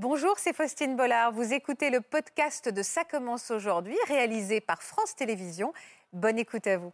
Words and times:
Bonjour, 0.00 0.34
c'est 0.36 0.52
Faustine 0.52 0.94
Bollard. 0.94 1.32
Vous 1.32 1.52
écoutez 1.52 1.90
le 1.90 2.00
podcast 2.00 2.68
de 2.68 2.84
Ça 2.84 3.02
commence 3.02 3.50
aujourd'hui, 3.50 3.96
réalisé 4.06 4.60
par 4.60 4.80
France 4.80 5.16
Télévisions. 5.16 5.72
Bonne 6.12 6.38
écoute 6.38 6.68
à 6.68 6.78
vous. 6.78 6.92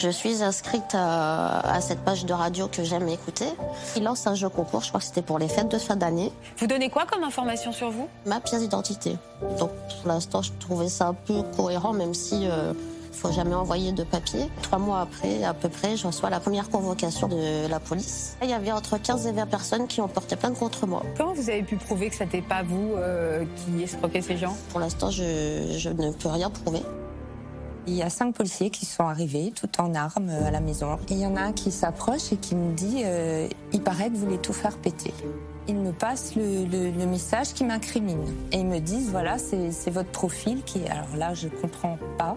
Je 0.00 0.08
suis 0.08 0.42
inscrite 0.42 0.94
à, 0.94 1.78
cette 1.82 2.02
page 2.06 2.24
de 2.24 2.32
radio 2.32 2.68
que 2.68 2.84
j'aime 2.84 3.06
écouter. 3.08 3.44
Il 3.96 4.04
lance 4.04 4.26
un 4.26 4.34
jeu 4.34 4.48
concours, 4.48 4.80
je 4.80 4.88
crois 4.88 5.00
que 5.00 5.06
c'était 5.06 5.20
pour 5.20 5.38
les 5.38 5.48
fêtes 5.48 5.68
de 5.68 5.78
fin 5.78 5.96
d'année. 5.96 6.32
Vous 6.56 6.66
donnez 6.66 6.88
quoi 6.88 7.04
comme 7.04 7.22
information 7.22 7.72
sur 7.72 7.90
vous? 7.90 8.08
Ma 8.24 8.40
pièce 8.40 8.62
d'identité. 8.62 9.18
Donc 9.58 9.72
pour 9.72 10.08
l'instant, 10.08 10.40
je 10.40 10.52
trouvais 10.58 10.88
ça 10.88 11.08
un 11.08 11.14
peu 11.14 11.42
cohérent, 11.54 11.92
même 11.92 12.14
si 12.14 12.48
euh, 12.48 12.72
faut 13.16 13.32
jamais 13.32 13.54
envoyer 13.54 13.92
de 13.92 14.04
papier. 14.04 14.48
Trois 14.62 14.78
mois 14.78 15.00
après, 15.00 15.42
à 15.44 15.54
peu 15.54 15.68
près, 15.68 15.96
je 15.96 16.06
reçois 16.06 16.30
la 16.30 16.40
première 16.40 16.68
convocation 16.68 17.28
de 17.28 17.68
la 17.68 17.80
police. 17.80 18.36
Il 18.42 18.50
y 18.50 18.52
avait 18.52 18.72
entre 18.72 18.98
15 18.98 19.26
et 19.26 19.32
20 19.32 19.46
personnes 19.46 19.86
qui 19.86 20.00
ont 20.00 20.08
porté 20.08 20.36
plainte 20.36 20.58
contre 20.58 20.86
moi. 20.86 21.02
Comment 21.16 21.32
vous 21.32 21.50
avez 21.50 21.62
pu 21.62 21.76
prouver 21.76 22.10
que 22.10 22.16
ce 22.16 22.24
n'était 22.24 22.42
pas 22.42 22.62
vous 22.62 22.92
euh, 22.96 23.44
qui 23.56 23.82
escroquez 23.82 24.22
ces 24.22 24.36
gens? 24.36 24.56
Pour 24.70 24.80
l'instant, 24.80 25.10
je, 25.10 25.76
je 25.78 25.88
ne 25.88 26.10
peux 26.12 26.28
rien 26.28 26.50
prouver. 26.50 26.82
Il 27.88 27.94
y 27.94 28.02
a 28.02 28.10
cinq 28.10 28.34
policiers 28.34 28.70
qui 28.70 28.84
sont 28.84 29.04
arrivés, 29.04 29.52
tout 29.54 29.70
en 29.80 29.94
armes, 29.94 30.28
à 30.28 30.50
la 30.50 30.58
maison. 30.58 30.98
Et 31.08 31.12
il 31.12 31.20
y 31.20 31.26
en 31.26 31.36
a 31.36 31.40
un 31.40 31.52
qui 31.52 31.70
s'approche 31.70 32.32
et 32.32 32.36
qui 32.36 32.56
me 32.56 32.74
dit 32.74 33.02
euh, 33.04 33.48
Il 33.72 33.80
paraît 33.80 34.10
que 34.10 34.14
vous 34.14 34.24
voulez 34.24 34.38
tout 34.38 34.52
faire 34.52 34.76
péter. 34.76 35.14
Ils 35.68 35.76
me 35.76 35.92
passent 35.92 36.34
le, 36.34 37.06
message 37.06 37.54
qui 37.54 37.62
m'incrimine. 37.62 38.24
Et 38.50 38.58
ils 38.58 38.66
me 38.66 38.80
disent 38.80 39.10
Voilà, 39.10 39.38
c'est 39.38 39.90
votre 39.90 40.10
profil 40.10 40.62
qui 40.64 40.80
est. 40.80 40.90
Alors 40.90 41.14
là, 41.16 41.32
je 41.34 41.46
comprends 41.46 41.96
pas. 42.18 42.36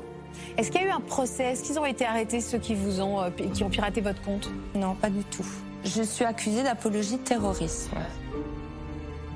Est-ce 0.57 0.71
qu'il 0.71 0.81
y 0.81 0.83
a 0.85 0.87
eu 0.87 0.91
un 0.91 1.01
procès? 1.01 1.43
Est-ce 1.43 1.63
qu'ils 1.63 1.79
ont 1.79 1.85
été 1.85 2.05
arrêtés, 2.05 2.41
ceux 2.41 2.57
qui, 2.57 2.75
vous 2.75 3.01
ont, 3.01 3.21
euh, 3.21 3.29
qui 3.53 3.63
ont 3.63 3.69
piraté 3.69 4.01
votre 4.01 4.21
compte? 4.21 4.49
Non, 4.75 4.95
pas 4.95 5.09
du 5.09 5.23
tout. 5.23 5.45
Je 5.85 6.03
suis 6.03 6.25
accusée 6.25 6.63
d'apologie 6.63 7.17
de 7.17 7.23
terrorisme. 7.23 7.91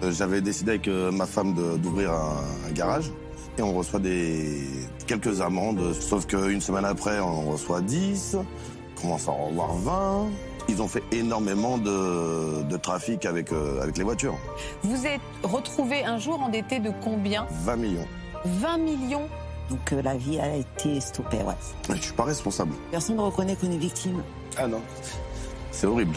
Euh, 0.04 0.12
j'avais 0.12 0.42
décidé 0.42 0.72
avec 0.72 0.88
ma 0.88 1.26
femme 1.26 1.54
d'ouvrir 1.78 2.12
un 2.12 2.72
garage 2.72 3.12
et 3.58 3.62
on 3.62 3.74
reçoit 3.74 4.00
des 4.00 4.62
quelques 5.08 5.42
amendes, 5.42 5.94
sauf 5.94 6.26
qu'une 6.26 6.62
semaine 6.62 6.86
après, 6.86 7.20
on 7.20 7.52
reçoit 7.52 7.82
10, 7.82 8.38
on 8.38 9.02
commence 9.02 9.28
à 9.28 9.32
en 9.32 9.48
revoir 9.48 9.76
20. 9.76 10.30
Ils 10.70 10.82
ont 10.82 10.88
fait 10.88 11.04
énormément 11.12 11.78
de, 11.78 12.78
trafic 12.78 13.26
avec, 13.26 13.52
euh, 13.52 13.82
avec 13.82 13.98
les 13.98 14.04
voitures. 14.04 14.38
Vous 14.82 15.06
êtes 15.06 15.22
retrouvé 15.44 16.04
un 16.04 16.18
jour 16.18 16.42
endetté 16.42 16.80
de 16.80 16.92
combien? 17.04 17.46
20 17.64 17.76
millions. 17.76 18.08
20 18.46 18.78
millions 18.78 19.30
Donc 19.74 19.92
euh, 19.94 20.04
la 20.04 20.16
vie 20.16 20.40
a 20.40 20.56
été 20.56 21.02
stoppée, 21.02 21.38
ouais. 21.38 21.56
Je 21.90 22.00
suis 22.00 22.14
pas 22.14 22.26
responsable. 22.26 22.74
Personne 22.92 23.16
ne 23.16 23.22
reconnaît 23.22 23.56
qu'on 23.56 23.72
est 23.72 23.78
victime. 23.78 24.22
Ah 24.56 24.68
non, 24.68 24.82
c'est 25.72 25.88
horrible. 25.88 26.16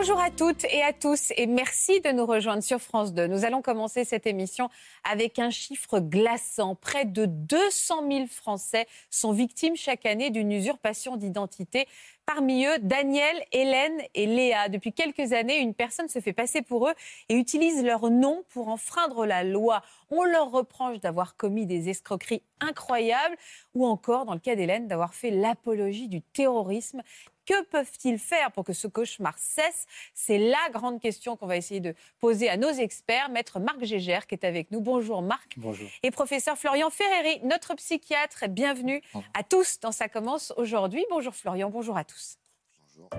Bonjour 0.00 0.18
à 0.18 0.30
toutes 0.30 0.64
et 0.64 0.82
à 0.82 0.94
tous 0.94 1.30
et 1.36 1.46
merci 1.46 2.00
de 2.00 2.08
nous 2.08 2.24
rejoindre 2.24 2.62
sur 2.62 2.80
France 2.80 3.12
2. 3.12 3.26
Nous 3.26 3.44
allons 3.44 3.60
commencer 3.60 4.06
cette 4.06 4.26
émission 4.26 4.70
avec 5.04 5.38
un 5.38 5.50
chiffre 5.50 6.00
glaçant. 6.00 6.74
Près 6.74 7.04
de 7.04 7.26
200 7.26 8.08
000 8.10 8.26
Français 8.26 8.86
sont 9.10 9.32
victimes 9.32 9.76
chaque 9.76 10.06
année 10.06 10.30
d'une 10.30 10.52
usurpation 10.52 11.16
d'identité. 11.16 11.86
Parmi 12.24 12.64
eux, 12.64 12.78
Daniel, 12.78 13.44
Hélène 13.52 14.00
et 14.14 14.24
Léa. 14.24 14.70
Depuis 14.70 14.94
quelques 14.94 15.34
années, 15.34 15.58
une 15.58 15.74
personne 15.74 16.08
se 16.08 16.20
fait 16.20 16.32
passer 16.32 16.62
pour 16.62 16.88
eux 16.88 16.94
et 17.28 17.34
utilise 17.34 17.84
leur 17.84 18.08
nom 18.08 18.42
pour 18.48 18.68
enfreindre 18.68 19.26
la 19.26 19.44
loi. 19.44 19.82
On 20.08 20.24
leur 20.24 20.50
reproche 20.50 21.00
d'avoir 21.00 21.36
commis 21.36 21.66
des 21.66 21.90
escroqueries 21.90 22.42
incroyables 22.60 23.36
ou 23.74 23.84
encore, 23.84 24.24
dans 24.24 24.34
le 24.34 24.40
cas 24.40 24.56
d'Hélène, 24.56 24.88
d'avoir 24.88 25.12
fait 25.12 25.30
l'apologie 25.30 26.08
du 26.08 26.22
terrorisme. 26.22 27.02
Que 27.50 27.64
peuvent-ils 27.64 28.20
faire 28.20 28.52
pour 28.52 28.62
que 28.62 28.72
ce 28.72 28.86
cauchemar 28.86 29.36
cesse? 29.36 29.86
C'est 30.14 30.38
la 30.38 30.70
grande 30.70 31.00
question 31.00 31.34
qu'on 31.34 31.48
va 31.48 31.56
essayer 31.56 31.80
de 31.80 31.96
poser 32.20 32.48
à 32.48 32.56
nos 32.56 32.70
experts. 32.70 33.28
Maître 33.28 33.58
Marc 33.58 33.82
Gégère 33.82 34.28
qui 34.28 34.36
est 34.36 34.44
avec 34.44 34.70
nous. 34.70 34.80
Bonjour 34.80 35.20
Marc. 35.20 35.54
Bonjour. 35.56 35.88
Et 36.04 36.12
professeur 36.12 36.56
Florian 36.56 36.90
Ferreri, 36.90 37.40
notre 37.42 37.74
psychiatre. 37.74 38.44
Bienvenue 38.48 39.02
à 39.34 39.42
tous 39.42 39.80
dans 39.80 39.90
Ça 39.90 40.08
commence 40.08 40.54
aujourd'hui. 40.58 41.04
Bonjour 41.10 41.34
Florian, 41.34 41.70
bonjour 41.70 41.96
à 41.96 42.04
tous. 42.04 42.38
Bonjour. 42.78 43.10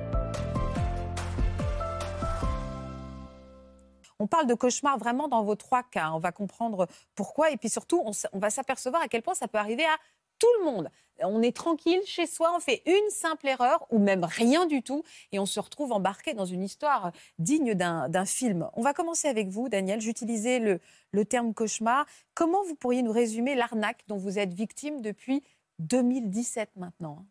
On 4.17 4.27
parle 4.27 4.47
de 4.47 4.53
cauchemar 4.53 4.97
vraiment 4.97 5.27
dans 5.27 5.43
vos 5.43 5.55
trois 5.55 5.83
cas. 5.83 6.11
On 6.13 6.19
va 6.19 6.31
comprendre 6.31 6.87
pourquoi 7.15 7.51
et 7.51 7.57
puis 7.57 7.67
surtout, 7.67 8.01
on 8.05 8.39
va 8.39 8.49
s'apercevoir 8.49 9.01
à 9.01 9.09
quel 9.09 9.23
point 9.23 9.33
ça 9.33 9.49
peut 9.49 9.57
arriver 9.57 9.83
à 9.83 9.97
tout 10.39 10.47
le 10.59 10.65
monde. 10.65 10.89
On 11.23 11.41
est 11.41 11.55
tranquille 11.55 12.01
chez 12.05 12.25
soi, 12.27 12.53
on 12.55 12.59
fait 12.59 12.81
une 12.85 13.09
simple 13.09 13.47
erreur 13.47 13.85
ou 13.89 13.99
même 13.99 14.23
rien 14.23 14.65
du 14.65 14.81
tout 14.81 15.03
et 15.31 15.39
on 15.39 15.45
se 15.45 15.59
retrouve 15.59 15.91
embarqué 15.91 16.33
dans 16.33 16.45
une 16.45 16.63
histoire 16.63 17.11
digne 17.39 17.73
d'un 17.73 18.25
film. 18.25 18.69
On 18.73 18.81
va 18.81 18.93
commencer 18.93 19.27
avec 19.27 19.49
vous, 19.49 19.69
Daniel. 19.69 20.01
J'utilisais 20.01 20.59
le, 20.59 20.79
le 21.11 21.25
terme 21.25 21.53
cauchemar. 21.53 22.05
Comment 22.33 22.63
vous 22.63 22.75
pourriez 22.75 23.01
nous 23.01 23.11
résumer 23.11 23.55
l'arnaque 23.55 24.03
dont 24.07 24.17
vous 24.17 24.39
êtes 24.39 24.53
victime 24.53 25.01
depuis 25.01 25.43
2017 25.79 26.69
maintenant 26.75 27.25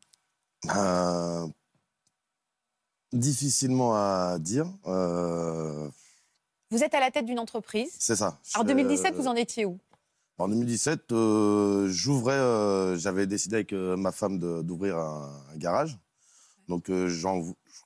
euh, 0.76 1.46
Difficilement 3.12 3.94
à 3.94 4.38
dire. 4.38 4.66
Euh, 4.86 5.88
vous 6.70 6.84
êtes 6.84 6.94
à 6.94 7.00
la 7.00 7.10
tête 7.10 7.26
d'une 7.26 7.40
entreprise. 7.40 7.92
C'est 7.98 8.16
ça. 8.16 8.38
En 8.54 8.62
2017, 8.62 9.14
vous 9.14 9.26
en 9.26 9.34
étiez 9.34 9.64
où? 9.64 9.78
En 10.40 10.48
2017, 10.48 11.12
euh, 11.12 11.88
j'ouvrais, 11.88 12.32
euh, 12.32 12.96
j'avais 12.96 13.26
décidé 13.26 13.56
avec 13.56 13.72
euh, 13.72 13.96
ma 13.96 14.10
femme 14.10 14.38
d'ouvrir 14.62 14.96
un, 14.96 15.30
garage. 15.56 15.98
Donc, 16.68 16.84
je 16.88 17.26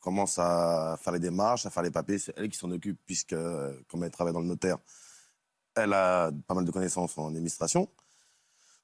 commence 0.02 0.38
à 0.38 0.98
faire 1.00 1.12
les 1.14 1.18
démarches, 1.18 1.64
à 1.64 1.70
faire 1.70 1.82
les 1.82 1.90
papiers. 1.90 2.18
C'est 2.18 2.34
elle 2.36 2.50
qui 2.50 2.58
s'en 2.58 2.70
occupe, 2.70 2.98
puisque, 3.06 3.34
comme 3.88 4.04
elle 4.04 4.10
travaille 4.10 4.34
dans 4.34 4.40
le 4.40 4.46
notaire, 4.46 4.76
elle 5.74 5.94
a 5.94 6.30
pas 6.46 6.54
mal 6.54 6.66
de 6.66 6.70
connaissances 6.70 7.16
en 7.16 7.28
administration. 7.28 7.88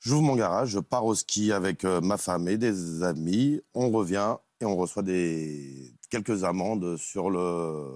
J'ouvre 0.01 0.23
mon 0.23 0.37
garage, 0.37 0.71
je 0.71 0.79
pars 0.79 1.05
au 1.05 1.15
ski 1.15 1.53
avec 1.53 1.85
ma 1.85 2.17
femme 2.17 2.49
et 2.49 2.57
des 2.57 3.03
amis. 3.03 3.61
On 3.75 3.91
revient 3.91 4.37
et 4.61 4.65
on 4.65 4.75
reçoit 4.75 5.03
des, 5.03 5.95
quelques 6.09 6.45
amendes 6.45 6.97
sur 6.97 7.29
le, 7.29 7.93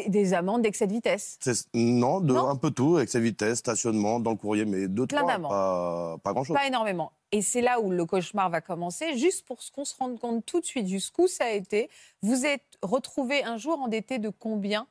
des, 0.00 0.34
amendes 0.34 0.62
d'excès 0.62 0.86
de 0.86 0.92
vitesse 0.92 1.38
Non, 1.74 2.20
de, 2.20 2.34
un 2.34 2.56
peu 2.56 2.70
tout, 2.70 2.98
excès 2.98 3.18
de 3.18 3.24
vitesse, 3.24 3.58
stationnement, 3.58 4.20
dans 4.20 4.30
le 4.30 4.36
courrier, 4.36 4.64
mais 4.64 4.88
deux, 4.88 5.06
Plein 5.06 5.20
trois, 5.20 5.38
pas, 5.38 6.18
pas 6.22 6.32
grand-chose. 6.32 6.56
Pas 6.56 6.66
énormément. 6.66 7.12
Et 7.30 7.42
c'est 7.42 7.62
là 7.62 7.80
où 7.80 7.90
le 7.90 8.04
cauchemar 8.04 8.50
va 8.50 8.60
commencer, 8.60 9.16
juste 9.16 9.46
pour 9.46 9.58
qu'on 9.74 9.84
se 9.84 9.94
rende 9.96 10.18
compte 10.18 10.44
tout 10.44 10.60
de 10.60 10.66
suite 10.66 10.86
jusqu'où 10.86 11.26
ça 11.28 11.44
a 11.44 11.50
été. 11.50 11.88
Vous 12.22 12.44
êtes 12.44 12.78
retrouvé 12.82 13.42
un 13.44 13.56
jour 13.56 13.78
endetté 13.80 14.18
de 14.18 14.28
combien? 14.28 14.86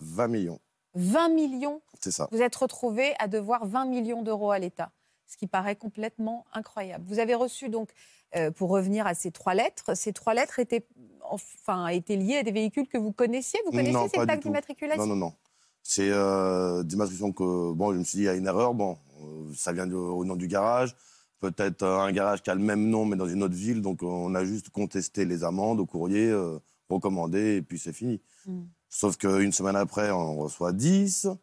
20 0.00 0.28
millions. 0.28 0.60
20 0.94 1.28
millions? 1.30 1.80
C'est 2.00 2.10
ça. 2.10 2.28
Vous 2.32 2.42
êtes 2.42 2.56
retrouvé 2.56 3.14
à 3.18 3.28
devoir 3.28 3.66
20 3.66 3.86
millions 3.86 4.22
d'euros 4.22 4.50
à 4.50 4.58
l'État, 4.58 4.90
ce 5.26 5.36
qui 5.36 5.46
paraît 5.46 5.76
complètement 5.76 6.44
incroyable. 6.52 7.04
Vous 7.06 7.18
avez 7.18 7.34
reçu 7.34 7.68
donc, 7.68 7.90
euh, 8.36 8.50
pour 8.50 8.70
revenir 8.70 9.06
à 9.06 9.14
ces 9.14 9.30
trois 9.30 9.54
lettres, 9.54 9.96
ces 9.96 10.12
trois 10.12 10.34
lettres 10.34 10.58
étaient 10.58 10.86
enfin, 11.30 11.88
été 11.88 12.16
lié 12.16 12.38
à 12.38 12.42
des 12.42 12.52
véhicules 12.52 12.86
que 12.86 12.98
vous 12.98 13.12
connaissiez 13.12 13.60
Vous 13.64 13.72
connaissez 13.72 14.08
ces 14.12 14.24
plaques 14.24 14.42
d'immatriculation? 14.42 15.06
Non, 15.06 15.16
non, 15.16 15.26
non. 15.26 15.34
C'est 15.82 16.10
euh, 16.10 16.82
d'immatriculation 16.82 17.32
que, 17.32 17.72
bon, 17.72 17.92
je 17.92 17.98
me 17.98 18.04
suis 18.04 18.16
dit, 18.18 18.22
il 18.24 18.26
y 18.26 18.28
a 18.28 18.34
une 18.34 18.46
erreur. 18.46 18.74
Bon, 18.74 18.98
euh, 19.22 19.52
ça 19.56 19.72
vient 19.72 19.90
au 19.90 20.24
nom 20.24 20.36
du 20.36 20.46
garage. 20.46 20.94
Peut-être 21.40 21.82
euh, 21.82 22.00
un 22.00 22.12
garage 22.12 22.42
qui 22.42 22.50
a 22.50 22.54
le 22.54 22.60
même 22.60 22.88
nom, 22.88 23.04
mais 23.04 23.16
dans 23.16 23.28
une 23.28 23.42
autre 23.42 23.54
ville. 23.54 23.80
Donc, 23.80 24.02
on 24.02 24.34
a 24.34 24.44
juste 24.44 24.70
contesté 24.70 25.24
les 25.24 25.42
amendes 25.42 25.80
au 25.80 25.86
courrier, 25.86 26.28
euh, 26.28 26.58
recommandé, 26.88 27.56
et 27.56 27.62
puis 27.62 27.78
c'est 27.78 27.92
fini. 27.92 28.20
Hmm. 28.46 28.64
Sauf 28.88 29.16
qu'une 29.16 29.52
semaine 29.52 29.76
après, 29.76 30.10
on 30.10 30.36
reçoit 30.36 30.72
10, 30.72 31.26
on 31.26 31.38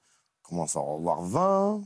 commence 0.49 0.75
à 0.75 0.79
en 0.79 0.97
revoir 0.97 1.21
20. 1.21 1.83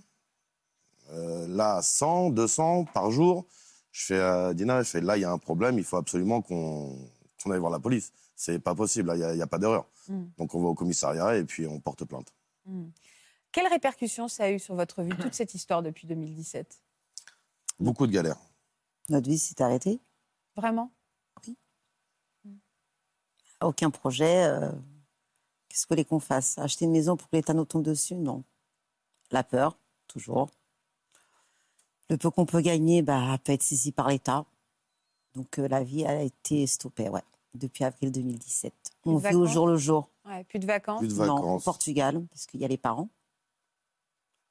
là, 1.47 1.81
100, 1.81 2.31
200 2.31 2.85
par 2.93 3.11
jour. 3.11 3.45
Je 3.91 4.05
fais 4.05 4.19
à 4.19 4.53
Dina, 4.53 4.83
je 4.83 4.89
fais 4.89 5.01
là, 5.01 5.17
il 5.17 5.21
y 5.21 5.25
a 5.25 5.31
un 5.31 5.37
problème, 5.37 5.77
il 5.77 5.83
faut 5.83 5.97
absolument 5.97 6.41
qu'on 6.41 7.09
on 7.45 7.51
aille 7.51 7.59
voir 7.59 7.71
la 7.71 7.79
police. 7.79 8.11
C'est 8.35 8.59
pas 8.59 8.75
possible, 8.75 9.11
il 9.15 9.35
n'y 9.35 9.41
a, 9.41 9.47
pas 9.47 9.59
d'erreur. 9.59 9.87
Hmm. 10.07 10.25
Donc 10.37 10.55
on 10.55 10.61
va 10.61 10.69
au 10.69 10.75
commissariat 10.75 11.37
et 11.37 11.43
puis 11.43 11.67
on 11.67 11.79
porte 11.79 12.05
plainte. 12.05 12.33
Hmm. 12.65 12.89
Quelles 13.51 13.67
répercussions 13.67 14.27
ça 14.27 14.45
a 14.45 14.51
eu 14.51 14.59
sur 14.59 14.75
votre 14.75 15.01
vie, 15.03 15.15
toute 15.17 15.33
cette 15.33 15.53
histoire 15.53 15.83
depuis 15.83 16.07
2017 16.07 16.81
Beaucoup 17.79 18.07
de 18.07 18.11
galères. 18.11 18.39
Notre 19.09 19.29
vie 19.29 19.37
s'est 19.37 19.61
arrêtée? 19.61 19.99
Vraiment? 20.55 20.91
Oui. 21.45 21.57
Aucun 23.61 23.89
projet. 23.89 24.45
Euh, 24.45 24.71
qu'est-ce 25.67 25.85
que 25.85 25.93
les 25.93 26.05
qu'on 26.05 26.19
fasse? 26.19 26.57
Acheter 26.57 26.85
une 26.85 26.91
maison 26.91 27.17
pour 27.17 27.29
que 27.29 27.35
l'État 27.35 27.53
nous 27.53 27.65
tombe 27.65 27.83
dessus? 27.83 28.15
Non. 28.15 28.43
La 29.31 29.43
peur, 29.43 29.77
toujours. 30.07 30.49
Le 32.11 32.17
peu 32.17 32.29
qu'on 32.29 32.45
peut 32.45 32.59
gagner 32.59 33.01
bah, 33.01 33.37
peut 33.41 33.53
être 33.53 33.63
saisi 33.63 33.93
par 33.93 34.09
l'État. 34.09 34.45
Donc 35.33 35.57
euh, 35.59 35.67
la 35.69 35.81
vie 35.81 36.05
a 36.05 36.21
été 36.21 36.67
stoppée, 36.67 37.07
ouais. 37.07 37.23
depuis 37.55 37.85
avril 37.85 38.11
2017. 38.11 38.73
Plus 38.73 38.91
On 39.05 39.15
vit 39.15 39.15
au 39.15 39.19
vacances 39.39 39.49
jour 39.53 39.65
le 39.67 39.77
jour. 39.77 40.09
Ouais, 40.25 40.43
plus 40.43 40.59
de 40.59 40.65
vacances. 40.65 40.99
Plus 40.99 41.07
de 41.17 41.23
Non, 41.25 41.33
au 41.33 41.35
vacances. 41.37 41.63
Portugal, 41.63 42.21
parce 42.29 42.45
qu'il 42.47 42.59
y 42.59 42.65
a 42.65 42.67
les 42.67 42.77
parents. 42.77 43.07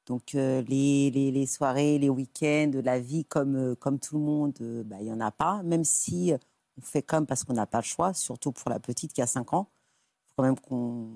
Donc 0.07 0.35
euh, 0.35 0.63
les, 0.63 1.11
les- 1.11 1.31
les 1.31 1.47
soirées, 1.47 1.99
les 1.99 2.09
week-ends, 2.09 2.71
la 2.83 2.99
vie 2.99 3.27
comme, 3.27 3.55
euh, 3.57 3.75
comme 3.75 3.99
tout 4.01 4.17
le 4.19 4.25
monde, 4.25 4.55
bah, 4.87 4.97
il 5.01 5.05
n'y 5.05 5.13
en 5.13 5.21
a 5.21 5.31
pas. 5.31 5.63
Même 5.63 5.85
si 5.85 6.33
on 6.79 6.81
fait 6.81 7.03
comme 7.03 7.27
parce 7.27 7.45
qu'on 7.45 7.53
n'a 7.53 7.67
pas 7.67 7.81
le 7.81 7.85
choix, 7.85 8.15
surtout 8.15 8.53
pour 8.53 8.71
la 8.71 8.81
petite 8.81 9.13
qui 9.13 9.21
a 9.21 9.27
5 9.27 9.53
ans. 9.53 9.69
Il 9.71 10.29
faut 10.29 10.35
quand 10.37 10.43
même 10.45 10.59
qu'on 10.59 11.11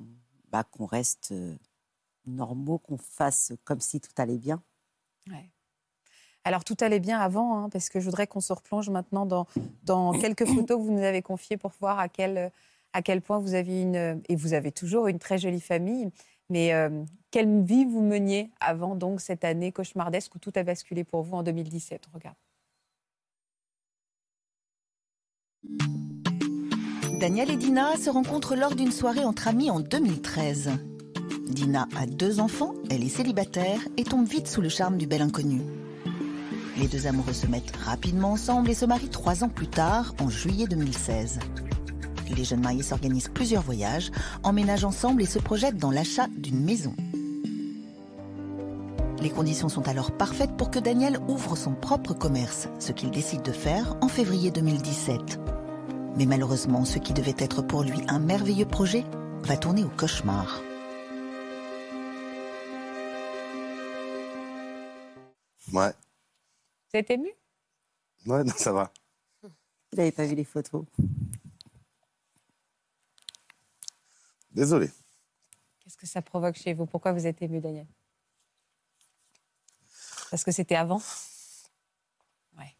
bah, 0.53 0.63
qu'on 0.63 0.85
reste 0.85 1.33
euh, 1.33 1.57
normaux, 2.27 2.77
qu'on 2.79 2.99
fasse 2.99 3.53
comme 3.65 3.81
si 3.81 3.99
tout 3.99 4.13
allait 4.19 4.37
bien. 4.37 4.63
Ouais. 5.31 5.51
Alors, 6.45 6.63
tout 6.63 6.77
allait 6.81 7.01
bien 7.01 7.19
avant, 7.19 7.59
hein, 7.59 7.69
parce 7.71 7.89
que 7.89 8.01
je 8.01 8.05
voudrais 8.05 8.27
qu'on 8.27 8.41
se 8.41 8.53
replonge 8.53 8.91
maintenant 8.91 9.25
dans, 9.25 9.47
dans 9.85 10.13
quelques 10.13 10.47
photos 10.47 10.79
que 10.79 10.83
vous 10.83 10.93
nous 10.93 11.03
avez 11.03 11.23
confiées 11.23 11.57
pour 11.57 11.73
voir 11.81 11.99
à 11.99 12.09
quel, 12.09 12.53
à 12.93 13.03
quel 13.03 13.23
point 13.23 13.39
vous 13.39 13.55
aviez 13.55 13.81
une, 13.83 14.23
et 14.29 14.37
vous 14.37 14.53
avez 14.53 14.71
toujours 14.71 15.09
une 15.09 15.19
très 15.19 15.39
jolie 15.39 15.61
famille. 15.61 16.11
Mais 16.51 16.75
euh, 16.75 17.03
quelle 17.31 17.63
vie 17.63 17.85
vous 17.85 18.03
meniez 18.03 18.51
avant 18.61 18.95
donc 18.95 19.21
cette 19.21 19.45
année 19.45 19.73
cauchemardesque 19.73 20.35
où 20.35 20.39
tout 20.39 20.53
a 20.55 20.63
basculé 20.63 21.03
pour 21.03 21.23
vous 21.23 21.37
en 21.37 21.43
2017 21.43 22.03
On 22.13 22.17
Regarde. 22.17 22.37
Daniel 27.19 27.51
et 27.51 27.57
Dina 27.57 27.97
se 27.97 28.11
rencontrent 28.11 28.55
lors 28.55 28.75
d'une 28.75 28.93
soirée 28.93 29.25
entre 29.25 29.49
amis 29.49 29.71
en 29.71 29.81
2013. 29.81 30.73
Dina 31.49 31.89
a 31.97 32.07
deux 32.07 32.39
enfants, 32.41 32.75
elle 32.91 33.03
est 33.03 33.09
célibataire 33.09 33.81
et 33.97 34.05
tombe 34.05 34.27
vite 34.27 34.47
sous 34.47 34.61
le 34.61 34.69
charme 34.69 34.99
du 34.99 35.07
bel 35.07 35.23
inconnu. 35.23 35.63
Les 36.77 36.89
deux 36.89 37.07
amoureux 37.07 37.33
se 37.33 37.47
mettent 37.47 37.77
rapidement 37.77 38.33
ensemble 38.33 38.71
et 38.71 38.75
se 38.75 38.85
marient 38.85 39.09
trois 39.09 39.45
ans 39.45 39.49
plus 39.49 39.69
tard, 39.69 40.13
en 40.21 40.29
juillet 40.29 40.67
2016. 40.67 41.39
Les 42.37 42.45
jeunes 42.45 42.63
mariés 42.63 42.83
s'organisent 42.83 43.29
plusieurs 43.29 43.63
voyages, 43.63 44.11
emménagent 44.43 44.85
ensemble 44.85 45.23
et 45.23 45.27
se 45.27 45.39
projettent 45.39 45.77
dans 45.77 45.93
l'achat 45.93 46.27
d'une 46.37 46.65
maison. 46.65 46.95
Les 49.21 49.31
conditions 49.31 49.69
sont 49.69 49.87
alors 49.89 50.11
parfaites 50.11 50.57
pour 50.57 50.71
que 50.71 50.81
Daniel 50.81 51.19
ouvre 51.29 51.57
son 51.57 51.75
propre 51.75 52.13
commerce, 52.13 52.69
ce 52.81 52.93
qu'il 52.93 53.11
décide 53.11 53.43
de 53.43 53.53
faire 53.53 53.97
en 54.01 54.09
février 54.09 54.51
2017. 54.51 55.39
Mais 56.17 56.27
malheureusement, 56.27 56.85
ce 56.85 56.99
qui 56.99 57.13
devait 57.13 57.37
être 57.39 57.63
pour 57.63 57.85
lui 57.85 58.01
un 58.09 58.19
merveilleux 58.19 58.67
projet 58.67 59.05
va 59.45 59.57
tourner 59.57 59.85
au 59.85 59.89
cauchemar. 59.89 60.61
Ouais, 65.73 65.93
Vous 66.95 67.01
êtes 67.01 67.11
ému? 67.11 67.29
Ouais, 68.25 68.45
non, 68.45 68.53
ça 68.57 68.73
va. 68.73 68.93
Vous 69.43 69.51
n'avez 69.97 70.13
pas 70.13 70.27
vu 70.27 70.37
les 70.37 70.45
photos 70.45 70.85
Désolé. 74.53 74.89
Qu'est-ce 75.81 75.97
que 75.97 76.07
ça 76.07 76.23
provoque 76.23 76.55
chez 76.55 76.73
vous? 76.73 76.87
Pourquoi 76.87 77.13
vous 77.13 77.27
êtes 77.27 77.43
ému, 77.43 77.61
Daniel? 77.61 77.89
Parce 80.31 80.45
que 80.45 80.53
c'était 80.53 80.77
avant? 80.77 81.03
Ouais. 82.57 82.77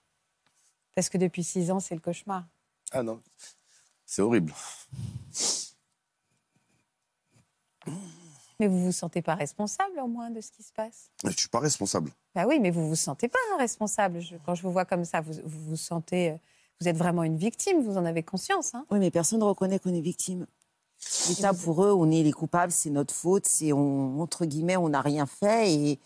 Parce 0.95 1.09
que 1.09 1.19
depuis 1.19 1.43
six 1.43 1.73
ans, 1.73 1.81
c'est 1.81 1.97
le 1.97 2.01
cauchemar. 2.01 2.47
Ah 2.93 3.03
non, 3.03 3.21
c'est 4.07 4.23
horrible. 4.23 4.55
Mais 8.61 8.69
vous 8.69 8.79
vous 8.85 8.93
sentez 8.93 9.21
pas 9.23 9.35
responsable 9.35 9.99
au 10.01 10.07
moins 10.07 10.31
de 10.31 10.41
ce 10.41 10.51
qui 10.53 10.63
se 10.63 10.73
passe? 10.73 11.11
Je 11.25 11.31
suis 11.37 11.49
pas 11.49 11.59
responsable. 11.59 12.11
Bah 12.35 12.45
oui, 12.47 12.61
mais 12.61 12.71
vous 12.71 12.89
vous 12.89 12.95
sentez 12.97 13.29
pas 13.29 13.39
responsable. 13.59 14.21
Je- 14.21 14.37
quand 14.47 14.55
je 14.55 14.63
vous 14.63 14.71
vois 14.73 14.85
comme 14.85 15.05
ça, 15.05 15.21
vous 15.21 15.33
vous, 15.45 15.71
vous 15.71 15.77
sentez, 15.77 16.31
euh, 16.31 16.37
vous 16.81 16.89
êtes 16.89 16.97
vraiment 16.97 17.25
une 17.25 17.37
victime. 17.37 17.83
Vous 17.83 17.97
en 17.97 18.05
avez 18.05 18.23
conscience. 18.23 18.75
Hein? 18.75 18.87
Oui, 18.91 18.99
mais 19.01 19.11
personne 19.11 19.41
ne 19.41 19.45
reconnaît 19.45 19.79
qu'on 19.81 19.93
est 19.95 20.01
victime. 20.01 20.47
L'État, 21.29 21.53
pour 21.53 21.85
eux, 21.85 21.93
on 21.93 22.11
est 22.11 22.23
les 22.23 22.33
coupables, 22.33 22.73
c'est 22.73 22.91
notre 22.91 23.13
faute, 23.13 23.47
c'est 23.47 23.73
on, 23.73 24.21
entre 24.21 24.45
guillemets, 24.47 24.77
on 24.77 24.89
n'a 24.89 25.01
rien 25.03 25.27
fait 25.27 25.71
et 25.73 25.99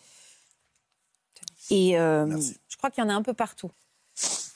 et 1.71 1.99
euh, 1.99 2.41
je 2.69 2.77
crois 2.79 2.91
qu'il 2.91 3.05
y 3.05 3.06
en 3.06 3.11
a 3.11 3.15
un 3.15 3.23
peu 3.23 3.35
partout. 3.35 3.71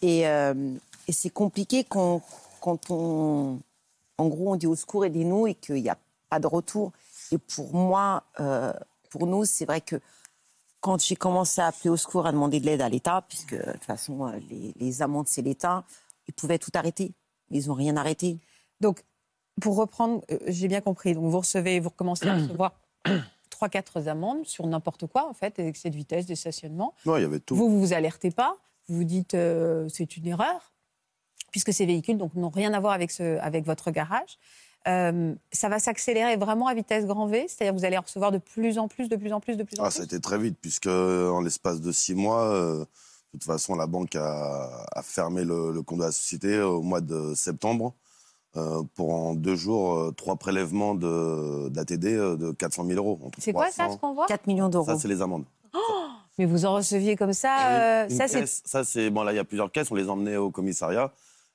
et, 0.00 0.26
euh, 0.26 0.74
et 1.06 1.12
c'est 1.12 1.30
compliqué 1.30 1.84
quand, 1.84 2.22
quand 2.60 2.90
on 2.90 3.60
en 4.18 4.28
gros 4.28 4.52
on 4.52 4.56
dit 4.56 4.66
au 4.66 4.74
secours 4.74 5.04
aidez-nous 5.04 5.46
et 5.46 5.54
qu'il 5.54 5.82
n'y 5.82 5.90
a 5.90 5.98
pas 6.30 6.38
de 6.40 6.46
retour. 6.46 6.92
Et 7.32 7.38
pour 7.38 7.74
moi, 7.74 8.24
euh, 8.38 8.72
pour 9.10 9.26
nous, 9.26 9.44
c'est 9.44 9.64
vrai 9.64 9.80
que 9.80 9.96
quand 10.80 11.02
j'ai 11.02 11.16
commencé 11.16 11.60
à 11.60 11.68
appeler 11.68 11.90
au 11.90 11.96
secours, 11.96 12.26
à 12.26 12.32
demander 12.32 12.60
de 12.60 12.66
l'aide 12.66 12.82
à 12.82 12.88
l'État, 12.88 13.24
puisque 13.28 13.54
de 13.54 13.72
toute 13.72 13.84
façon 13.84 14.26
euh, 14.26 14.38
les, 14.50 14.74
les 14.78 15.02
amendes 15.02 15.28
c'est 15.28 15.42
l'État, 15.42 15.84
ils 16.28 16.34
pouvaient 16.34 16.58
tout 16.58 16.70
arrêter. 16.74 17.12
Ils 17.50 17.68
n'ont 17.68 17.74
rien 17.74 17.96
arrêté. 17.96 18.38
Donc, 18.80 19.02
pour 19.60 19.76
reprendre, 19.76 20.22
euh, 20.30 20.38
j'ai 20.46 20.68
bien 20.68 20.80
compris. 20.80 21.14
Donc, 21.14 21.24
vous 21.24 21.38
recevez, 21.38 21.80
vous 21.80 21.90
recommencez 21.90 22.28
à 22.28 22.34
recevoir 22.34 22.80
trois, 23.50 23.68
quatre 23.68 24.08
amendes 24.08 24.46
sur 24.46 24.66
n'importe 24.66 25.06
quoi, 25.06 25.28
en 25.28 25.34
fait, 25.34 25.56
des 25.56 25.66
excès 25.66 25.90
de 25.90 25.96
vitesse, 25.96 26.26
des 26.26 26.36
stationnements. 26.36 26.94
Non, 27.06 27.16
il 27.16 27.22
y 27.22 27.24
avait 27.24 27.40
tout. 27.40 27.54
Vous, 27.54 27.70
vous 27.70 27.80
vous 27.80 27.92
alertez 27.92 28.30
pas. 28.30 28.56
Vous 28.88 28.96
vous 28.96 29.04
dites, 29.04 29.34
euh, 29.34 29.88
c'est 29.88 30.16
une 30.16 30.26
erreur, 30.26 30.72
puisque 31.50 31.72
ces 31.72 31.86
véhicules 31.86 32.18
donc, 32.18 32.34
n'ont 32.34 32.50
rien 32.50 32.72
à 32.74 32.80
voir 32.80 32.92
avec, 32.92 33.10
ce, 33.10 33.38
avec 33.38 33.64
votre 33.64 33.90
garage. 33.90 34.38
Euh, 34.88 35.34
ça 35.52 35.68
va 35.68 35.78
s'accélérer 35.78 36.36
vraiment 36.36 36.66
à 36.66 36.74
vitesse 36.74 37.06
grand 37.06 37.26
V, 37.26 37.46
c'est-à-dire 37.48 37.72
que 37.74 37.78
vous 37.78 37.84
allez 37.84 37.98
en 37.98 38.02
recevoir 38.02 38.32
de 38.32 38.38
plus 38.38 38.78
en 38.78 38.88
plus, 38.88 39.08
de 39.08 39.16
plus 39.16 39.32
en 39.32 39.40
plus, 39.40 39.56
de 39.56 39.62
plus 39.62 39.78
en 39.78 39.84
Ah, 39.84 39.88
plus. 39.88 39.96
ça 39.96 40.02
a 40.02 40.04
été 40.04 40.20
très 40.20 40.38
vite, 40.38 40.56
puisque 40.60 40.86
en 40.88 41.40
l'espace 41.40 41.80
de 41.80 41.92
six 41.92 42.14
mois, 42.14 42.42
euh, 42.52 42.78
de 42.80 42.86
toute 43.38 43.44
façon, 43.44 43.74
la 43.76 43.86
banque 43.86 44.16
a, 44.16 44.84
a 44.94 45.02
fermé 45.02 45.44
le, 45.44 45.70
le 45.72 45.82
compte 45.82 46.00
de 46.00 46.04
la 46.04 46.12
société 46.12 46.60
au 46.60 46.82
mois 46.82 47.00
de 47.00 47.32
septembre 47.34 47.94
euh, 48.56 48.82
pour 48.94 49.14
en 49.14 49.34
deux 49.34 49.54
jours 49.56 49.94
euh, 49.96 50.10
trois 50.10 50.36
prélèvements 50.36 50.94
de- 50.94 51.68
d'ATD 51.70 52.04
euh, 52.06 52.36
de 52.36 52.50
400 52.52 52.84
000 52.84 52.98
euros. 52.98 53.18
C'est 53.38 53.52
quoi 53.52 53.70
ça, 53.70 53.84
300. 53.84 53.94
ce 53.94 54.00
qu'on 54.00 54.14
voit 54.14 54.26
4 54.26 54.46
millions 54.46 54.68
d'euros. 54.68 54.84
Ça, 54.84 54.98
c'est 54.98 55.08
les 55.08 55.22
amendes. 55.22 55.44
Mais 56.38 56.46
vous 56.46 56.64
en 56.64 56.74
receviez 56.74 57.14
comme 57.14 57.32
ça 57.34 57.56
euh, 57.70 58.06
c'est 58.08 58.46
ça, 58.46 58.84
c'est 58.84 59.10
bon. 59.10 59.22
Là, 59.22 59.32
il 59.32 59.36
y 59.36 59.38
a 59.38 59.44
plusieurs 59.44 59.70
caisses. 59.70 59.90
On 59.90 59.94
les 59.94 60.08
emmenait 60.08 60.36
au 60.38 60.50
commissariat, 60.50 61.12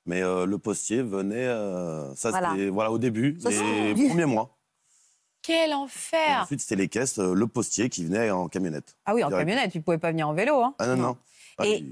mais 0.07 0.21
euh, 0.23 0.45
le 0.45 0.57
postier 0.57 1.01
venait. 1.03 1.45
euh, 1.45 2.13
ça, 2.15 2.31
Voilà. 2.31 2.51
c'était 2.51 2.69
voilà 2.69 2.91
au 2.91 2.97
début, 2.97 3.37
Ça, 3.39 3.49
les 3.49 3.93
premiers 4.07 4.25
mois. 4.25 4.57
quel 5.41 5.69
Et 5.71 5.73
enfer 5.73 6.41
ensuite, 6.43 6.61
c'était 6.61 6.75
les 6.75 6.89
caisses, 6.89 7.19
euh, 7.19 7.33
le 7.33 7.47
postier 7.47 7.89
qui 7.89 8.03
venait 8.05 8.31
en 8.31 8.47
camionnette. 8.49 8.97
Ah 9.05 9.13
oui, 9.13 9.23
en 9.23 9.27
direct. 9.29 9.47
camionnette, 9.47 9.75
il 9.75 9.77
ne 9.79 9.83
pouvait 9.83 9.97
pas 9.97 10.11
venir 10.11 10.27
en 10.27 10.33
vélo. 10.33 10.61
Hein. 10.61 10.75
Ah 10.79 10.87
non, 10.87 10.95
non. 10.97 11.17
Ah, 11.59 11.65
Et, 11.65 11.83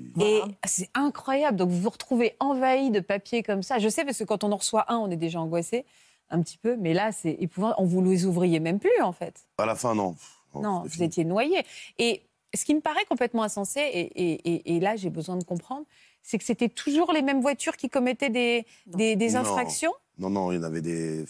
c'est 0.66 0.90
incroyable. 0.94 1.58
Donc 1.58 1.70
vous 1.70 1.80
vous 1.82 1.90
retrouvez 1.90 2.36
envahi 2.40 2.92
de 2.92 3.00
papiers 3.00 3.42
comme 3.44 3.64
ça. 3.64 3.80
Je 3.80 3.90
sais 3.90 4.06
parce 4.06 4.18
que 4.20 4.24
quand 4.24 4.44
on 4.44 4.52
en 4.52 4.58
reçoit 4.58 4.92
un, 4.92 4.98
on 4.98 5.10
est 5.10 5.16
déjà 5.18 5.40
angoissé 5.40 5.86
un 6.30 6.42
petit 6.42 6.58
peu. 6.58 6.76
Mais 6.78 6.94
là, 6.94 7.12
c'est 7.12 7.36
épouvantable. 7.40 7.82
On 7.82 7.86
vous 7.86 8.04
les 8.04 8.26
ouvriez 8.26 8.60
même 8.60 8.80
plus 8.80 9.02
en 9.02 9.12
fait. 9.12 9.46
À 9.58 9.66
la 9.66 9.76
fin, 9.76 9.96
non. 9.96 10.16
Oh, 10.54 10.62
non, 10.62 10.82
vous 10.84 10.90
fini. 10.90 11.06
étiez 11.06 11.26
noyé. 11.26 11.64
Et 11.98 12.22
ce 12.56 12.64
qui 12.64 12.76
me 12.76 12.80
paraît 12.80 13.06
complètement 13.10 13.44
insensé, 13.44 13.80
et, 13.82 14.00
et- 14.02 14.50
et- 14.54 14.76
et 14.76 14.80
là 14.80 14.96
j'ai 14.96 15.10
besoin 15.10 15.36
de 15.36 15.44
comprendre, 15.44 15.86
c'est 16.26 16.40
que 16.40 16.44
c'était 16.44 16.70
toujours 16.70 17.14
les 17.14 17.22
mêmes 17.22 17.40
voitures 17.42 17.78
qui 17.78 17.88
commettaient 17.88 18.32
des, 18.32 18.66
des, 18.88 19.36
infractions? 19.36 19.94
Non, 20.18 20.32
non, 20.32 20.52
il 20.52 20.56
y 20.56 20.58
en 20.58 20.64
avait 20.64 20.82
des 20.82 21.24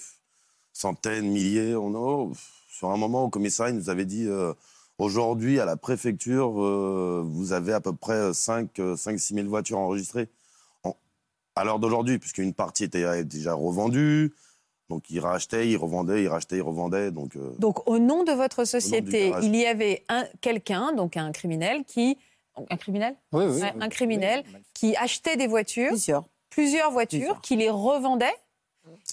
centaines, 0.72 1.28
milliers. 1.30 1.76
On 1.76 2.30
a- 2.32 2.34
sur 2.70 2.90
un 2.92 2.98
moment, 2.98 3.26
au 3.26 3.30
commissariat, 3.30 3.74
il 3.74 3.78
nous 3.78 3.90
avait 3.90 4.06
dit 4.06 4.26
euh, 4.26 4.54
aujourd'hui, 4.98 5.60
à 5.60 5.66
la 5.66 5.76
préfecture, 5.76 6.62
euh, 6.64 7.22
vous 7.26 7.52
avez 7.52 7.74
à 7.74 7.82
peu 7.82 7.92
près 7.94 8.32
5-6 8.32 9.34
000 9.36 9.48
voitures 9.50 9.80
enregistrées. 9.80 10.30
En- 10.84 10.96
à 11.56 11.66
l'heure 11.66 11.80
d'aujourd'hui, 11.80 12.18
puisqu'une 12.18 12.54
partie 12.54 12.86
était 12.86 13.24
déjà 13.26 13.54
revendue. 13.54 14.34
Donc, 14.90 15.10
ils 15.10 15.20
rachetaient, 15.20 15.68
ils 15.68 15.78
revendaient, 15.78 16.24
ils 16.24 16.28
rachetaient, 16.30 16.58
ils 16.58 16.62
revendaient. 16.62 17.12
Donc, 17.12 17.36
euh, 17.36 17.54
Donc 17.60 17.86
au 17.90 18.00
nom 18.00 18.24
de 18.24 18.32
votre 18.32 18.64
société, 18.64 19.34
il 19.42 19.56
y 19.58 19.66
avait 19.66 20.04
un, 20.08 20.26
quelqu'un, 20.40 20.94
donc 20.94 21.18
un 21.18 21.34
criminel, 21.34 21.84
qui... 21.86 22.18
Un 22.70 22.78
criminel 22.78 23.16
Oui, 23.32 23.46
oui, 23.48 23.62
un 23.80 23.90
criminel. 23.90 24.44
Oui, 24.54 24.60
qui 24.74 24.96
achetait 24.96 25.36
des 25.36 25.48
voitures, 25.48 25.90
Plusieurs. 25.90 26.26
plusieurs 26.50 26.92
voitures, 26.92 27.20
Plusieurs. 27.20 27.42
qui 27.42 27.56
les 27.56 27.70
revendait. 27.70 28.34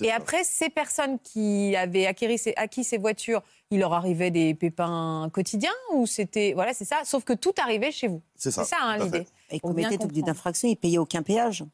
Et 0.02 0.08
ça. 0.08 0.16
après, 0.16 0.44
ces 0.44 0.68
personnes 0.68 1.18
qui 1.18 1.74
avaient 1.76 2.06
acquis 2.06 2.36
ces, 2.38 2.52
acquis 2.56 2.84
ces 2.84 2.98
voitures, 2.98 3.42
il 3.70 3.80
leur 3.80 3.94
arrivait 3.94 4.30
des 4.30 4.54
pépins 4.54 5.30
quotidiens 5.32 5.72
ou 5.94 6.06
c'était 6.06 6.52
voilà, 6.52 6.74
c'est 6.74 6.84
ça. 6.84 7.00
Sauf 7.04 7.24
que 7.24 7.32
tout 7.32 7.54
arrivait 7.56 7.90
chez 7.90 8.08
vous. 8.08 8.22
c'est 8.36 8.50
ça. 8.50 8.64
C'est 8.64 8.70
ça 8.76 8.82
hein, 8.82 8.98
l'idée. 8.98 9.26
bien 9.50 9.58
commettaient 9.60 9.96
tout 9.98 10.08
d'infraction, 10.08 10.68
ils 10.68 10.76
payaient 10.76 10.98
aucun 10.98 11.22
péage. 11.22 11.64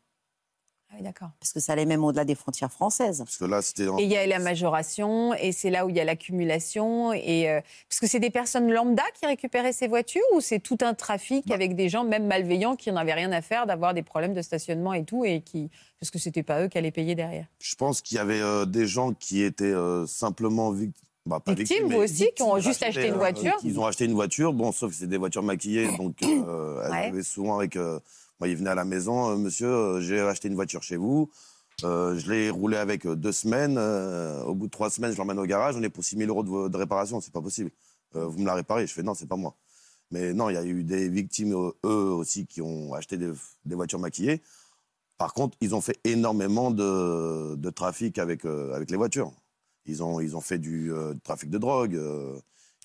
Ah 0.91 0.95
oui, 0.97 1.03
d'accord. 1.03 1.29
Parce 1.39 1.53
que 1.53 1.61
ça 1.61 1.75
allait 1.75 1.85
même 1.85 2.03
au-delà 2.03 2.25
des 2.25 2.35
frontières 2.35 2.73
françaises. 2.73 3.19
Parce 3.19 3.37
que 3.37 3.45
là, 3.45 3.61
c'était. 3.61 3.89
en- 3.89 3.99
Et 3.99 4.05
il 4.05 4.09
y 4.11 4.17
a 4.17 4.27
la 4.27 4.39
majoration, 4.39 5.35
et 5.35 5.53
c'est 5.53 5.69
là 5.69 5.85
où 5.85 5.91
il 5.91 5.97
y 5.97 6.01
a 6.01 6.05
l'accumulation. 6.05 7.13
Et 7.13 7.51
euh, 7.51 7.61
parce 7.91 8.01
que 8.01 8.07
c'est 8.07 8.21
des 8.21 8.31
personnes 8.31 8.73
lambda 8.73 9.03
qui 9.21 9.27
récupéraient 9.27 9.75
ces 9.75 9.87
voitures, 9.87 10.23
ou 10.35 10.41
c'est 10.41 10.61
tout 10.61 10.79
un 10.81 10.95
trafic 10.95 11.47
Bah. 11.47 11.55
avec 11.55 11.75
des 11.77 11.89
gens 11.91 12.05
même 12.05 12.27
malveillants 12.27 12.75
qui 12.77 12.91
n'en 12.91 12.97
avaient 12.97 13.13
rien 13.13 13.33
à 13.33 13.43
faire 13.43 13.67
d'avoir 13.67 13.93
des 13.93 14.03
problèmes 14.03 14.33
de 14.35 14.41
stationnement 14.43 14.95
et 14.95 15.05
tout, 15.05 15.25
et 15.27 15.43
qui 15.43 15.71
parce 16.01 16.11
que 16.11 16.19
c'était 16.19 16.43
pas 16.45 16.63
eux 16.63 16.69
qui 16.69 16.79
allaient 16.79 16.91
payer 16.91 17.15
derrière? 17.15 17.47
Je 17.59 17.75
pense 17.75 18.01
qu'il 18.01 18.17
y 18.17 18.21
avait 18.21 18.41
euh, 18.41 18.65
des 18.65 18.87
gens 18.87 19.13
qui 19.13 19.43
étaient 19.43 19.65
euh, 19.65 20.07
simplement 20.07 20.73
bah, 21.27 21.41
pas 21.41 21.53
Victimes, 21.53 21.77
victimes, 21.85 21.93
vous 21.97 22.03
aussi, 22.03 22.31
qui 22.35 22.43
ont 22.43 22.59
juste 22.61 22.83
acheté 22.83 23.09
une 23.09 23.15
euh, 23.15 23.19
voiture. 23.19 23.53
Ils 23.63 23.79
ont 23.79 23.85
acheté 23.85 24.07
une 24.07 24.15
voiture, 24.15 24.55
bon, 24.55 24.73
sauf 24.73 24.93
que 24.93 24.97
c'est 24.97 25.07
des 25.09 25.19
voitures 25.19 25.43
maquillées, 25.43 25.95
donc 25.99 26.23
euh, 26.23 26.83
elles 26.87 26.91
Ouais. 26.93 27.07
avaient 27.09 27.23
souvent 27.23 27.59
avec. 27.59 27.77
Moi, 28.41 28.49
ils 28.49 28.57
venaient 28.57 28.71
à 28.71 28.75
la 28.75 28.85
maison, 28.85 29.31
euh, 29.31 29.37
monsieur, 29.37 29.69
euh, 29.69 30.01
j'ai 30.01 30.21
acheté 30.21 30.49
une 30.49 30.55
voiture 30.55 30.83
chez 30.83 30.97
vous. 30.97 31.31
Euh, 31.85 32.17
je 32.19 32.31
l'ai 32.31 32.51
roulé 32.51 32.77
avec 32.77 33.07
deux 33.07 33.33
semaines. 33.33 33.77
euh, 33.79 34.43
au 34.45 34.55
bout 34.55 34.67
de 34.67 34.71
trois 34.71 34.91
semaines, 34.91 35.13
je 35.13 35.19
l'emmène 35.19 35.39
au 35.39 35.47
garage. 35.47 35.77
On 35.77 35.83
est 35.83 35.89
pour 35.89 36.05
6 36.05 36.17
000 36.17 36.29
euros 36.29 36.43
de, 36.43 36.69
de 36.69 36.77
réparation. 36.77 37.21
C'est 37.21 37.33
pas 37.33 37.41
possible. 37.43 37.71
Euh, 38.17 38.27
vous 38.27 38.39
me 38.39 38.47
la 38.47 38.55
réparez. 38.55 38.87
Je 38.87 38.93
fais 38.93 39.03
non, 39.03 39.15
c'est 39.15 39.27
pas 39.29 39.37
moi. 39.37 39.55
Mais 40.11 40.33
non, 40.33 40.49
il 40.51 40.55
y 40.55 40.57
a 40.57 40.65
eu 40.65 40.85
des 40.85 41.09
victimes, 41.09 41.53
eux 41.85 41.89
aussi, 41.89 42.47
qui 42.47 42.63
ont 42.63 42.95
acheté 42.95 43.17
des, 43.17 43.31
des 43.65 43.75
voitures 43.75 43.99
maquillées. 43.99 44.41
Par 45.19 45.35
contre, 45.35 45.57
ils 45.61 45.75
ont 45.75 45.81
fait 45.81 45.99
énormément 46.05 46.71
de, 46.71 47.57
de 47.57 47.71
trafic 47.71 48.19
avec, 48.19 48.45
avec 48.45 48.91
les 48.91 48.97
voitures. 48.97 49.33
Ils 49.85 50.03
ont, 50.03 50.21
ils 50.21 50.37
ont 50.37 50.41
fait 50.41 50.59
du 50.59 50.93
trafic 51.25 51.51
de 51.51 51.59
drogue. 51.59 52.01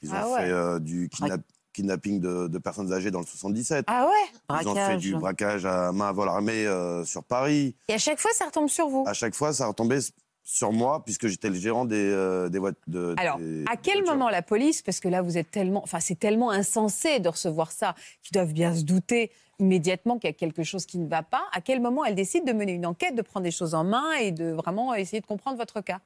ils 0.02 0.10
ont 0.10 0.14
Ah 0.16 0.30
ouais. 0.30 0.50
fait 0.50 0.80
du 0.82 1.10
kidnap- 1.10 1.42
kidnapping 1.74 2.20
de, 2.20 2.48
de 2.48 2.58
personnes 2.60 2.94
âgées 2.94 3.12
dans 3.12 3.20
le 3.20 3.26
77. 3.26 3.86
Ah 3.88 4.08
ouais? 4.08 4.60
Ils 4.62 4.68
ont 4.68 4.76
fait 4.76 4.98
du 4.98 5.16
braquage 5.16 5.66
à 5.66 5.92
main 5.92 6.10
à 6.10 6.12
vol 6.12 6.30
armé 6.30 6.66
euh, 6.66 7.04
sur 7.04 7.24
Paris. 7.24 7.76
Et 7.90 7.94
à 7.94 7.98
chaque 7.98 8.20
fois, 8.20 8.32
ça 8.34 8.46
retombe 8.46 8.70
sur 8.70 8.88
vous? 8.88 9.04
À 9.08 9.14
chaque 9.14 9.36
fois, 9.36 9.54
ça 9.54 9.68
retombait 9.68 10.00
sur 10.44 10.72
moi, 10.72 11.04
puisque 11.06 11.28
j'étais 11.28 11.50
le 11.50 11.56
gérant 11.56 11.86
des, 11.86 11.96
euh, 11.96 12.50
des 12.50 12.60
voitures. 12.60 12.82
De, 12.88 13.16
Alors, 13.18 13.38
des 13.38 13.64
à 13.70 13.78
quel 13.78 14.04
moment 14.04 14.30
la 14.30 14.42
police, 14.42 14.82
parce 14.82 15.00
que 15.00 15.08
là 15.08 15.22
vous 15.22 15.38
êtes 15.38 15.50
tellement, 15.50 15.82
enfin 15.84 16.02
c'est 16.02 16.20
tellement 16.20 16.52
insensé 16.52 17.20
de 17.20 17.30
recevoir 17.30 17.72
ça, 17.72 17.96
qu'ils 18.22 18.34
doivent 18.34 18.52
bien 18.54 18.76
se 18.76 18.84
douter 18.84 19.32
immédiatement 19.60 20.18
qu'il 20.18 20.30
y 20.30 20.34
a 20.34 20.34
quelque 20.34 20.64
chose 20.64 20.86
qui 20.86 20.98
ne 20.98 21.08
va 21.08 21.24
pas. 21.24 21.44
À 21.54 21.62
quel 21.62 21.80
moment 21.80 22.04
elle 22.04 22.16
décide 22.16 22.46
de 22.46 22.52
mener 22.52 22.74
une 22.74 22.86
enquête, 22.86 23.16
de 23.16 23.22
prendre 23.22 23.46
des 23.46 23.52
choses 23.52 23.74
en 23.74 23.86
main 23.86 24.12
et 24.20 24.32
de 24.32 24.52
vraiment 24.52 24.94
essayer 24.94 25.22
de 25.22 25.26
comprendre 25.26 25.58
votre 25.58 25.80
cas? 25.80 26.02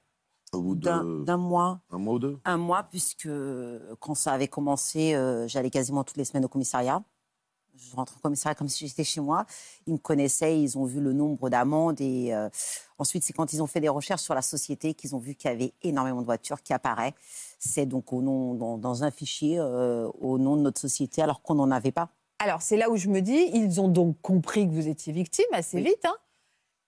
Au 0.58 0.62
bout 0.62 0.76
D'un 0.76 1.04
de 1.04 1.24
d'un 1.26 1.38
mois. 1.38 1.80
un 1.92 1.98
mois 1.98 2.14
ou 2.16 2.20
deux. 2.20 2.38
Un 2.46 2.58
mois, 2.58 2.84
puisque 2.84 3.30
quand 4.00 4.16
ça 4.16 4.32
avait 4.34 4.48
commencé, 4.48 5.14
euh, 5.16 5.48
j'allais 5.48 5.70
quasiment 5.70 6.04
toutes 6.04 6.18
les 6.18 6.26
semaines 6.26 6.46
au 6.46 6.50
commissariat. 6.50 7.04
Je 7.80 7.96
rentre 7.96 8.16
au 8.18 8.20
commissariat 8.20 8.56
comme 8.56 8.70
si 8.70 8.88
j'étais 8.88 9.04
chez 9.04 9.22
moi. 9.22 9.46
Ils 9.86 9.94
me 9.94 9.98
connaissaient, 10.00 10.60
ils 10.60 10.80
ont 10.80 10.86
vu 10.86 11.00
le 11.00 11.14
nombre 11.14 11.50
d'amendes. 11.52 12.02
Et 12.02 12.34
euh, 12.34 12.50
ensuite, 12.98 13.24
c'est 13.24 13.34
quand 13.34 13.54
ils 13.54 13.62
ont 13.62 13.68
fait 13.68 13.80
des 13.82 13.88
recherches 13.90 14.24
sur 14.24 14.34
la 14.34 14.42
société 14.42 14.96
qu'ils 14.96 15.16
ont 15.16 15.20
vu 15.20 15.36
qu'il 15.36 15.52
y 15.52 15.54
avait 15.54 15.74
énormément 15.84 16.22
de 16.22 16.26
voitures 16.26 16.64
qui 16.64 16.74
apparaissent. 16.74 17.14
C'est 17.60 17.86
donc 17.86 18.12
au 18.14 18.24
nom, 18.24 18.56
dans, 18.56 18.80
dans 18.80 19.04
un 19.04 19.12
fichier 19.12 19.60
euh, 19.60 20.10
au 20.20 20.40
nom 20.40 20.56
de 20.58 20.62
notre 20.62 20.82
société, 20.82 21.22
alors 21.22 21.44
qu'on 21.44 21.54
n'en 21.54 21.70
avait 21.70 21.92
pas. 21.92 22.10
Alors 22.40 22.64
c'est 22.64 22.78
là 22.78 22.90
où 22.90 22.98
je 22.98 23.10
me 23.10 23.20
dis, 23.22 23.50
ils 23.54 23.80
ont 23.80 23.88
donc 23.90 24.20
compris 24.24 24.68
que 24.68 24.74
vous 24.74 24.88
étiez 24.88 25.14
victime 25.14 25.46
assez 25.54 25.78
Oui. 25.78 25.84
vite. 25.84 26.06
hein. 26.06 26.16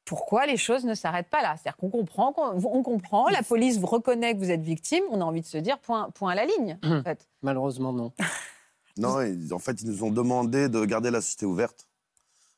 Pourquoi 0.09 0.47
les 0.47 0.57
choses 0.57 0.85
ne 0.85 0.95
s'arrêtent 0.95 1.29
pas 1.29 1.43
là 1.43 1.55
C'est-à-dire 1.55 1.77
qu'on 1.77 1.91
comprend, 1.91 2.33
qu'on 2.33 2.59
on 2.65 2.81
comprend, 2.81 3.29
la 3.29 3.43
police 3.43 3.77
vous 3.77 3.85
reconnaît 3.85 4.33
que 4.33 4.39
vous 4.39 4.49
êtes 4.49 4.63
victime, 4.63 5.03
on 5.11 5.21
a 5.21 5.23
envie 5.23 5.41
de 5.41 5.45
se 5.45 5.59
dire 5.59 5.77
point, 5.77 6.09
point 6.15 6.31
à 6.31 6.35
la 6.35 6.45
ligne. 6.47 6.79
En 6.83 7.03
fait. 7.03 7.27
Malheureusement, 7.43 7.93
non. 7.93 8.11
Non, 8.97 9.21
ils- 9.21 9.53
en 9.53 9.59
fait, 9.59 9.81
ils 9.81 9.87
nous 9.87 10.03
ont 10.03 10.09
demandé 10.11 10.67
de 10.67 10.83
garder 10.83 11.09
la 11.11 11.21
société 11.21 11.45
ouverte, 11.45 11.87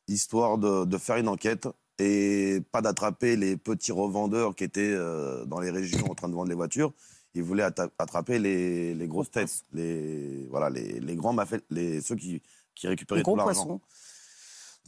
histoire 0.08 0.58
de, 0.58 0.86
de 0.86 0.98
faire 0.98 1.18
une 1.18 1.28
enquête 1.28 1.68
et 2.00 2.62
pas 2.72 2.82
d'attraper 2.82 3.36
les 3.36 3.58
petits 3.58 3.92
revendeurs 3.92 4.56
qui 4.56 4.64
étaient 4.64 4.82
euh, 4.94 5.46
dans 5.46 5.60
les 5.60 5.70
régions 5.70 6.10
en 6.10 6.16
train 6.16 6.30
de 6.30 6.34
vendre 6.34 6.50
les 6.50 6.56
voitures. 6.56 6.94
Ils 7.36 7.44
voulaient 7.44 7.66
atta- 7.70 7.92
attraper 8.00 8.40
les, 8.40 8.96
les 8.96 9.08
grosses 9.08 9.30
Gros 9.30 9.42
têtes, 9.42 9.64
les, 9.74 10.48
voilà, 10.50 10.70
les, 10.72 11.00
les 11.00 11.16
grands 11.16 11.34
mafias, 11.34 11.60
les, 11.70 12.02
ceux 12.02 12.16
qui, 12.16 12.42
qui 12.74 12.88
récupéraient 12.88 13.20
Les 13.20 13.24
tout 13.24 13.36
gros 13.36 13.38
l'argent. 13.38 13.80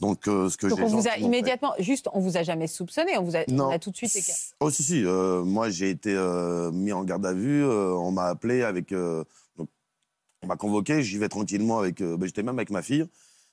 Donc, 0.00 0.26
euh, 0.26 0.48
ce 0.50 0.56
que 0.56 0.66
Donc 0.66 0.80
on 0.80 0.86
vous 0.88 1.06
a 1.06 1.12
fait- 1.12 1.20
immédiatement, 1.20 1.72
juste, 1.78 2.08
on 2.12 2.20
vous 2.20 2.36
a 2.36 2.42
jamais 2.42 2.66
soupçonné, 2.66 3.16
on 3.16 3.22
vous 3.22 3.36
a, 3.36 3.44
on 3.48 3.52
Non. 3.54 3.70
a 3.70 3.78
tout 3.78 3.90
de 3.90 3.96
suite. 3.96 4.12
Oh 4.60 4.68
si 4.70 4.82
si, 4.82 5.04
euh, 5.04 5.44
moi 5.44 5.70
j'ai 5.70 5.90
été 5.90 6.12
euh, 6.14 6.72
mis 6.72 6.92
en 6.92 7.04
garde 7.04 7.24
à 7.24 7.32
vue, 7.32 7.64
on 7.64 8.10
m'a 8.10 8.24
appelé 8.24 8.62
avec, 8.64 8.92
donc, 8.92 9.68
on 10.42 10.46
m'a 10.48 10.56
convoqué, 10.56 11.02
j'y 11.02 11.16
vais 11.18 11.28
tranquillement 11.28 11.78
avec, 11.78 12.02
ben, 12.02 12.24
j'étais 12.26 12.42
même 12.42 12.58
avec 12.58 12.70
ma 12.70 12.82
fille. 12.82 13.06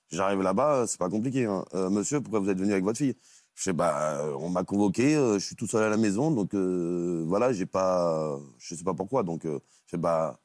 J'arrive 0.10 0.42
là-bas, 0.42 0.86
c'est 0.88 0.98
pas 1.00 1.10
compliqué. 1.10 1.46
hein. 1.46 1.64
Monsieur, 1.90 2.20
pourquoi 2.22 2.40
vous 2.40 2.50
êtes 2.50 2.58
venu 2.60 2.72
avec 2.74 2.84
votre 2.84 2.98
fille? 2.98 3.16
Je 3.54 3.64
sais 3.64 3.74
bah 3.74 4.26
on 4.40 4.50
m'a 4.50 4.64
convoqué, 4.64 5.14
je 5.14 5.38
suis 5.40 5.56
tout 5.56 5.68
seul 5.68 5.84
à 5.84 5.90
la 5.90 5.98
maison, 5.98 6.32
donc 6.32 6.56
voilà, 6.56 7.54
j'ai 7.54 7.66
pas, 7.68 8.40
je 8.58 8.74
sais 8.76 8.84
pas 8.84 8.94
pourquoi, 8.96 9.22
donc 9.24 9.42
je 9.46 9.60
fais 9.86 9.98
bah 9.98 10.40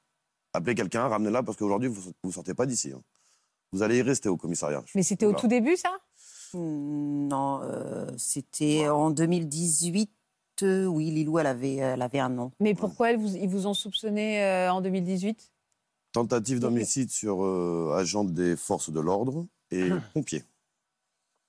appelez 0.53 0.75
quelqu'un, 0.75 1.09
ramenez-la 1.09 1.43
parce 1.43 1.57
qu'aujourd'hui 1.57 1.89
vous 1.89 2.13
vous 2.23 2.33
sortez 2.33 2.53
pas 2.53 2.67
d'ici. 2.67 2.93
hein. 2.95 3.01
Vous 3.77 3.83
allez 3.83 3.99
y 3.99 4.03
rester 4.03 4.31
au 4.31 4.39
commissariat. 4.39 4.83
Mais 4.95 5.03
c'était 5.03 5.27
au 5.27 5.35
tout 5.35 5.49
début, 5.49 5.77
ça? 5.77 5.91
Hmm, 6.55 7.29
Non, 7.29 7.61
euh, 7.63 8.11
c'était 8.17 8.89
en 8.89 9.11
2018. 9.11 10.11
euh, 10.63 10.87
oui, 10.87 11.11
Lilou, 11.11 11.39
elle 11.39 11.47
avait, 11.47 11.75
elle 11.77 12.01
avait 12.01 12.21
un 12.21 12.39
an. 12.39 12.53
Mais 12.59 12.75
pourquoi 12.75 13.11
ils 13.11 13.19
vous, 13.19 13.37
ils 13.37 13.49
vous 13.51 13.67
ont 13.67 13.75
soupçonné 13.75 14.43
euh, 14.43 14.73
en 14.73 14.81
2018 14.81 15.53
Tentative 16.13 16.59
d'homicide 16.61 17.11
sur 17.11 17.45
euh, 17.45 17.95
agent 17.99 18.25
des 18.25 18.57
forces 18.57 18.89
de 18.89 19.01
l'ordre 19.01 19.47
et 19.71 19.91
pompier. 20.15 20.43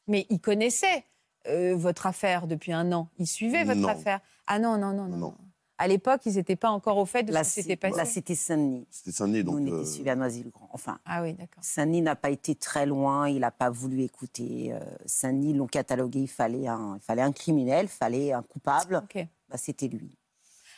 Mais 0.07 0.25
ils 0.29 0.41
connaissaient 0.41 1.05
euh, 1.48 1.77
votre 1.77 2.07
affaire 2.07 2.46
depuis 2.46 2.74
un 2.74 2.91
an. 2.91 3.07
Ils 3.19 3.27
suivaient 3.27 3.63
votre 3.63 3.79
Non. 3.79 3.88
affaire. 3.88 4.19
Ah 4.48 4.60
non, 4.60 4.77
non, 4.77 4.91
non, 4.91 5.05
non. 5.07 5.17
Non. 5.17 5.34
À 5.79 5.88
l'époque, 5.88 6.22
ils 6.25 6.34
n'étaient 6.36 6.55
pas 6.55 6.72
encore 6.72 6.98
au 6.98 7.05
fait 7.05 7.24
de 7.24 7.31
Là, 7.31 7.43
ce 7.43 7.55
qui 7.55 7.62
s'était 7.62 7.75
passé. 7.75 7.98
là, 7.98 8.05
c'était 8.05 8.34
Saint-Denis. 8.36 8.88
C'était 8.89 9.12
Saint-Denis, 9.12 9.43
Nous, 9.43 9.51
donc. 9.51 9.55
on 9.55 9.65
était 9.65 9.72
euh, 9.75 9.86
suivis 9.86 10.10
à 10.10 10.15
Noisy-le-Grand. 10.15 10.69
Enfin, 10.74 11.00
Ah 11.05 11.22
oui, 11.22 11.34
d'accord. 11.34 11.63
Saint-Denis 11.63 12.01
n'a 12.01 12.15
pas 12.15 12.31
été 12.31 12.55
très 12.55 12.86
loin, 12.88 13.29
il 13.29 13.39
n'a 13.41 13.51
pas 13.51 13.69
voulu 13.69 14.01
écouter. 14.01 14.74
Euh, 14.74 14.79
Saint-Denis 15.05 15.53
l'ont 15.53 15.67
catalogué, 15.67 16.22
il 16.22 16.27
fallait, 16.27 16.67
un, 16.67 16.96
il 17.00 17.03
fallait 17.03 17.22
un 17.22 17.31
criminel, 17.31 17.86
il 17.86 17.89
fallait 17.89 18.34
un 18.34 18.41
coupable. 18.41 19.03
Ok. 19.03 19.25
Bah, 19.50 19.57
c'était 19.57 19.88
lui. 19.88 20.17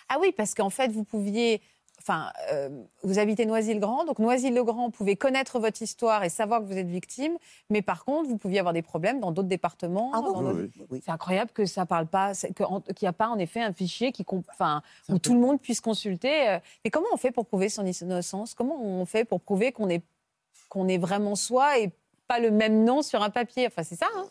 Ah 0.09 0.17
oui, 0.19 0.33
parce 0.35 0.53
qu'en 0.53 0.69
fait, 0.69 0.91
vous 0.91 1.03
pouviez. 1.05 1.61
Enfin, 2.09 2.31
euh, 2.51 2.69
vous 3.03 3.19
habitez 3.19 3.45
Noisy-le-Grand, 3.45 4.03
donc 4.05 4.17
Noisy-le-Grand 4.17 4.89
pouvait 4.89 5.15
connaître 5.15 5.59
votre 5.59 5.79
histoire 5.83 6.23
et 6.23 6.29
savoir 6.29 6.59
que 6.59 6.65
vous 6.65 6.75
êtes 6.75 6.87
victime, 6.87 7.37
mais 7.69 7.83
par 7.83 8.03
contre, 8.03 8.27
vous 8.27 8.37
pouviez 8.37 8.57
avoir 8.57 8.73
des 8.73 8.81
problèmes 8.81 9.19
dans 9.19 9.31
d'autres 9.31 9.47
départements. 9.47 10.09
Ah 10.15 10.21
oui, 10.23 10.69
oui. 10.75 10.85
oui. 10.89 11.01
C'est 11.05 11.11
incroyable 11.11 11.51
que 11.53 11.67
ça 11.67 11.85
parle 11.85 12.07
pas, 12.07 12.33
qu'il 12.33 12.55
n'y 13.03 13.07
a 13.07 13.13
pas 13.13 13.27
en 13.29 13.37
effet 13.37 13.61
un 13.61 13.73
fichier 13.73 14.11
qui, 14.11 14.25
enfin, 14.49 14.81
où 15.07 15.19
tout 15.19 15.35
le 15.35 15.39
monde 15.39 15.61
puisse 15.61 15.81
consulter. 15.81 16.49
euh, 16.49 16.57
Mais 16.83 16.89
comment 16.89 17.05
on 17.13 17.17
fait 17.17 17.29
pour 17.31 17.45
prouver 17.45 17.69
son 17.69 17.85
innocence? 17.85 18.55
Comment 18.55 18.81
on 18.83 19.05
fait 19.05 19.23
pour 19.23 19.39
prouver 19.39 19.71
qu'on 19.71 19.87
est, 19.89 20.01
qu'on 20.67 20.87
est 20.87 20.97
vraiment 20.97 21.35
soi 21.35 21.77
et 21.77 21.91
pas 22.27 22.39
le 22.39 22.49
même 22.49 22.85
nom 22.85 23.03
sur 23.03 23.21
un 23.21 23.29
papier? 23.29 23.67
Enfin, 23.67 23.83
c'est 23.83 23.95
ça. 23.97 24.07
hein 24.15 24.25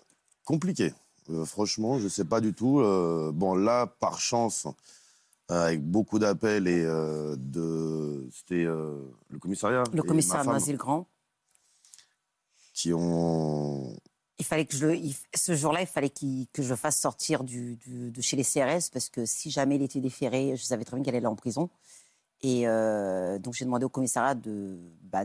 compliqué. 0.45 0.93
Euh, 1.31 1.45
franchement, 1.45 1.99
je 1.99 2.05
ne 2.05 2.09
sais 2.09 2.25
pas 2.25 2.41
du 2.41 2.55
tout. 2.55 2.81
Euh, 2.81 3.31
bon, 3.33 3.55
là, 3.55 3.87
par 3.87 4.19
chance, 4.19 4.67
avec 5.49 5.83
beaucoup 5.83 6.19
d'appels 6.19 6.69
et 6.69 6.83
euh, 6.85 7.35
de. 7.39 8.29
C'était 8.33 8.65
euh, 8.65 9.01
le 9.31 9.39
commissariat. 9.39 9.85
Le 9.93 9.99
et 9.99 10.07
commissaire 10.07 10.39
ma 10.39 10.45
femme 10.45 10.53
Noisy-le-Grand. 10.53 11.07
Qui 12.75 12.93
ont. 12.93 13.97
Il 14.39 14.45
fallait 14.45 14.67
que 14.67 14.77
je 14.77 14.87
il- 14.95 15.17
ce 15.35 15.55
jour-là, 15.57 15.81
il 15.81 15.87
fallait 15.87 16.11
qu'il- 16.11 16.47
que 16.53 16.63
je 16.63 16.69
le 16.69 16.77
fasse 16.77 17.01
sortir 17.01 17.43
du, 17.43 17.75
du- 17.77 18.13
de 18.13 18.21
chez 18.21 18.37
les 18.37 18.45
CRS 18.45 18.89
parce 18.93 19.09
que 19.09 19.27
si 19.27 19.51
jamais 19.51 19.77
il 19.77 19.83
était 19.83 20.01
déféré, 20.01 20.55
je 20.57 20.63
savais 20.63 20.85
très 20.85 20.97
bien 20.97 21.05
qu'elle 21.05 21.17
allait 21.17 21.27
en 21.27 21.35
prison. 21.35 21.71
Et 22.43 22.69
euh, 22.69 23.41
donc 23.41 23.55
j'ai 23.55 23.65
demandé 23.65 23.85
au 23.85 23.89
commissariat 23.89 24.37
de 24.37 24.79
bah, 25.03 25.25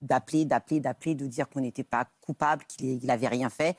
d'appeler, 0.00 0.44
d'appeler, 0.44 0.78
d'appeler, 0.78 1.14
de 1.16 1.26
dire 1.26 1.48
qu'on 1.48 1.60
n'était 1.60 1.82
pas 1.82 2.08
coupable, 2.20 2.64
qu'il 2.68 3.04
n'avait 3.04 3.26
rien 3.28 3.50
fait. 3.50 3.76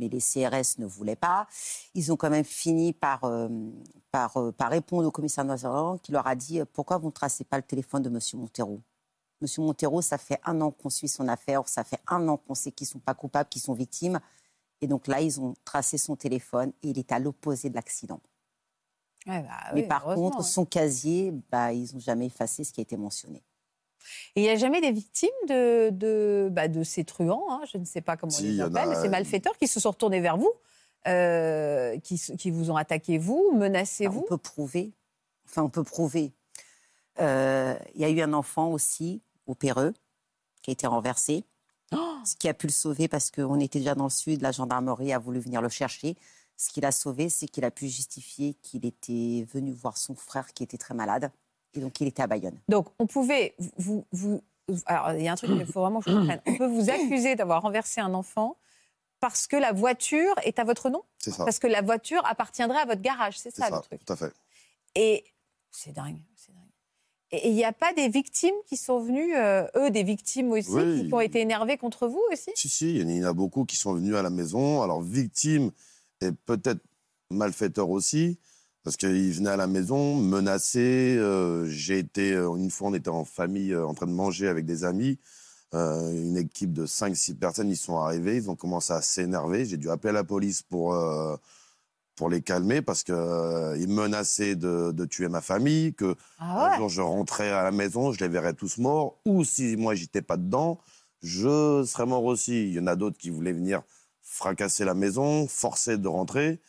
Mais 0.00 0.08
les 0.08 0.18
CRS 0.20 0.78
ne 0.78 0.86
voulaient 0.86 1.16
pas. 1.16 1.46
Ils 1.94 2.12
ont 2.12 2.16
quand 2.16 2.30
même 2.30 2.44
fini 2.44 2.92
par, 2.92 3.24
euh, 3.24 3.48
par, 4.10 4.36
euh, 4.38 4.50
par 4.50 4.70
répondre 4.70 5.06
au 5.06 5.10
commissaire 5.10 5.44
Noisy-le-Grand 5.44 5.98
qui 5.98 6.10
leur 6.10 6.26
a 6.26 6.34
dit 6.34 6.60
euh, 6.60 6.64
pourquoi 6.72 6.96
vous 6.96 7.08
ne 7.08 7.12
tracez 7.12 7.44
pas 7.44 7.58
le 7.58 7.62
téléphone 7.62 8.02
de 8.02 8.08
Monsieur 8.08 8.38
Montero? 8.38 8.80
Monsieur 9.40 9.62
Montero, 9.62 10.02
ça 10.02 10.18
fait 10.18 10.40
un 10.44 10.60
an 10.60 10.70
qu'on 10.70 10.90
suit 10.90 11.08
son 11.08 11.28
affaire, 11.28 11.66
ça 11.68 11.84
fait 11.84 12.00
un 12.08 12.26
an 12.28 12.36
qu'on 12.36 12.54
sait 12.54 12.72
qu'ils 12.72 12.86
ne 12.86 12.90
sont 12.90 12.98
pas 12.98 13.14
coupables, 13.14 13.48
qu'ils 13.48 13.62
sont 13.62 13.74
victimes. 13.74 14.20
Et 14.80 14.86
donc 14.86 15.06
là, 15.06 15.20
ils 15.20 15.40
ont 15.40 15.54
tracé 15.64 15.98
son 15.98 16.16
téléphone 16.16 16.72
et 16.82 16.90
il 16.90 16.98
est 16.98 17.12
à 17.12 17.18
l'opposé 17.18 17.68
de 17.70 17.74
l'accident. 17.74 18.20
Ouais, 19.26 19.42
bah 19.42 19.70
Mais 19.74 19.82
par 19.82 20.04
contre, 20.04 20.38
hein. 20.38 20.42
son 20.42 20.64
casier, 20.64 21.32
bah, 21.50 21.72
ils 21.72 21.92
n'ont 21.92 22.00
jamais 22.00 22.26
effacé 22.26 22.64
ce 22.64 22.72
qui 22.72 22.80
a 22.80 22.82
été 22.82 22.96
mentionné. 22.96 23.42
Et 24.36 24.40
il 24.40 24.42
n'y 24.44 24.50
a 24.50 24.56
jamais 24.56 24.80
des 24.80 24.92
victimes 24.92 25.28
de, 25.48 25.90
de, 25.90 26.48
bah, 26.50 26.68
de 26.68 26.82
ces 26.82 27.04
truands, 27.04 27.46
hein, 27.50 27.60
je 27.72 27.78
ne 27.78 27.84
sais 27.84 28.00
pas 28.00 28.16
comment 28.16 28.30
Si, 28.32 28.44
on 28.44 28.48
les 28.52 28.60
appelle, 28.60 28.90
a- 28.90 29.00
ces 29.02 29.08
malfaiteurs 29.08 29.56
qui 29.58 29.66
se 29.68 29.80
sont 29.80 29.90
retournés 29.90 30.20
vers 30.20 30.36
vous, 30.36 30.52
euh, 31.08 31.98
qui, 32.00 32.18
qui 32.36 32.50
vous 32.50 32.70
ont 32.70 32.76
attaqué 32.76 33.18
vous, 33.18 33.52
menacé 33.54 34.04
Bah, 34.06 34.10
on 34.14 34.14
vous? 34.20 34.26
peut 34.26 34.38
prouver. 34.38 34.92
Enfin, 35.48 35.62
on 35.62 35.68
peut 35.70 35.84
prouver. 35.84 36.32
Euh, 37.20 37.76
Il 37.94 38.00
y 38.00 38.04
a 38.04 38.08
eu 38.10 38.20
un 38.20 38.32
enfant 38.32 38.70
aussi, 38.70 39.20
au 39.46 39.54
Péreux, 39.54 39.94
qui 40.62 40.70
a 40.70 40.72
été 40.72 40.86
renversé. 40.86 41.44
Oh 41.92 41.96
Ce 42.24 42.36
qui 42.36 42.48
a 42.48 42.54
pu 42.54 42.66
le 42.66 42.72
sauver 42.72 43.08
parce 43.08 43.30
qu'on 43.30 43.58
était 43.58 43.78
déjà 43.80 43.94
dans 43.94 44.04
le 44.04 44.10
sud, 44.10 44.42
la 44.42 44.52
gendarmerie 44.52 45.12
a 45.12 45.18
voulu 45.18 45.40
venir 45.40 45.60
le 45.60 45.68
chercher. 45.68 46.16
Ce 46.56 46.70
qui 46.70 46.80
l'a 46.80 46.92
sauvé, 46.92 47.28
c'est 47.30 47.48
qu'il 47.48 47.64
a 47.64 47.70
pu 47.70 47.88
justifier 47.88 48.54
qu'il 48.62 48.84
était 48.86 49.46
venu 49.52 49.72
voir 49.72 49.96
son 49.96 50.14
frère 50.14 50.52
qui 50.52 50.62
était 50.62 50.76
très 50.78 50.94
malade. 50.94 51.32
Et 51.74 51.80
donc, 51.80 52.00
il 52.00 52.06
était 52.08 52.22
à 52.22 52.26
Bayonne. 52.26 52.58
Donc, 52.68 52.88
on 52.98 53.06
pouvait 53.06 53.54
vous, 53.78 54.04
Alors, 54.86 55.12
il 55.14 55.22
y 55.24 55.28
a 55.28 55.32
un 55.32 55.36
truc 55.36 55.50
qu'il 55.50 55.66
faut 55.66 55.80
vraiment 55.80 56.00
que 56.00 56.10
je 56.10 56.16
comprenne. 56.16 56.40
On 56.46 56.56
peut 56.56 56.66
vous 56.66 56.90
accuser 56.90 57.36
d'avoir 57.36 57.62
renversé 57.62 58.00
un 58.00 58.12
enfant 58.14 58.56
parce 59.20 59.46
que 59.46 59.56
la 59.56 59.72
voiture 59.72 60.34
est 60.44 60.58
à 60.58 60.64
votre 60.64 60.88
nom? 60.90 61.02
C'est 61.18 61.30
ça. 61.30 61.44
Parce 61.44 61.58
que 61.58 61.66
la 61.66 61.82
voiture 61.82 62.24
appartiendrait 62.26 62.78
à 62.80 62.86
votre 62.86 63.02
garage, 63.02 63.38
c'est 63.38 63.50
C'est 63.54 63.60
ça, 63.62 63.68
ça, 63.68 63.76
le 63.76 63.82
truc. 63.82 64.04
tout 64.04 64.12
à 64.12 64.16
fait. 64.16 64.32
Et 64.94 65.24
c'est 65.70 65.92
dingue, 65.92 66.18
c'est 66.34 66.52
dingue. 66.52 66.62
Et 67.32 67.48
il 67.50 67.54
n'y 67.54 67.64
a 67.64 67.72
pas 67.72 67.92
des 67.92 68.08
victimes 68.08 68.54
qui 68.66 68.76
sont 68.76 68.98
venues, 68.98 69.36
euh, 69.36 69.66
eux, 69.76 69.90
des 69.90 70.02
victimes 70.02 70.50
aussi, 70.52 70.70
Oui. 70.72 71.06
qui 71.06 71.14
ont 71.14 71.20
été 71.20 71.40
énervées 71.40 71.76
contre 71.76 72.08
vous 72.08 72.22
aussi? 72.32 72.50
Si, 72.56 72.68
si, 72.68 72.94
il 72.96 73.08
y 73.10 73.24
en 73.24 73.28
a 73.28 73.32
beaucoup 73.32 73.64
qui 73.64 73.76
sont 73.76 73.92
venus 73.94 74.16
à 74.16 74.22
la 74.22 74.30
maison. 74.30 74.82
Alors, 74.82 75.00
victimes, 75.02 75.70
et 76.22 76.32
peut-être 76.32 76.80
malfaiteurs 77.30 77.90
aussi, 77.90 78.38
parce 78.82 78.96
qu'ils 78.96 79.32
venaient 79.32 79.50
à 79.50 79.56
la 79.56 79.66
maison 79.66 80.14
menacés. 80.16 81.16
Euh, 81.18 81.66
J'ai 81.66 81.98
été, 81.98 82.32
euh, 82.32 82.54
une 82.56 82.70
fois, 82.70 82.88
on 82.88 82.94
était 82.94 83.10
en 83.10 83.24
famille 83.24 83.72
euh, 83.72 83.86
en 83.86 83.94
train 83.94 84.06
de 84.06 84.12
manger 84.12 84.48
avec 84.48 84.64
des 84.66 84.84
amis. 84.84 85.18
Euh, 85.74 86.10
une 86.12 86.36
équipe 86.36 86.72
de 86.72 86.84
5-6 86.86 87.34
personnes, 87.36 87.70
ils 87.70 87.76
sont 87.76 87.98
arrivés, 87.98 88.36
ils 88.36 88.50
ont 88.50 88.56
commencé 88.56 88.92
à 88.92 89.02
s'énerver. 89.02 89.64
J'ai 89.66 89.76
dû 89.76 89.88
appeler 89.90 90.12
la 90.12 90.24
police 90.24 90.62
pour, 90.62 90.94
euh, 90.94 91.36
pour 92.16 92.28
les 92.28 92.42
calmer 92.42 92.82
parce 92.82 93.04
qu'ils 93.04 93.14
ils 93.78 93.88
menaçaient 93.88 94.56
de, 94.56 94.90
de 94.92 95.04
tuer 95.04 95.28
ma 95.28 95.40
famille, 95.40 95.94
que 95.94 96.16
Ah 96.38 96.72
un 96.74 96.76
jour 96.78 96.88
je 96.88 97.00
rentrais 97.02 97.50
à 97.50 97.62
la 97.62 97.70
maison, 97.70 98.12
je 98.12 98.18
les 98.20 98.28
verrais 98.28 98.54
tous 98.54 98.78
morts, 98.78 99.20
ou 99.24 99.44
si 99.44 99.76
moi 99.76 99.94
j'étais 99.94 100.22
pas 100.22 100.36
dedans, 100.36 100.80
je 101.22 101.84
serais 101.84 102.06
mort 102.06 102.24
aussi. 102.24 102.68
Il 102.68 102.72
y 102.74 102.80
en 102.80 102.86
a 102.88 102.96
d'autres 102.96 103.18
qui 103.18 103.30
voulaient 103.30 103.52
venir 103.52 103.82
fracasser 104.22 104.84
la 104.84 104.94
maison, 104.94 105.46
forcer 105.46 105.98
de 105.98 106.08
rentrer. 106.08 106.60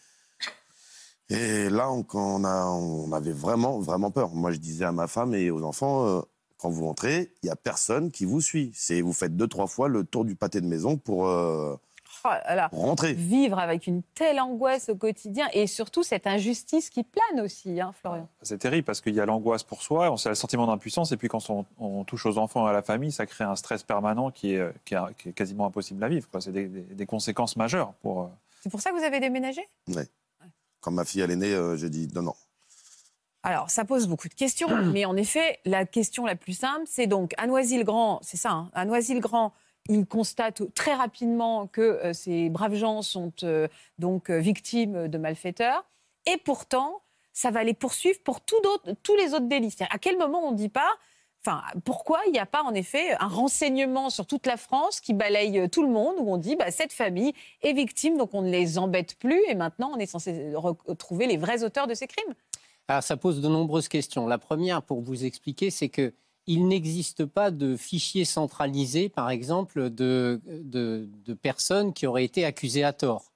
Et 1.32 1.70
là, 1.70 1.92
on, 1.92 2.06
on 2.14 2.44
a, 2.44 2.66
on 2.66 3.12
avait 3.14 3.32
vraiment, 3.32 3.80
vraiment 3.80 4.12
peur. 4.12 4.30
Moi, 4.34 4.52
je 4.52 4.58
disais 4.58 4.86
à 4.86 4.92
ma 4.92 5.08
femme 5.08 5.34
et 5.34 5.50
aux 5.50 5.64
enfants, 5.64 6.06
euh, 6.06 6.22
quand 6.58 6.70
vous 6.70 6.86
rentrez, 6.86 7.32
il 7.42 7.48
y 7.48 7.50
a 7.50 7.56
personne 7.56 8.12
qui 8.12 8.26
vous 8.26 8.42
suit. 8.42 8.72
C'est 8.76 9.02
vous 9.02 9.14
faites 9.14 9.36
deux, 9.38 9.48
trois 9.48 9.68
fois 9.68 9.88
le 9.88 10.04
tour 10.04 10.26
du 10.26 10.36
pâté 10.36 10.60
de 10.62 10.68
maison 10.68 10.98
pour 10.98 11.28
euh, 11.28 11.76
Oh 12.24 12.28
là 12.54 12.70
rentrer. 12.74 13.14
Vivre 13.14 13.58
avec 13.58 13.88
une 13.88 14.04
telle 14.14 14.40
angoisse 14.40 14.90
au 14.90 14.96
quotidien 14.96 15.48
et 15.54 15.66
surtout 15.66 16.04
cette 16.04 16.28
injustice 16.28 16.90
qui 16.92 17.04
plane 17.04 17.44
aussi, 17.44 17.80
hein, 17.82 17.94
Florian. 18.00 18.28
C'est 18.44 18.60
terrible 18.60 18.84
parce 18.86 19.02
qu'il 19.02 19.16
y 19.16 19.20
a 19.20 19.26
l'angoisse 19.26 19.64
pour 19.64 19.82
soi, 19.82 20.12
on 20.12 20.16
a 20.18 20.30
le 20.30 20.36
sentiment 20.36 20.68
d'impuissance, 20.68 21.12
et 21.14 21.18
puis 21.18 21.30
quand 21.30 21.50
on, 21.50 21.66
on 21.80 22.04
touche 22.04 22.26
aux 22.28 22.38
enfants 22.38 22.68
et 22.68 22.70
à 22.70 22.74
la 22.74 22.84
famille, 22.84 23.12
ça 23.12 23.26
crée 23.26 23.44
un 23.46 23.56
stress 23.56 23.82
permanent 23.82 24.30
qui 24.30 24.54
est, 24.54 24.72
qui 24.86 24.94
est, 24.94 25.00
qui 25.18 25.30
est 25.30 25.34
quasiment 25.34 25.66
impossible 25.66 26.04
à 26.04 26.10
vivre. 26.10 26.28
C'est 26.42 26.52
des, 26.52 26.68
des- 26.68 26.82
des 26.82 27.06
conséquences 27.08 27.56
majeures 27.56 27.94
pour. 28.04 28.22
euh, 28.22 28.28
C'est 28.62 28.70
pour 28.70 28.82
ça 28.82 28.92
que 28.92 28.98
vous 28.98 29.04
avez 29.04 29.20
déménagé? 29.20 29.62
Quand 30.82 30.92
ma 30.92 31.06
fille 31.06 31.22
elle 31.22 31.32
est 31.32 31.36
née, 31.36 31.54
euh, 31.54 31.78
j'ai 31.78 31.90
dit 31.90 32.08
non, 32.14 32.24
non. 32.24 32.36
Alors, 33.44 33.70
ça 33.70 33.86
pose 33.86 34.08
beaucoup 34.08 34.28
de 34.28 34.34
questions, 34.34 34.68
mais 34.94 35.06
en 35.06 35.16
effet, 35.16 35.60
la 35.66 35.86
question 35.86 36.26
la 36.26 36.36
plus 36.36 36.54
simple, 36.54 36.84
c'est 36.86 37.08
donc 37.08 37.34
à 37.38 37.48
Noisy-le-Grand, 37.48 38.20
c'est 38.22 38.38
ça, 38.38 38.52
hein, 38.52 38.72
à 38.74 38.86
Noisy-le-Grand, 38.86 39.54
il 39.90 40.06
constate 40.06 40.74
très 40.76 40.94
rapidement 40.94 41.68
que 41.68 41.82
euh, 41.82 42.14
ces 42.14 42.50
braves 42.50 42.76
gens 42.76 43.02
sont 43.02 43.34
euh, 43.44 43.68
donc 43.98 44.30
victimes 44.30 45.08
de 45.08 45.18
malfaiteurs, 45.18 45.86
et 46.28 46.38
pourtant, 46.38 47.02
ça 47.34 47.50
va 47.50 47.64
les 47.64 47.74
poursuivre 47.74 48.20
pour 48.24 48.42
tous 48.42 49.16
les 49.16 49.34
autres 49.34 49.48
délits. 49.48 49.76
À 49.90 49.98
quel 49.98 50.18
moment 50.18 50.48
on 50.48 50.52
ne 50.52 50.58
dit 50.58 50.70
pas, 50.70 50.92
enfin, 51.46 51.62
pourquoi 51.84 52.20
il 52.28 52.32
n'y 52.32 52.40
a 52.40 52.46
pas 52.46 52.64
en 52.64 52.74
effet 52.74 53.14
un 53.20 53.28
renseignement 53.28 54.10
sur 54.10 54.26
toute 54.26 54.46
la 54.46 54.58
France 54.58 55.00
qui 55.00 55.14
balaye 55.14 55.60
euh, 55.60 55.68
tout 55.68 55.84
le 55.84 55.90
monde, 55.90 56.16
où 56.20 56.32
on 56.32 56.38
dit, 56.38 56.56
bah, 56.56 56.72
cette 56.72 56.94
famille 56.94 57.34
est 57.62 57.74
victime, 57.74 58.18
donc 58.18 58.34
on 58.34 58.42
ne 58.42 58.50
les 58.50 58.78
embête 58.78 59.16
plus, 59.16 59.42
et 59.50 59.56
maintenant 59.56 59.92
on 59.96 59.98
est 59.98 60.06
censé 60.06 60.54
retrouver 60.56 61.28
les 61.28 61.38
vrais 61.38 61.64
auteurs 61.64 61.88
de 61.88 61.94
ces 61.94 62.08
crimes? 62.08 62.34
Alors, 62.88 63.04
ça 63.04 63.18
pose 63.18 63.42
de 63.42 63.48
nombreuses 63.48 63.88
questions. 63.88 64.28
La 64.28 64.38
première, 64.38 64.82
pour 64.82 65.02
vous 65.02 65.26
expliquer, 65.26 65.70
c'est 65.70 65.90
que 65.90 66.14
il 66.48 66.68
n'existe 66.68 67.26
pas 67.26 67.52
de 67.52 67.78
fichier 67.78 68.26
centralisé, 68.26 69.10
par 69.10 69.30
exemple, 69.30 69.92
de 69.92 70.40
personnes 71.42 71.94
qui 71.94 72.08
auraient 72.08 72.26
été 72.26 72.44
accusées 72.46 72.84
à 72.84 72.94
tort. 72.94 73.32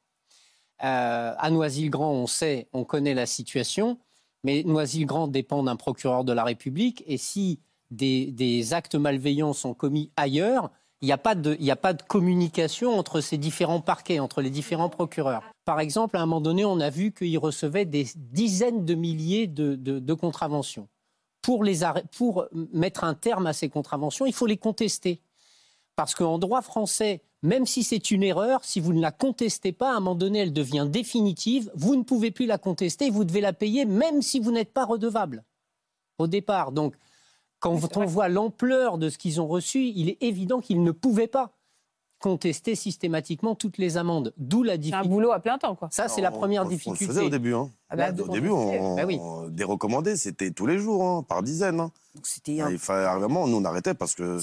Euh, 0.83 1.33
à 1.37 1.49
Noisy-le-Grand, 1.51 2.11
on 2.11 2.27
sait, 2.27 2.67
on 2.73 2.83
connaît 2.83 3.13
la 3.13 3.27
situation, 3.27 3.97
mais 4.43 4.63
Noisy-le-Grand 4.63 5.27
dépend 5.27 5.63
d'un 5.63 5.75
procureur 5.75 6.23
de 6.23 6.33
la 6.33 6.43
République, 6.43 7.03
et 7.07 7.17
si 7.17 7.59
des, 7.95 8.73
actes 8.73 8.95
malveillants 8.95 9.53
sont 9.53 9.73
commis 9.73 10.11
ailleurs, 10.15 10.71
il 11.01 11.07
n'y 11.07 11.11
a, 11.11 11.17
pas 11.17 11.35
de- 11.35 12.03
communication 12.07 12.97
entre 12.97 13.21
ces 13.21 13.37
différents 13.37 13.81
parquets, 13.81 14.19
entre 14.19 14.41
les 14.41 14.49
différents 14.49 14.89
procureurs. 14.89 15.43
Par 15.65 15.79
exemple, 15.79 16.17
à 16.17 16.21
un 16.21 16.25
moment 16.25 16.41
donné, 16.41 16.65
on 16.65 16.79
a 16.79 16.89
vu 16.89 17.11
qu'ils 17.11 17.37
recevaient 17.37 17.85
des 17.85 18.07
dizaines 18.15 18.85
de 18.85 18.95
milliers 18.95 19.47
de, 19.47 20.13
contraventions. 20.13 20.87
Pour, 21.41 21.63
pour 22.17 22.47
mettre 22.73 23.03
un 23.03 23.13
terme 23.13 23.45
à 23.45 23.53
ces 23.53 23.69
contraventions, 23.69 24.25
il 24.25 24.33
faut 24.33 24.47
les 24.47 24.57
contester. 24.57 25.21
Parce 25.95 26.15
qu'en 26.15 26.39
droit 26.39 26.61
français, 26.61 27.21
même 27.41 27.65
si 27.67 27.83
c'est 27.83 28.11
une 28.11 28.23
erreur, 28.23 28.63
si 28.63 28.79
vous 28.79 28.93
ne 28.93 29.01
la 29.01 29.11
contestez 29.11 29.71
pas, 29.71 29.93
à 29.93 29.97
un 29.97 29.99
moment 29.99 30.15
donné, 30.15 30.39
elle 30.39 30.53
devient 30.53 30.87
définitive. 30.89 31.71
Vous 31.75 31.95
ne 31.95 32.03
pouvez 32.03 32.31
plus 32.31 32.47
la 32.47 32.57
contester, 32.57 33.09
vous 33.11 33.23
devez 33.23 33.41
la 33.41 33.53
payer, 33.53 33.85
même 33.85 34.21
si 34.21 34.39
vous 34.39 34.51
n'êtes 34.51 34.73
pas 34.73 34.85
redevable 34.85 35.43
au 36.17 36.27
départ. 36.27 36.71
Donc, 36.71 36.95
quand 37.59 37.97
on 37.97 38.05
voit 38.05 38.29
l'ampleur 38.29 38.97
de 38.97 39.09
ce 39.09 39.17
qu'ils 39.17 39.41
ont 39.41 39.47
reçu, 39.47 39.85
il 39.87 40.09
est 40.09 40.21
évident 40.21 40.59
qu'ils 40.59 40.83
ne 40.83 40.91
pouvaient 40.91 41.27
pas 41.27 41.54
contester 42.29 42.73
systématiquement 42.73 43.53
toutes 43.53 43.77
les 43.77 43.97
amendes. 43.97 44.33
D'où 44.37 44.63
la 44.63 44.73
C'est 44.73 44.75
un 44.75 44.79
difficulté. 44.79 45.09
boulot 45.09 45.31
à 45.31 45.39
plein 45.39 45.59
temps, 45.59 45.75
quoi. 45.75 45.89
Ça, 45.91 46.07
c'est 46.07 46.21
la 46.21 46.33
On- 46.33 46.37
première 46.37 46.63
on- 46.63 46.65
On 46.65 46.69
le 46.69 46.75
difficulté. 46.75 47.05
faisait 47.05 47.21
au 47.21 47.29
début. 47.29 47.53
Hein. 47.53 47.69
Ah 47.89 47.95
bah, 47.95 48.07
au 48.19 48.27
début, 48.29 48.49
on, 48.49 48.95
Bah 48.95 49.03
oui. 49.05 49.19
on- 49.21 49.47
des 49.47 49.63
recommandés, 49.63 50.15
c'était 50.15 50.49
tous 50.49 50.65
les 50.65 50.79
jours, 50.79 51.03
hein, 51.03 51.21
par 51.21 51.43
dizaines. 51.43 51.79
hein. 51.79 51.91
Donc 52.15 52.25
c'était 52.25 52.61
un 52.61 52.69
Il 52.71 52.79
fallait 52.79 53.19
vraiment, 53.19 53.45
nous 53.45 53.57
on 53.57 53.65
arrêtait 53.65 53.93
parce 53.93 54.15
que 54.15 54.37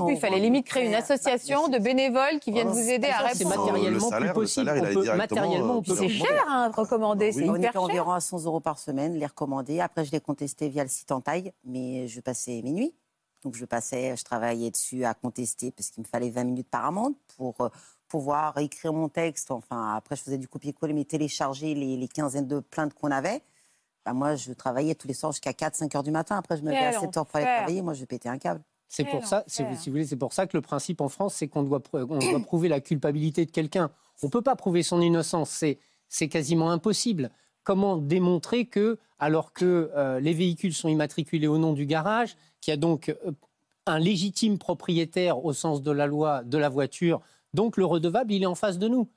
Oui, 0.00 0.12
il 0.14 0.20
fallait 0.20 0.38
limite 0.38 0.66
créer 0.66 0.86
une 0.86 0.94
association 0.94 1.66
de 1.68 1.78
bénévoles 1.78 2.38
qui 2.40 2.52
viennent 2.52 2.68
Voilà. 2.68 2.82
vous 2.82 2.88
aider 2.90 3.06
à 3.08 3.12
Ça, 3.12 3.28
c'est 3.34 3.44
répondre. 3.44 3.64
matériellement 3.66 3.94
Le 3.94 4.00
salaire, 4.00 4.18
plus 4.20 4.26
le 4.28 4.32
possible. 4.34 4.66
salaire, 4.66 4.82
On 4.82 4.94
peut- 4.94 5.16
matériellement, 5.16 5.82
on 5.86 5.90
euh, 5.92 5.96
C'est 5.96 6.08
cher, 6.10 6.44
hein, 6.48 6.70
recommander, 6.76 7.28
Ah 7.30 7.32
c'est 7.32 7.38
oui. 7.42 7.50
On 7.50 7.54
hyper 7.56 7.70
était 7.70 7.72
cher. 7.72 7.82
environ 7.82 8.12
à 8.12 8.20
100 8.20 8.44
euros 8.44 8.60
par 8.60 8.78
semaine, 8.78 9.14
les 9.14 9.26
recommander. 9.26 9.80
Après, 9.80 10.04
je 10.04 10.12
les 10.12 10.20
contestais 10.20 10.68
via 10.68 10.82
le 10.84 10.90
site 10.90 11.10
en 11.10 11.20
taille, 11.22 11.52
mais 11.64 12.06
je 12.08 12.20
passais 12.20 12.60
minuit. 12.62 12.94
Donc, 13.42 13.54
je 13.54 13.64
passais, 13.64 14.16
je 14.16 14.24
travaillais 14.24 14.70
dessus 14.70 15.04
à 15.04 15.14
contester 15.14 15.70
parce 15.70 15.90
qu'il 15.90 16.02
me 16.02 16.08
fallait 16.08 16.30
20 16.30 16.44
minutes 16.44 16.68
par 16.68 16.84
amende 16.86 17.14
pour 17.36 17.54
euh, 17.60 17.68
pouvoir 18.08 18.56
écrire 18.58 18.92
mon 18.92 19.08
texte. 19.08 19.50
Enfin, 19.50 19.94
après, 19.94 20.16
je 20.16 20.22
faisais 20.22 20.38
du 20.38 20.48
copier-coller, 20.48 20.92
mais 20.94 21.04
télécharger 21.04 21.74
les, 21.74 21.96
les 21.96 22.08
quinzaines 22.08 22.48
de 22.48 22.60
plaintes 22.60 22.94
qu'on 22.94 23.10
avait. 23.10 23.42
Bah, 24.04 24.12
moi, 24.12 24.34
je 24.36 24.52
travaillais 24.52 24.94
tous 24.94 25.06
les 25.08 25.14
soirs 25.14 25.32
jusqu'à 25.32 25.52
4-5 25.52 25.96
heures 25.96 26.02
du 26.02 26.10
matin. 26.10 26.36
Après, 26.36 26.56
je 26.56 26.62
me 26.62 26.70
levais 26.70 26.78
à 26.86 26.90
Quel 26.92 27.00
7 27.00 27.16
heures 27.18 27.26
pour 27.26 27.36
aller 27.36 27.44
travailler. 27.58 27.82
Moi, 27.82 27.94
je 27.94 28.04
pétais 28.04 28.28
un 28.28 28.38
câble. 28.38 28.60
C'est 28.90 29.04
pour 29.04 29.26
ça, 29.26 29.44
si 29.46 29.62
vous 29.62 29.76
voulez, 29.92 30.06
c'est 30.06 30.16
pour 30.16 30.32
ça 30.32 30.46
que 30.46 30.56
le 30.56 30.62
principe 30.62 31.02
en 31.02 31.10
France, 31.10 31.34
c'est 31.34 31.46
qu'on 31.46 31.62
doit, 31.62 31.80
pr- 31.80 32.06
on 32.08 32.18
doit 32.30 32.40
prouver 32.40 32.68
la 32.70 32.80
culpabilité 32.80 33.44
de 33.44 33.50
quelqu'un. 33.50 33.90
On 34.22 34.30
peut 34.30 34.40
pas 34.40 34.56
prouver 34.56 34.82
son 34.82 35.02
innocence, 35.02 35.50
c'est, 35.50 35.78
c'est 36.08 36.28
quasiment 36.28 36.70
impossible. 36.70 37.30
Comment 37.64 37.98
démontrer 37.98 38.64
que, 38.64 38.98
alors 39.18 39.52
que 39.52 39.90
euh, 39.94 40.20
les 40.20 40.32
véhicules 40.32 40.72
sont 40.72 40.88
immatriculés 40.88 41.46
au 41.48 41.58
nom 41.58 41.74
du 41.74 41.84
garage, 41.84 42.34
qu'il 42.60 42.72
y 42.72 42.74
a 42.74 42.76
donc 42.76 43.08
euh, 43.08 43.32
un 43.86 43.98
légitime 43.98 44.58
propriétaire 44.58 45.44
au 45.44 45.52
sens 45.52 45.82
de 45.82 45.90
la 45.90 46.06
loi 46.06 46.42
de 46.44 46.58
la 46.58 46.68
voiture, 46.68 47.20
donc 47.54 47.76
le 47.76 47.84
redevable, 47.84 48.32
il 48.32 48.42
est 48.42 48.46
en 48.46 48.54
face 48.54 48.78
de 48.78 48.88
nous. 48.88 49.08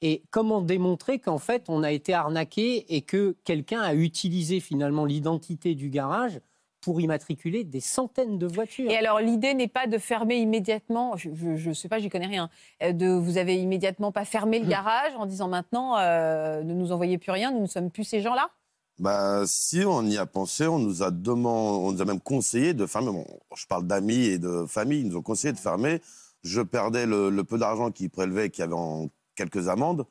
Et 0.00 0.22
comment 0.30 0.60
démontrer 0.62 1.18
qu'en 1.18 1.38
fait, 1.38 1.64
on 1.68 1.82
a 1.82 1.90
été 1.90 2.14
arnaqué 2.14 2.94
et 2.94 3.02
que 3.02 3.36
quelqu'un 3.44 3.80
a 3.80 3.94
utilisé 3.94 4.60
finalement 4.60 5.04
l'identité 5.04 5.74
du 5.74 5.90
garage 5.90 6.40
pour 6.80 7.00
immatriculer 7.00 7.64
des 7.64 7.80
centaines 7.80 8.38
de 8.38 8.46
voitures? 8.46 8.88
Et 8.90 8.96
alors, 8.96 9.18
l'idée 9.18 9.54
n'est 9.54 9.66
pas 9.66 9.88
de 9.88 9.98
fermer 9.98 10.36
immédiatement, 10.36 11.16
je 11.16 11.30
ne 11.68 11.74
sais 11.74 11.88
pas, 11.88 11.98
j'y 11.98 12.08
connais 12.08 12.28
rien, 12.28 12.48
euh, 12.84 12.92
de 12.92 13.08
vous 13.08 13.38
avez 13.38 13.56
immédiatement 13.56 14.12
pas 14.12 14.24
fermé 14.24 14.60
le 14.60 14.66
Mmh. 14.66 14.68
garage 14.68 15.12
en 15.16 15.26
disant 15.26 15.48
maintenant 15.48 15.98
euh, 15.98 16.62
ne 16.62 16.74
nous 16.74 16.92
envoyez 16.92 17.18
plus 17.18 17.32
rien, 17.32 17.50
nous 17.50 17.62
ne 17.62 17.66
sommes 17.66 17.90
plus 17.90 18.04
ces 18.04 18.20
gens-là? 18.20 18.50
Bah, 18.98 19.42
si 19.46 19.84
on 19.84 20.02
y 20.06 20.18
a 20.18 20.26
pensé, 20.26 20.66
on 20.66 20.78
nous 20.78 21.02
a 21.02 21.10
demandé, 21.10 21.86
on 21.86 21.92
nous 21.92 22.02
a 22.02 22.04
même 22.04 22.20
conseillé 22.20 22.74
de 22.74 22.84
fermer. 22.86 23.12
Bon, 23.12 23.26
je 23.54 23.66
parle 23.66 23.86
d'amis 23.86 24.24
et 24.26 24.38
de 24.38 24.66
famille, 24.66 25.00
ils 25.00 25.08
nous 25.08 25.16
ont 25.16 25.22
conseillé 25.22 25.52
de 25.52 25.58
fermer. 25.58 26.00
Je 26.42 26.60
perdais 26.60 27.06
le, 27.06 27.30
le 27.30 27.44
peu 27.44 27.58
d'argent 27.58 27.90
qu'ils 27.92 28.10
prélevaient, 28.10 28.50
qu'il 28.50 28.62
y 28.62 28.64
avait 28.64 28.74
en 28.74 29.08
quelques 29.36 29.68
amendes, 29.68 30.04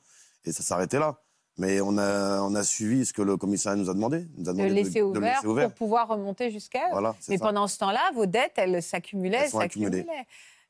et 0.46 0.52
ça 0.54 0.64
s'arrêtait 0.64 1.00
là. 1.00 1.20
Mais 1.58 1.82
on 1.82 1.98
a, 1.98 2.42
on 2.42 2.54
a 2.54 2.64
suivi 2.64 3.06
ce 3.06 3.14
que 3.14 3.24
le 3.24 3.36
commissariat 3.36 3.82
nous 3.82 3.90
a 3.90 3.94
demandé. 3.94 4.26
Nous 4.38 4.48
a 4.48 4.54
de 4.54 4.58
demandé 4.58 4.74
laisser, 4.74 5.00
de 5.00 5.06
ouvert 5.06 5.22
le 5.22 5.28
laisser 5.28 5.48
ouvert. 5.48 5.68
pour 5.70 5.76
pouvoir 5.76 6.08
remonter 6.08 6.52
jusqu'à. 6.52 6.88
Voilà, 6.92 7.16
Mais 7.28 7.38
ça. 7.38 7.46
pendant 7.46 7.68
ce 7.68 7.80
temps-là, 7.80 8.12
vos 8.14 8.28
dettes, 8.28 8.54
elles 8.58 8.82
s'accumulaient, 8.84 9.48
s'accumulaient. 9.48 10.06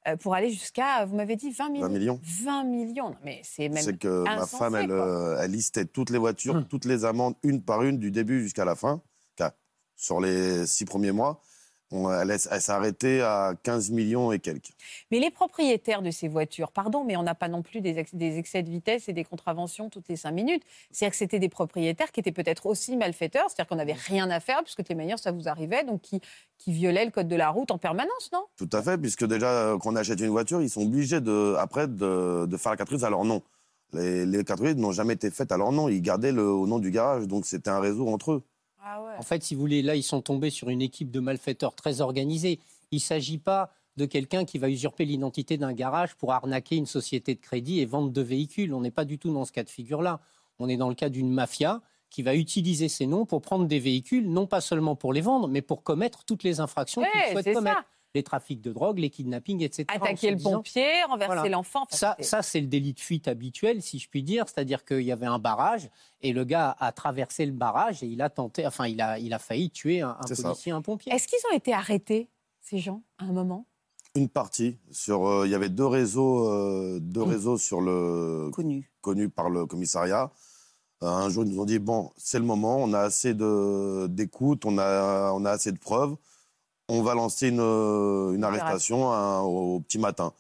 Euh, 0.08 0.16
pour 0.16 0.34
aller 0.36 0.50
jusqu'à, 0.50 1.06
vous 1.06 1.16
m'avez 1.16 1.36
dit 1.36 1.52
20 1.52 1.70
millions. 1.70 1.88
20 1.88 1.90
millions. 1.90 2.20
20 2.24 2.64
millions. 2.64 3.10
Non, 3.10 3.16
mais 3.24 3.42
c'est 3.44 3.68
même 3.70 3.84
C'est 3.84 3.98
que 3.98 4.24
ma 4.24 4.46
femme, 4.46 4.76
elle, 4.76 4.92
euh, 4.92 5.38
elle 5.42 5.52
listait 5.52 5.86
toutes 5.86 6.10
les 6.12 6.18
voitures, 6.18 6.56
Hum. 6.56 6.66
toutes 6.68 6.86
les 6.86 7.04
amendes, 7.04 7.36
une 7.44 7.62
par 7.62 7.84
une, 7.84 7.98
du 8.00 8.10
début 8.12 8.42
jusqu'à 8.42 8.64
la 8.66 8.76
fin. 8.76 9.02
Car 9.36 9.52
Sur 9.96 10.22
les 10.22 10.66
six 10.66 10.86
premiers 10.86 11.12
mois, 11.12 11.42
on- 11.92 12.12
elle, 12.12 12.32
elle 12.32 12.62
s'est 12.62 12.72
arrêtée 12.72 13.22
à 13.22 13.54
15 13.64 13.92
millions 13.92 14.32
et 14.32 14.40
quelques. 14.40 14.72
Mais 15.12 15.20
les 15.20 15.32
propriétaires 15.32 16.02
de 16.02 16.12
ces 16.12 16.28
voitures, 16.28 16.72
pardon, 16.72 17.04
mais 17.06 17.16
on 17.16 17.24
n'a 17.24 17.36
pas 17.36 17.48
non 17.48 17.62
plus 17.62 17.82
des, 17.82 18.00
ex- 18.00 18.14
des 18.14 18.38
excès 18.38 18.64
de 18.64 18.70
vitesse 18.70 19.08
et 19.10 19.14
des 19.14 19.24
contraventions 19.24 19.90
toutes 19.90 20.08
les 20.10 20.16
cinq 20.18 20.32
minutes. 20.32 20.64
C'est-à-dire 20.92 21.12
que 21.12 21.18
c'était 21.18 21.40
des 21.40 21.50
propriétaires 21.50 22.12
qui 22.12 22.20
étaient 22.20 22.32
peut-être 22.32 22.66
aussi 22.66 22.98
malfaiteurs, 22.98 23.46
c'est-à-dire 23.50 23.68
qu'on 23.70 23.76
n'avait 23.78 23.94
rien 23.94 24.30
à 24.30 24.40
faire, 24.40 24.64
puisque 24.64 24.80
de 24.80 24.84
toute 24.88 24.98
manière, 24.98 25.20
ça 25.20 25.32
vous 25.32 25.48
arrivait, 25.48 25.84
donc 25.84 26.02
qui, 26.02 26.20
qui 26.58 26.72
violaient 26.74 27.06
le 27.06 27.12
code 27.12 27.28
de 27.28 27.36
la 27.36 27.50
route 27.50 27.72
en 27.72 27.78
permanence, 27.78 28.30
non? 28.34 28.44
Tout 28.58 28.70
à 28.74 28.82
fait, 28.82 28.98
puisque 28.98 29.26
déjà, 29.26 29.50
euh, 29.50 29.78
quand 29.78 29.94
on 29.94 29.96
achète 29.96 30.20
une 30.20 30.28
voiture, 30.30 30.62
ils 30.62 30.70
sont 30.70 30.82
obligés 30.84 31.22
de, 31.22 31.56
après 31.58 31.88
de, 31.88 32.46
de 32.46 32.58
faire 32.58 32.72
la 32.74 32.78
cartouche 32.78 33.04
à 33.04 33.10
leur 33.10 33.24
nom. 33.24 33.42
Les, 33.94 34.26
les 34.26 34.44
cartouches 34.44 34.76
n'ont 34.76 34.92
jamais 34.92 35.14
été 35.14 35.32
faites 35.32 35.52
à 35.54 35.58
leur 35.58 35.72
nom, 35.72 35.88
ils 35.88 36.02
gardaient 36.02 36.34
le, 36.34 36.44
au 36.44 36.68
nom 36.68 36.78
du 36.80 36.92
garage, 36.92 37.26
donc 37.28 37.46
c'était 37.46 37.70
un 37.70 37.80
réseau 37.80 38.10
entre 38.10 38.34
eux. 38.34 38.44
Ah 38.90 39.02
ouais. 39.02 39.12
En 39.18 39.22
fait, 39.22 39.44
si 39.44 39.54
vous 39.56 39.62
voulez, 39.62 39.82
là, 39.82 39.96
ils 39.96 40.04
sont 40.04 40.22
tombés 40.22 40.50
sur 40.50 40.70
une 40.70 40.82
équipe 40.82 41.12
de 41.12 41.20
malfaiteurs 41.20 41.76
très 41.76 42.00
organisée. 42.02 42.60
Il 42.92 42.98
ne 42.98 43.02
s'agit 43.02 43.38
pas 43.38 43.72
de 43.98 44.06
quelqu'un 44.06 44.46
qui 44.46 44.60
va 44.60 44.70
usurper 44.70 45.04
l'identité 45.06 45.58
d'un 45.58 45.74
garage 45.74 46.16
pour 46.16 46.32
arnaquer 46.32 46.76
une 46.78 46.86
société 46.86 47.36
de 47.36 47.40
crédit 47.42 47.80
et 47.82 47.86
vendre 47.86 48.12
de 48.12 48.22
véhicules. 48.22 48.74
On 48.74 48.82
n'est 48.82 48.92
pas 48.92 49.06
du 49.06 49.18
tout 49.18 49.34
dans 49.34 49.44
ce 49.44 49.52
cas 49.52 49.64
de 49.64 49.70
figure-là. 49.70 50.20
On 50.60 50.70
est 50.70 50.78
dans 50.78 50.90
le 50.90 50.96
cas 50.96 51.10
d'une 51.10 51.32
mafia 51.32 51.82
qui 52.10 52.22
va 52.24 52.36
utiliser 52.36 52.88
ces 52.88 53.06
noms 53.08 53.26
pour 53.26 53.42
prendre 53.42 53.66
des 53.66 53.80
véhicules, 53.80 54.30
non 54.32 54.48
pas 54.48 54.62
seulement 54.62 54.96
pour 54.96 55.12
les 55.12 55.20
vendre, 55.22 55.48
mais 55.50 55.62
pour 55.62 55.84
commettre 55.84 56.24
toutes 56.24 56.44
les 56.44 56.60
infractions 56.62 57.02
Ouais, 57.02 57.08
qu'ils 57.12 57.32
souhaitent 57.34 57.44
c'est 57.44 57.54
commettre. 57.54 57.78
ça. 57.80 57.86
Les 58.18 58.24
trafics 58.24 58.62
de 58.62 58.72
drogue, 58.74 58.98
les 58.98 59.12
kidnappings, 59.12 59.62
etc. 59.62 59.86
Attaquer 59.90 60.32
le 60.32 60.38
disant- 60.38 60.54
pompier, 60.54 61.04
renverser 61.08 61.50
l'enfant. 61.50 61.86
Ça, 61.92 62.16
ça 62.20 62.42
c'est 62.42 62.60
le 62.60 62.66
délit 62.66 62.94
de 62.94 63.00
fuite 63.00 63.28
habituel, 63.28 63.84
si 63.84 64.00
je 64.00 64.10
puis 64.10 64.24
dire. 64.24 64.46
C'est-à-dire 64.48 64.84
qu'il 64.86 65.02
y 65.04 65.12
avait 65.12 65.28
un 65.28 65.38
barrage 65.38 65.88
et 66.22 66.34
le 66.34 66.44
gars 66.44 66.76
a 66.80 66.92
traversé 66.92 67.46
le 67.46 67.52
barrage 67.52 68.02
et 68.02 68.08
il 68.08 68.22
a 68.24 68.30
tenté, 68.32 68.66
enfin, 68.66 68.88
il 68.88 69.00
a, 69.02 69.20
il 69.20 69.34
a 69.36 69.40
failli 69.40 69.70
tuer 69.70 70.02
un, 70.02 70.18
un 70.20 70.26
C'est 70.28 70.34
ça. 70.34 70.44
policier, 70.50 70.72
un 70.72 70.82
pompier. 70.82 71.14
Est-ce 71.14 71.28
qu'ils 71.28 71.38
ont 71.52 71.56
été 71.56 71.74
arrêtés, 71.74 72.28
ces 72.60 72.80
gens, 72.80 73.04
à 73.20 73.26
un 73.26 73.34
moment? 73.34 73.68
Une 74.16 74.30
partie. 74.30 74.78
Sur, 74.90 75.28
euh, 75.28 75.46
il 75.46 75.52
y 75.52 75.56
avait 75.56 75.70
deux 75.70 75.86
réseaux, 75.86 76.50
euh, 76.50 76.98
deux 77.00 77.22
Mmh. 77.24 77.30
réseaux 77.30 77.58
sur 77.60 77.82
le, 77.82 78.50
Connu. 78.52 78.90
connus 79.02 79.30
par 79.30 79.52
le 79.52 79.68
commissariat. 79.68 80.32
Euh, 81.04 81.08
un 81.08 81.30
jour, 81.30 81.44
ils 81.44 81.52
nous 81.52 81.62
ont 81.62 81.66
dit 81.66 81.78
bon, 81.78 82.10
c'est 82.18 82.40
le 82.40 82.46
moment, 82.46 82.78
on 82.78 82.94
a 82.94 83.02
assez 83.02 83.36
de- 83.36 84.08
d'écoute, 84.10 84.66
on 84.66 84.80
a, 84.80 85.32
on 85.34 85.46
a 85.46 85.52
assez 85.52 85.72
de 85.72 85.78
preuves, 85.78 86.16
on 86.90 87.02
va 87.02 87.16
lancer 87.16 87.50
une, 87.50 87.60
euh, 87.60 88.34
une 88.34 88.44
arrestation 88.44 89.10
au, 89.44 89.80
petit 89.82 90.00
matin. 90.00 90.34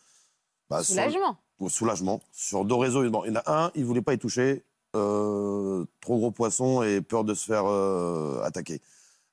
Bah, 0.69 0.83
Soulagement. 0.83 1.37
soulagement. 1.69 2.21
Sur 2.31 2.65
deux 2.65 2.75
réseaux, 2.75 3.03
il 3.03 3.11
y 3.11 3.31
en 3.31 3.35
a 3.35 3.43
un, 3.65 3.71
il 3.75 3.81
ne 3.81 3.85
voulait 3.87 4.01
pas 4.01 4.13
y 4.13 4.17
toucher, 4.19 4.63
euh, 4.95 5.85
trop 6.01 6.17
gros 6.17 6.31
poisson 6.31 6.83
et 6.83 7.01
peur 7.01 7.23
de 7.23 7.33
se 7.33 7.45
faire 7.45 7.65
euh, 7.65 8.41
attaquer. 8.43 8.81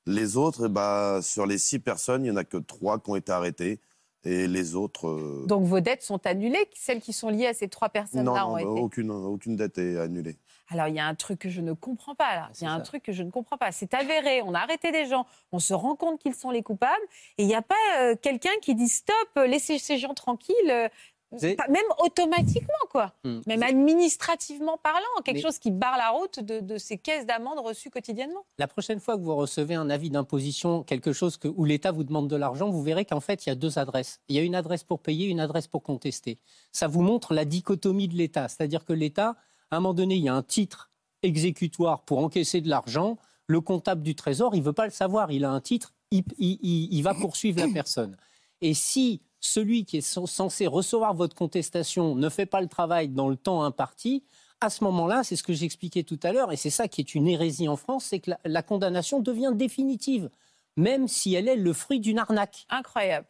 Les 0.05 0.37
autres, 0.37 0.67
eh 0.67 0.69
ben, 0.69 1.21
sur 1.21 1.45
les 1.45 1.57
six 1.57 1.79
personnes, 1.79 2.21
il 2.25 2.31
n'y 2.31 2.31
en 2.31 2.37
a 2.37 2.43
que 2.43 2.57
trois 2.57 2.99
qui 2.99 3.09
ont 3.09 3.15
été 3.15 3.31
arrêtés. 3.31 3.79
Et 4.27 4.47
les 4.47 4.73
autres. 4.73 5.07
euh, 5.07 5.45
Donc 5.45 5.65
vos 5.65 5.79
dettes 5.81 6.01
sont 6.01 6.25
annulées, 6.25 6.67
celles 6.73 6.99
qui 6.99 7.13
sont 7.13 7.29
liées 7.29 7.45
à 7.45 7.53
ces 7.53 7.67
trois 7.67 7.89
non, 7.89 7.91
personnes-là 7.91 8.41
non, 8.41 8.47
ont 8.49 8.53
bah, 8.53 8.61
été. 8.61 8.69
aucune, 8.69 9.11
aucune 9.11 9.55
dette 9.55 9.77
est 9.77 9.97
annulée. 9.99 10.35
Alors, 10.69 10.87
il 10.87 10.95
y 10.95 10.99
a 10.99 11.05
un 11.05 11.15
truc 11.15 11.39
que 11.39 11.49
je 11.49 11.61
ne 11.61 11.73
comprends 11.73 12.15
pas 12.15 12.35
là. 12.35 12.49
Il 12.59 12.63
y 12.63 12.67
a 12.67 12.71
un 12.71 12.77
ça. 12.77 12.83
truc 12.83 13.03
que 13.03 13.11
je 13.11 13.21
ne 13.23 13.29
comprends 13.31 13.57
pas. 13.57 13.71
C'est 13.71 13.93
avéré, 13.93 14.41
on 14.41 14.53
a 14.53 14.59
arrêté 14.59 14.91
des 14.91 15.05
gens, 15.05 15.25
on 15.51 15.59
se 15.59 15.73
rend 15.73 15.95
compte 15.95 16.19
qu'ils 16.19 16.33
sont 16.35 16.49
les 16.51 16.63
coupables, 16.63 17.03
et 17.37 17.43
il 17.43 17.47
n'y 17.47 17.55
a 17.55 17.61
pas 17.61 17.75
euh, 17.99 18.15
quelqu'un 18.19 18.49
qui 18.61 18.73
dit 18.75 18.89
stop, 18.89 19.15
euh, 19.37 19.45
laissez 19.47 19.77
ces 19.77 19.97
gens 19.97 20.13
tranquilles, 20.15 20.55
euh, 20.71 20.89
Vous 21.31 21.43
avez- 21.45 21.55
pas- 21.55 21.67
même 21.67 21.83
automatiquement, 21.99 22.73
quoi. 22.89 23.13
Hmm. 23.23 23.41
Même 23.47 23.61
administrativement 23.63 24.77
parlant, 24.77 24.99
quelque 25.23 25.37
Mais- 25.37 25.41
chose 25.41 25.59
qui 25.59 25.71
barre 25.71 25.97
la 25.97 26.09
route 26.09 26.39
de, 26.39 26.59
de 26.61 26.77
ces 26.77 26.97
caisses 26.97 27.25
d'amende 27.25 27.59
reçues 27.59 27.89
quotidiennement. 27.89 28.45
La 28.57 28.67
prochaine 28.67 28.99
fois 28.99 29.17
que 29.17 29.21
vous 29.21 29.35
recevez 29.35 29.75
un 29.75 29.89
avis 29.89 30.09
d'imposition, 30.09 30.83
quelque 30.83 31.13
chose 31.13 31.37
que, 31.37 31.47
où 31.47 31.65
l'État 31.65 31.91
vous 31.91 32.03
demande 32.03 32.27
de 32.27 32.35
l'argent, 32.35 32.69
vous 32.69 32.81
verrez 32.83 33.05
qu'en 33.05 33.19
fait, 33.19 33.45
il 33.45 33.49
y 33.49 33.51
a 33.51 33.55
deux 33.55 33.77
adresses. 33.79 34.19
Il 34.29 34.35
y 34.35 34.39
a 34.39 34.43
une 34.43 34.55
adresse 34.55 34.83
pour 34.83 34.99
payer, 35.01 35.27
une 35.27 35.39
adresse 35.39 35.67
pour 35.67 35.83
contester. 35.83 36.39
Ça 36.71 36.87
vous 36.87 37.01
montre 37.01 37.33
la 37.33 37.45
dichotomie 37.45 38.07
de 38.07 38.15
l'État. 38.15 38.47
C'est-à-dire 38.47 38.85
que 38.85 38.93
l'État, 38.93 39.35
à 39.71 39.77
un 39.77 39.79
moment 39.79 39.93
donné, 39.93 40.15
il 40.15 40.23
y 40.23 40.29
a 40.29 40.35
un 40.35 40.43
titre 40.43 40.91
exécutoire 41.23 42.01
pour 42.03 42.19
encaisser 42.19 42.61
de 42.61 42.69
l'argent. 42.69 43.17
Le 43.47 43.61
comptable 43.61 44.01
du 44.01 44.15
Trésor, 44.15 44.55
il 44.55 44.59
ne 44.59 44.65
veut 44.65 44.73
pas 44.73 44.85
le 44.85 44.91
savoir. 44.91 45.31
Il 45.31 45.45
a 45.45 45.51
un 45.51 45.61
titre, 45.61 45.93
il, 46.11 47.01
va 47.03 47.13
poursuivre 47.13 47.59
la 47.59 47.71
personne. 47.73 48.17
Et 48.61 48.73
si 48.73 49.21
celui 49.39 49.85
qui 49.85 49.97
est 49.97 50.07
cen- 50.07 50.25
censé 50.25 50.67
recevoir 50.67 51.13
votre 51.13 51.35
contestation 51.35 52.15
ne 52.15 52.29
fait 52.29 52.45
pas 52.45 52.61
le 52.61 52.67
travail 52.67 53.09
dans 53.09 53.29
le 53.29 53.35
temps 53.35 53.63
imparti, 53.63 54.23
à 54.61 54.69
ce 54.69 54.83
moment-là, 54.85 55.23
c'est 55.23 55.35
ce 55.35 55.43
que 55.43 55.53
j'expliquais 55.53 56.03
tout 56.03 56.19
à 56.23 56.31
l'heure, 56.31 56.51
et 56.51 56.57
c'est 56.57 56.69
ça 56.69 56.87
qui 56.87 57.01
est 57.01 57.13
une 57.13 57.27
hérésie 57.27 57.67
en 57.67 57.75
France, 57.75 58.05
c'est 58.05 58.19
que 58.19 58.31
la 58.43 58.63
condamnation 58.63 59.19
devient 59.19 59.51
définitive, 59.53 60.29
même 60.77 61.07
si 61.07 61.35
elle 61.35 61.47
est 61.47 61.55
le 61.55 61.73
fruit 61.73 61.99
d'une 61.99 62.19
arnaque. 62.19 62.65
Incroyable. 62.69 63.27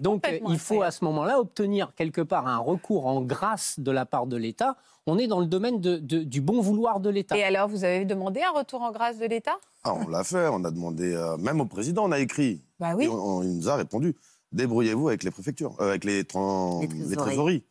Donc 0.00 0.26
euh, 0.28 0.38
il 0.48 0.58
faut 0.58 0.82
à 0.82 0.90
ce 0.90 1.04
moment-là 1.04 1.40
obtenir 1.40 1.94
quelque 1.94 2.20
part 2.20 2.46
un 2.46 2.58
recours 2.58 3.06
en 3.06 3.22
grâce 3.22 3.80
de 3.80 3.90
la 3.90 4.04
part 4.06 4.26
de 4.26 4.36
l'État. 4.36 4.76
On 5.06 5.16
est 5.18 5.26
dans 5.26 5.40
le 5.40 5.46
domaine 5.46 5.80
de- 5.80 5.96
de- 5.96 6.22
du 6.22 6.40
bon 6.42 6.60
vouloir 6.60 7.00
de 7.00 7.08
l'État. 7.08 7.36
Et 7.38 7.42
alors, 7.42 7.68
vous 7.68 7.84
avez 7.84 8.04
demandé 8.04 8.42
un 8.42 8.50
retour 8.58 8.82
en 8.82 8.92
grâce 8.92 9.18
de 9.18 9.24
l'État? 9.24 9.56
Ah, 9.84 9.94
on 9.94 10.06
l'a 10.08 10.22
fait, 10.24 10.48
on 10.48 10.62
a 10.64 10.70
demandé, 10.70 11.14
euh, 11.14 11.38
même 11.38 11.60
au 11.62 11.64
président, 11.64 12.04
on 12.04 12.12
a 12.12 12.18
écrit. 12.18 12.60
Bah 12.78 12.90
Et 12.90 12.94
oui. 12.94 13.08
on- 13.08 13.14
on- 13.38 13.42
il 13.42 13.56
nous 13.56 13.68
a 13.70 13.76
répondu 13.76 14.14
débrouillez-vous 14.52 15.08
avec 15.08 15.22
les 15.24 15.30
préfectures, 15.30 15.74
euh, 15.80 15.90
avec 15.90 16.04
les, 16.04 16.24
tran- 16.24 16.80
Les 16.80 16.86
les 16.88 17.16
trésoreries. 17.16 17.64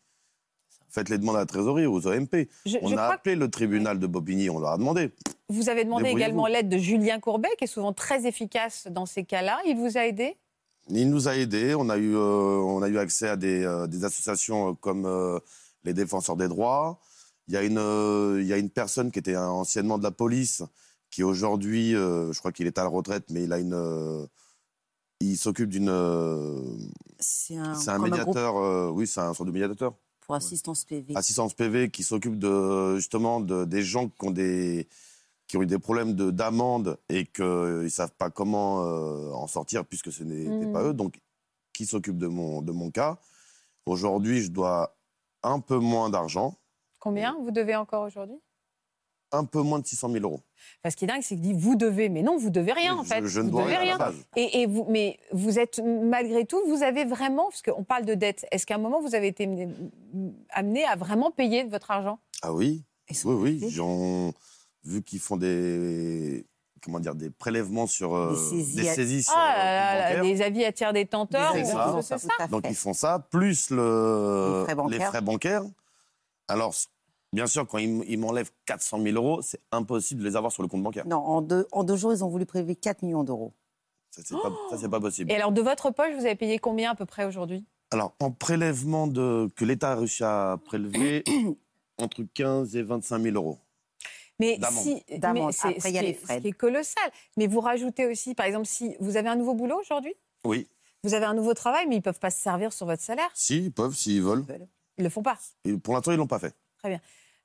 Faites 0.89 1.09
les 1.09 1.17
demandes 1.17 1.35
à 1.35 1.39
la 1.39 1.45
trésorerie, 1.45 1.85
aux 1.85 2.07
OMP. 2.07 2.47
Je, 2.65 2.77
On 2.81 2.87
je 2.87 2.93
a 2.93 2.97
crois 2.97 3.07
que 3.09 3.13
appelé 3.15 3.35
le 3.35 3.49
tribunal 3.49 3.99
de 3.99 4.07
Bobigny, 4.07 4.49
on 4.49 4.59
leur 4.59 4.71
a 4.71 4.77
demandé. 4.77 5.11
vous 5.49 5.69
avez 5.69 5.83
demandé 5.85 6.09
également 6.09 6.47
l'aide 6.47 6.69
de 6.69 6.77
Julien 6.77 7.19
Courbet, 7.19 7.49
qui 7.57 7.65
est 7.65 7.67
souvent 7.67 7.93
très 7.93 8.25
efficace 8.27 8.87
dans 8.89 9.05
ces 9.05 9.23
cas-là. 9.23 9.59
Il 9.65 9.75
vous 9.77 9.97
a 9.97 10.05
aidé? 10.05 10.37
Il 10.89 11.09
nous 11.09 11.27
a 11.27 11.35
aidés, 11.35 11.75
on 11.75 11.89
a 11.89 11.97
eu, 11.97 12.15
euh, 12.15 12.19
on 12.19 12.81
a 12.81 12.87
eu 12.87 12.97
accès 12.97 13.27
à 13.27 13.35
des, 13.35 13.63
euh, 13.63 13.87
des 13.87 14.05
associations 14.05 14.69
euh, 14.69 14.73
comme 14.73 15.39
les 15.83 15.93
défenseurs 15.93 16.37
des 16.37 16.47
droits. 16.47 16.99
Il 17.47 17.53
y, 17.53 17.57
a 17.57 17.63
une, 17.63 18.39
il 18.41 18.45
y 18.45 18.51
a 18.51 18.57
une 18.57 18.69
personne 18.69 19.11
qui 19.11 19.19
était 19.19 19.37
anciennement 19.37 19.97
de 19.97 20.03
la 20.03 20.11
police, 20.11 20.63
qui 21.09 21.23
aujourd'hui, 21.23 21.91
je 21.91 22.37
crois 22.39 22.51
qu'il 22.51 22.67
est 22.67 22.77
à 22.77 22.83
la 22.83 22.89
retraite, 22.89 23.23
mais 23.29 23.43
il 23.43 23.53
a 23.53 23.59
une... 23.59 24.27
il 25.21 25.37
s'occupe 25.37 25.69
d'une... 25.69 25.89
C'est 27.19 27.55
un, 27.55 27.99
médiateur, 27.99 28.57
euh, 28.57 28.89
oui, 28.89 29.07
c'est 29.07 29.21
un 29.21 29.33
sorte 29.33 29.47
de 29.47 29.53
médiateur. 29.53 29.93
pour 30.21 30.35
assistance 30.35 30.85
PV. 30.85 31.15
assistance 31.15 31.53
PV 31.53 31.89
qui 31.89 32.03
s'occupe 32.03 32.37
de 32.37 32.97
justement 32.97 33.39
de, 33.39 33.65
des 33.65 33.81
gens 33.81 34.07
qui 34.07 34.27
ont 34.27 34.31
des 34.31 34.87
qui 35.47 35.57
ont 35.57 35.61
eu 35.61 35.65
des 35.65 35.79
problèmes 35.79 36.13
de 36.13 36.29
d'amende 36.31 36.99
et 37.09 37.25
qu'ils 37.25 37.45
ne 37.45 37.87
savent 37.89 38.11
pas 38.17 38.29
comment 38.29 38.83
euh, 38.83 39.31
en 39.33 39.47
sortir 39.47 39.85
puisque 39.85 40.11
ce 40.11 40.23
n'était 40.23 40.49
Mhm. 40.65 40.71
pas 40.73 40.83
eux 40.83 40.93
donc 40.93 41.19
qui 41.73 41.85
s'occupe 41.85 42.17
de 42.17 42.27
mon 42.27 42.61
de 42.61 42.71
mon 42.71 42.91
cas? 42.91 43.17
Aujourd'hui 43.85 44.41
je 44.41 44.51
dois 44.51 44.95
un 45.43 45.59
peu 45.59 45.77
moins 45.77 46.09
d'argent 46.09 46.55
Combien 46.99 47.37
vous 47.41 47.51
devez 47.51 47.75
encore 47.75 48.03
aujourd'hui? 48.03 48.37
Un 49.31 49.43
peu 49.43 49.61
moins 49.61 49.79
de 49.79 49.85
600 49.85 50.09
000 50.11 50.23
euros 50.23 50.39
Parce 50.81 50.95
qu'il 50.95 51.09
est 51.09 51.13
dingue, 51.13 51.21
c'est 51.21 51.35
qu'il 51.35 51.41
dit 51.43 51.53
vous 51.53 51.75
devez, 51.75 52.07
mais 52.09 52.23
non, 52.23 52.37
vous 52.37 52.49
devez 52.49 52.71
rien 52.71 52.95
en 52.95 53.03
je, 53.03 53.09
fait. 53.09 53.25
je 53.25 53.39
ne 53.41 53.45
vous 53.45 53.51
dois 53.51 53.63
devez 53.65 53.75
rien 53.77 53.95
à 53.95 53.97
la 53.97 54.05
rien. 54.07 54.13
base. 54.13 54.25
Et, 54.37 54.61
et 54.61 54.65
vous, 54.65 54.85
mais 54.89 55.19
vous 55.33 55.59
êtes 55.59 55.79
malgré 55.83 56.45
tout, 56.45 56.61
vous 56.67 56.81
avez 56.81 57.03
vraiment, 57.05 57.49
parce 57.49 57.61
qu'on 57.61 57.83
parle 57.83 58.05
de 58.05 58.13
dette, 58.15 58.45
est-ce 58.51 58.65
qu'à 58.65 58.75
un 58.75 58.79
moment 58.79 59.01
vous 59.01 59.15
avez 59.15 59.27
été 59.27 59.45
mené- 59.45 59.69
amené 60.49 60.85
à 60.85 60.95
vraiment 60.95 61.29
payer 61.31 61.63
de 61.65 61.69
votre 61.69 61.91
argent? 61.91 62.19
Ah 62.41 62.53
oui 62.53 62.83
oui 63.25 63.33
oui 63.35 63.59
vu 64.87 65.03
qu'ils 65.03 65.19
font 65.19 65.37
des 65.37 66.45
comment 66.83 66.99
dire 66.99 67.15
des 67.15 67.29
prélèvements 67.29 67.87
sur 67.87 68.15
euh, 68.15 68.31
Des 68.31 68.37
saisies 68.37 68.75
des 68.75 68.89
à- 68.89 68.93
saisies 68.93 69.23
sur 69.23 69.33
Ah 69.35 69.53
euh, 69.53 69.57
là 69.57 69.63
là 69.65 69.91
compte 69.91 69.99
là, 69.99 70.15
bancaire. 70.21 70.23
des 70.35 70.41
avis 70.41 70.65
à 70.65 70.71
tiers 70.71 70.93
détenteurs, 70.93 71.53
Des 71.53 71.65
ça. 71.65 72.01
ça 72.01 72.17
à 72.39 72.47
Donc 72.47 72.65
ils 72.69 72.75
font 72.75 72.93
ça, 72.93 73.19
plus 73.29 73.69
le, 73.71 74.59
Les 74.59 74.63
frais 74.65 74.75
bancaires. 74.75 75.07
frais 75.09 75.21
bancaires. 75.21 75.63
Alors, 76.47 76.73
bien 77.33 77.47
sûr, 77.47 77.67
quand 77.67 77.77
ils, 77.79 78.17
m'enlèvent 78.17 78.51
400 78.65 79.01
000 79.01 79.15
euros, 79.17 79.41
c'est 79.41 79.59
impossible 79.71 80.21
de 80.23 80.29
les 80.29 80.35
avoir 80.37 80.51
sur 80.51 80.61
le 80.63 80.69
compte 80.69 80.83
bancaire. 80.83 81.05
Non, 81.07 81.17
en 81.17 81.41
deux, 81.41 81.67
en 81.73 81.83
deux 81.83 81.97
jours, 81.97 82.13
ils 82.13 82.23
ont 82.23 82.29
voulu 82.29 82.45
prélever 82.45 82.75
4 82.75 83.01
millions 83.01 83.23
d'euros. 83.23 83.53
Ça, 84.11 84.21
c'est 84.23 84.35
pas, 84.35 84.51
ça, 84.77 84.99
possible. 84.99 85.31
Et 85.31 85.35
alors 85.35 85.51
de 85.51 85.61
votre 85.61 85.91
poche, 85.91 86.13
vous 86.15 86.25
avez 86.25 86.35
payé 86.35 86.57
combien 86.57 86.91
à 86.91 86.95
peu 86.95 87.05
près 87.05 87.25
aujourd'hui? 87.25 87.65
Alors, 87.91 88.13
en 88.19 88.31
prélèvement 88.31 89.07
de, 89.07 89.49
que 89.55 89.65
l'État 89.65 89.91
a 89.91 89.95
réussi 89.95 90.23
à 90.23 90.57
prélever, 90.65 91.23
entre 91.97 92.23
15 92.33 92.75
et 92.77 92.83
25 92.83 93.21
000 93.21 93.35
euros. 93.35 93.57
Mais 94.39 94.59
si, 94.71 95.03
D'amende. 95.17 95.45
mais 95.47 95.51
c'est- 95.51 95.67
Après, 95.67 95.79
ce 95.79 95.87
il 95.87 95.93
y 95.93 95.97
a 95.97 96.01
les 96.01 96.13
frais. 96.13 96.37
Ce 96.37 96.41
qui 96.41 96.47
est 96.49 96.51
colossal. 96.51 97.11
Mais 97.37 97.47
vous 97.47 97.59
rajoutez 97.59 98.05
aussi, 98.05 98.35
par 98.35 98.45
exemple, 98.45 98.67
si 98.67 98.95
vous 98.99 99.17
avez 99.17 99.29
un 99.29 99.35
nouveau 99.35 99.53
boulot 99.55 99.79
aujourd'hui, 99.79 100.13
Oui, 100.43 100.67
vous 101.03 101.13
avez 101.15 101.25
un 101.25 101.33
nouveau 101.33 101.53
travail, 101.53 101.85
mais 101.87 101.95
ils 101.97 102.01
peuvent 102.01 102.19
pas 102.19 102.29
se 102.29 102.39
servir 102.41 102.71
sur 102.73 102.85
votre 102.85 103.01
salaire? 103.01 103.29
si, 103.33 103.57
ils 103.65 103.71
peuvent, 103.71 103.95
s'ils 103.95 104.21
veulent. 104.21 104.45
Ils 104.97 105.03
le 105.03 105.09
font 105.09 105.23
pas? 105.23 105.37
Et 105.65 105.75
pour 105.77 105.93
l'instant, 105.95 106.11
ils 106.11 106.17
l'ont 106.17 106.27
pas 106.27 106.39
fait. 106.39 106.55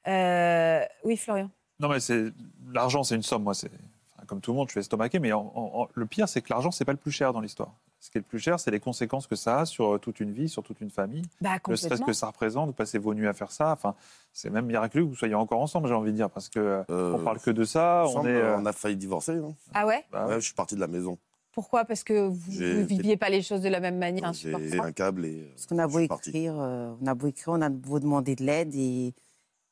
Euh, 0.08 0.84
oui, 1.04 1.16
Florian. 1.16 1.50
Non, 1.80 1.88
mais 1.88 2.00
c'est 2.00 2.24
l'argent, 2.72 3.02
c'est 3.02 3.14
une 3.14 3.22
somme. 3.22 3.42
Moi, 3.44 3.54
c'est 3.54 3.70
enfin, 4.16 4.26
comme 4.26 4.40
tout 4.40 4.52
le 4.52 4.56
monde, 4.56 4.68
je 4.68 4.72
suis 4.72 4.80
estomaqué. 4.80 5.18
Mais 5.18 5.32
en- 5.32 5.52
en- 5.54 5.82
en- 5.82 5.88
le 5.94 6.06
pire, 6.06 6.28
c'est 6.28 6.42
que 6.42 6.48
l'argent, 6.52 6.70
c'est 6.70 6.84
pas 6.84 6.92
le 6.92 6.98
plus 6.98 7.12
cher 7.12 7.32
dans 7.32 7.40
l'histoire. 7.40 7.74
Ce 8.04 8.10
qui 8.10 8.18
est 8.18 8.20
le 8.20 8.26
plus 8.26 8.40
cher, 8.40 8.58
c'est 8.58 8.72
les 8.72 8.80
conséquences 8.80 9.28
que 9.28 9.36
ça 9.36 9.60
a 9.60 9.64
sur 9.64 9.94
euh, 9.94 9.98
toute 9.98 10.18
une 10.18 10.32
vie, 10.32 10.48
sur 10.48 10.64
toute 10.64 10.80
une 10.80 10.90
famille. 10.90 11.22
Bah, 11.40 11.58
Le 11.68 11.76
stress 11.76 12.00
que 12.00 12.12
ça 12.12 12.26
représente, 12.26 12.66
vous 12.66 12.72
passez 12.72 12.98
vos 12.98 13.14
nuits 13.14 13.28
à 13.28 13.32
faire 13.32 13.52
ça. 13.52 13.70
Enfin, 13.70 13.94
c'est 14.32 14.50
même 14.50 14.66
miraculeux 14.66 15.04
que 15.04 15.08
vous 15.10 15.14
soyez 15.14 15.36
encore 15.36 15.60
ensemble, 15.60 15.86
j'ai 15.86 15.94
envie 15.94 16.10
de 16.10 16.16
dire, 16.16 16.28
parce 16.28 16.48
que 16.48 16.58
euh, 16.58 16.82
Euh, 16.90 17.14
on 17.16 17.22
parle 17.22 17.38
que 17.38 17.52
de 17.52 17.62
ça. 17.62 18.04
On 18.08 18.26
est. 18.26 18.30
euh, 18.30 18.56
on 18.58 18.66
a 18.66 18.72
failli 18.72 18.96
divorcer. 18.96 19.36
hein. 19.36 19.54
Ah 19.72 19.86
ouais? 19.86 20.04
Bah, 20.10 20.26
Ouais, 20.26 20.34
je 20.34 20.46
suis 20.46 20.54
parti 20.54 20.74
de 20.74 20.80
la 20.80 20.88
maison. 20.88 21.16
Pourquoi? 21.52 21.84
Parce 21.84 22.02
que 22.02 22.26
vous 22.26 22.50
ne 22.60 22.82
viviez 22.82 23.16
pas 23.16 23.28
les 23.30 23.40
choses 23.40 23.60
de 23.60 23.68
la 23.68 23.78
même 23.78 23.98
manière. 23.98 24.32
J'ai 24.32 24.80
un 24.80 24.90
câble 24.90 25.24
et. 25.24 25.52
Parce 25.54 25.66
qu'on 25.66 25.78
a 25.78 25.86
beau 25.86 26.00
écrire, 26.00 26.58
euh, 26.58 26.92
on 27.00 27.06
a 27.06 27.14
beau 27.14 27.28
écrire, 27.28 27.54
on 27.54 27.60
a 27.62 27.68
beau 27.68 28.00
demander 28.00 28.34
de 28.34 28.42
l'aide 28.42 28.74
et, 28.74 29.14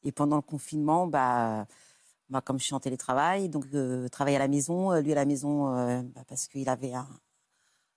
et 0.04 0.12
pendant 0.12 0.36
le 0.36 0.42
confinement, 0.42 1.08
bah, 1.08 1.66
bah, 2.28 2.40
comme 2.42 2.60
je 2.60 2.64
suis 2.66 2.74
en 2.74 2.80
télétravail, 2.80 3.48
donc 3.48 3.64
euh, 3.74 4.06
travailler 4.08 4.36
à 4.36 4.40
la 4.40 4.46
maison, 4.46 4.94
lui 5.00 5.10
à 5.10 5.16
la 5.16 5.24
maison 5.24 5.74
euh, 5.74 6.00
bah, 6.14 6.20
parce 6.28 6.46
qu'il 6.46 6.68
avait 6.68 6.92
un, 6.94 7.08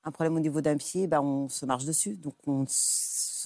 un 0.06 0.12
problème 0.12 0.36
au 0.36 0.40
niveau 0.40 0.62
d'un 0.62 0.78
pied, 0.78 1.08
bah, 1.08 1.22
on 1.22 1.48
se 1.50 1.66
marche 1.66 1.86
dessus, 1.86 2.16
donc 2.18 2.34
on 2.48 2.66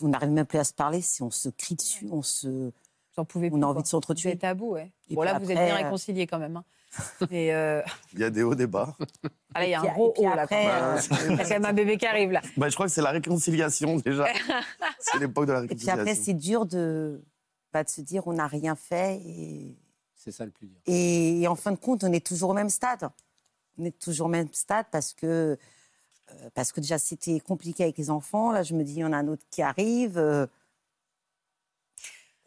n'arrive 0.08 0.30
même 0.32 0.46
plus 0.46 0.60
à 0.60 0.64
se 0.64 0.74
parler, 0.74 1.02
si 1.02 1.22
on 1.22 1.30
se 1.32 1.50
crie 1.50 1.76
dessus, 1.76 2.08
on 2.12 2.22
se, 2.24 2.48
Vous 2.48 2.72
en 3.18 3.26
pouvez 3.26 3.50
on 3.52 3.62
a 3.62 3.66
envie 3.66 3.74
quoi. 3.76 3.82
de 3.84 3.88
s'entretuer. 3.88 4.32
êtes 4.32 4.40
tabou, 4.40 4.72
ouais. 4.72 4.92
Et 5.10 5.16
bon, 5.16 5.22
là, 5.24 5.38
vous 5.40 5.50
êtes 5.52 5.58
bien 5.58 5.74
euh, 5.76 5.84
réconciliés 5.84 6.26
quand 6.28 6.40
même. 6.40 6.58
hein. 6.58 6.64
Euh, 7.32 7.82
Il 8.14 8.20
y 8.20 8.24
a 8.24 8.30
des 8.30 8.44
hauts, 8.44 8.56
des 8.56 8.66
bas. 8.68 8.96
ah, 9.54 9.60
là, 9.60 9.66
il 9.68 9.70
y 9.72 9.76
a 9.76 9.80
puis- 9.82 9.90
un 9.90 9.94
gros 9.94 10.14
haut, 10.18 10.24
là. 10.24 10.48
quand 10.48 10.56
après, 10.56 10.66
même. 10.66 10.84
euh, 10.84 11.00
Il 11.30 11.36
y 11.38 11.40
a 11.40 11.44
quand 11.44 11.50
même 11.50 11.66
un 11.66 11.74
bébé 11.74 11.98
qui 11.98 12.06
arrive, 12.08 12.32
là. 12.32 12.42
Bah, 12.58 12.70
je 12.70 12.74
crois 12.76 12.88
que 12.88 12.92
c'est 12.92 13.02
la 13.02 13.12
réconciliation 13.12 13.98
déjà. 13.98 14.26
c'est 15.00 15.20
l'époque 15.20 15.46
de 15.46 15.52
la 15.54 15.60
Et 15.60 15.68
puis 15.68 15.70
réconciliation. 15.76 16.02
après, 16.02 16.16
c'est 16.16 16.34
dur 16.34 16.66
de, 16.66 17.22
bah, 17.72 17.84
de 17.84 17.90
se 17.90 18.02
dire 18.02 18.26
on 18.28 18.34
n'a 18.34 18.48
rien 18.48 18.76
fait 18.76 19.18
et 19.24 19.78
C'est 20.16 20.32
ça 20.32 20.46
le 20.46 20.52
plus 20.52 20.68
dur. 20.68 20.78
Et, 20.88 21.42
et 21.42 21.48
en 21.48 21.56
fin 21.56 21.72
de 21.72 21.78
compte, 21.78 22.04
on 22.04 22.12
est 22.14 22.26
toujours 22.26 22.50
au 22.50 22.54
même 22.56 22.70
stade. 22.70 23.10
On 23.78 23.86
est 23.86 24.00
toujours 24.00 24.26
au 24.26 24.30
même 24.32 24.48
stade 24.54 24.88
parce 24.92 25.14
que, 25.14 25.26
euh, 25.28 25.56
parce 26.54 26.72
que 26.72 26.80
déjà, 26.82 26.98
c'était 26.98 27.40
compliqué 27.40 27.84
avec 27.84 27.98
les 27.98 28.10
enfants. 28.10 28.52
Là, 28.52 28.64
je 28.64 28.74
me 28.74 28.84
dis, 28.84 28.94
il 28.96 29.00
y 29.00 29.04
en 29.06 29.14
a 29.14 29.18
un 29.18 29.28
autre 29.28 29.44
qui 29.50 29.62
arrive. 29.62 30.18
euh, 30.18 30.46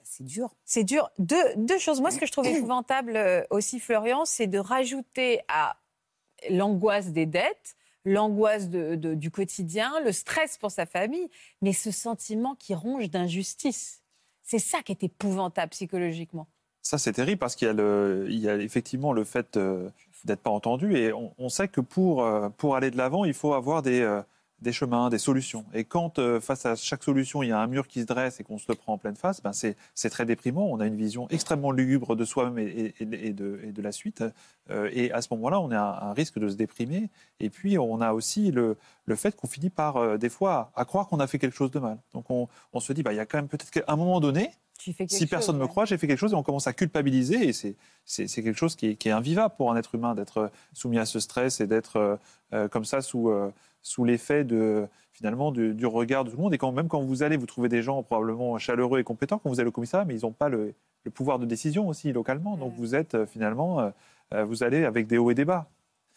c'est 0.03 0.25
dur. 0.25 0.55
C'est 0.65 0.85
dur. 0.85 1.11
Deux, 1.19 1.43
deux 1.57 1.79
choses. 1.79 2.01
Moi, 2.01 2.11
ce 2.11 2.19
que 2.19 2.27
je 2.27 2.33
trouve 2.33 2.47
épouvantable 2.47 3.17
euh, 3.17 3.43
aussi, 3.51 3.81
Florian, 3.81 4.25
c'est 4.25 4.47
de 4.47 4.59
rajouter 4.59 5.41
à 5.49 5.77
l'angoisse 6.51 7.09
des 7.13 7.27
dettes, 7.27 7.77
l'angoisse 8.05 8.69
de- 8.69 8.95
de- 8.97 9.15
du 9.15 9.31
quotidien, 9.31 9.93
le 10.05 10.13
stress 10.13 10.57
pour 10.59 10.71
sa 10.71 10.87
famille, 10.87 11.29
mais 11.63 11.73
ce 11.73 11.91
sentiment 11.91 12.55
qui 12.55 12.75
ronge 12.75 13.09
d'injustice. 13.11 14.03
C'est 14.43 14.59
ça 14.59 14.83
qui 14.83 14.93
est 14.93 15.05
épouvantable 15.05 15.71
psychologiquement. 15.71 16.49
Ça, 16.83 16.97
c'est 16.99 17.13
terrible 17.13 17.39
parce 17.39 17.57
qu'il 17.57 17.69
y, 17.69 18.49
a 18.49 18.57
y 18.57 18.65
effectivement 18.65 19.13
le 19.13 19.25
fait 19.25 19.57
euh, 19.59 19.91
d'être 20.25 20.41
pas 20.41 20.51
entendu. 20.51 20.97
Et 20.97 21.13
on, 21.13 21.49
sait 21.49 21.69
que 21.69 21.81
pour, 21.81 22.25
euh, 22.25 22.49
pour 22.51 22.77
aller 22.77 22.91
de 22.91 22.97
l'avant, 22.97 23.25
il 23.25 23.35
faut 23.35 23.55
avoir 23.55 23.83
des, 23.83 24.01
euh, 24.01 24.23
des 24.61 24.73
chemins, 24.73 25.09
des 25.09 25.19
solutions. 25.19 25.65
Et 25.73 25.85
quand, 25.85 26.19
euh, 26.19 26.41
face 26.41 26.67
à 26.67 26.77
chaque 26.77 27.03
solution, 27.03 27.43
il 27.43 27.49
y 27.49 27.53
a 27.53 27.59
un 27.59 27.67
mur 27.67 27.89
qui 27.89 28.03
se 28.03 28.07
dresse 28.07 28.41
et 28.41 28.45
qu'on 28.45 28.59
se 28.59 28.67
le 28.69 28.75
prend 28.75 28.95
en 28.95 28.99
pleine 28.99 29.17
face, 29.17 29.43
ben 29.43 29.53
c'est 29.53 30.11
très 30.11 30.27
déprimant. 30.27 30.67
On 30.71 30.81
a 30.81 30.87
une 30.87 30.97
vision 30.97 31.27
extrêmement 31.31 31.71
lugubre 31.71 32.17
de 32.17 32.25
soi-même 32.25 32.59
et, 32.59 32.95
et- 33.01 33.33
de, 33.33 33.83
la 33.83 33.93
suite. 33.93 34.23
Et 34.93 35.11
à 35.13 35.23
ce 35.23 35.29
moment-là, 35.33 35.59
on 35.61 35.71
a 35.71 35.81
un, 35.81 36.13
risque 36.13 36.39
de 36.39 36.49
se 36.49 36.55
déprimer. 36.55 37.09
Et 37.41 37.49
puis, 37.49 37.79
on 37.79 38.01
a 38.01 38.13
aussi 38.13 38.51
le, 38.51 38.77
le 39.07 39.17
fait 39.17 39.35
qu'on 39.35 39.49
finit 39.49 39.71
par, 39.71 40.19
des 40.19 40.29
fois, 40.29 40.71
à 40.77 40.85
croire 40.85 41.09
qu'on 41.09 41.21
a 41.21 41.27
fait 41.27 41.39
quelque 41.39 41.57
chose 41.57 41.71
de 41.71 41.79
mal. 41.79 41.99
Donc, 42.13 42.31
on, 42.31 42.47
on 42.75 42.81
se 42.81 42.93
dit, 42.93 43.03
bah, 43.03 43.15
il 43.15 43.17
y 43.17 43.21
a 43.21 43.27
quand 43.27 43.39
même 43.39 43.49
peut-être 43.49 43.71
qu'à 43.71 43.85
un 43.89 43.97
moment 43.97 44.21
donné, 44.21 44.51
Tu 44.83 44.93
fais 44.93 45.07
quelque 45.07 45.19
si 45.19 45.27
personne 45.27 45.57
ne 45.57 45.61
me 45.61 45.67
croit, 45.67 45.85
j'ai 45.85 45.99
fait 45.99 46.07
quelque 46.07 46.19
chose 46.19 46.33
et 46.33 46.37
on 46.37 46.43
commence 46.43 46.67
à 46.67 46.73
culpabiliser 46.73 47.49
et 47.49 47.53
c'est 47.53 47.77
c'est 48.05 48.27
c'est 48.27 48.43
quelque 48.43 48.57
chose 48.57 48.77
qui 48.77 48.87
est, 48.89 48.97
qui 48.97 49.09
est 49.09 49.13
invivable 49.13 49.55
pour 49.57 49.71
un 49.71 49.77
être 49.77 49.95
humain 49.95 50.15
d'être 50.15 50.51
soumis 50.73 50.99
à 50.99 51.05
ce 51.05 51.21
stress 51.21 51.61
et 51.61 51.67
d'être 51.67 51.97
euh, 51.97 52.17
euh, 52.55 52.69
comme 52.69 52.85
ça 52.85 53.03
sous 53.03 53.29
euh, 53.29 53.53
sous 53.83 54.05
l'effet 54.05 54.45
de 54.45 54.87
finalement 55.13 55.53
du, 55.53 55.75
du 55.75 55.87
regard 55.87 56.25
de 56.25 56.31
tout 56.31 56.37
le 56.37 56.43
monde. 56.43 56.55
Et 56.55 56.59
quand 56.59 56.73
même 56.73 56.89
quand 56.89 57.03
vous 57.03 57.23
allez 57.23 57.37
vous 57.37 57.47
trouvez 57.47 57.69
des 57.69 57.83
gens 57.83 58.03
probablement 58.03 58.57
chaleureux 58.59 58.99
et 59.01 59.05
compétents 59.05 59.39
quand 59.39 59.51
vous 59.51 59.61
allez 59.61 59.69
au 59.69 59.73
commissariat 59.73 60.07
mais 60.07 60.15
ils 60.15 60.23
n'ont 60.23 60.33
pas 60.33 60.49
le, 60.49 60.75
le 61.05 61.11
pouvoir 61.11 61.39
de 61.39 61.47
décision 61.47 61.87
aussi 61.89 62.13
localement. 62.13 62.57
Donc 62.57 62.73
vous 62.77 62.95
êtes 62.95 63.15
euh, 63.15 63.27
finalement 63.27 63.81
euh, 63.81 63.91
euh, 64.33 64.45
vous 64.45 64.63
allez 64.63 64.85
avec 64.85 65.07
des 65.07 65.19
hauts 65.19 65.31
et 65.31 65.35
des 65.35 65.45
bas. 65.45 65.69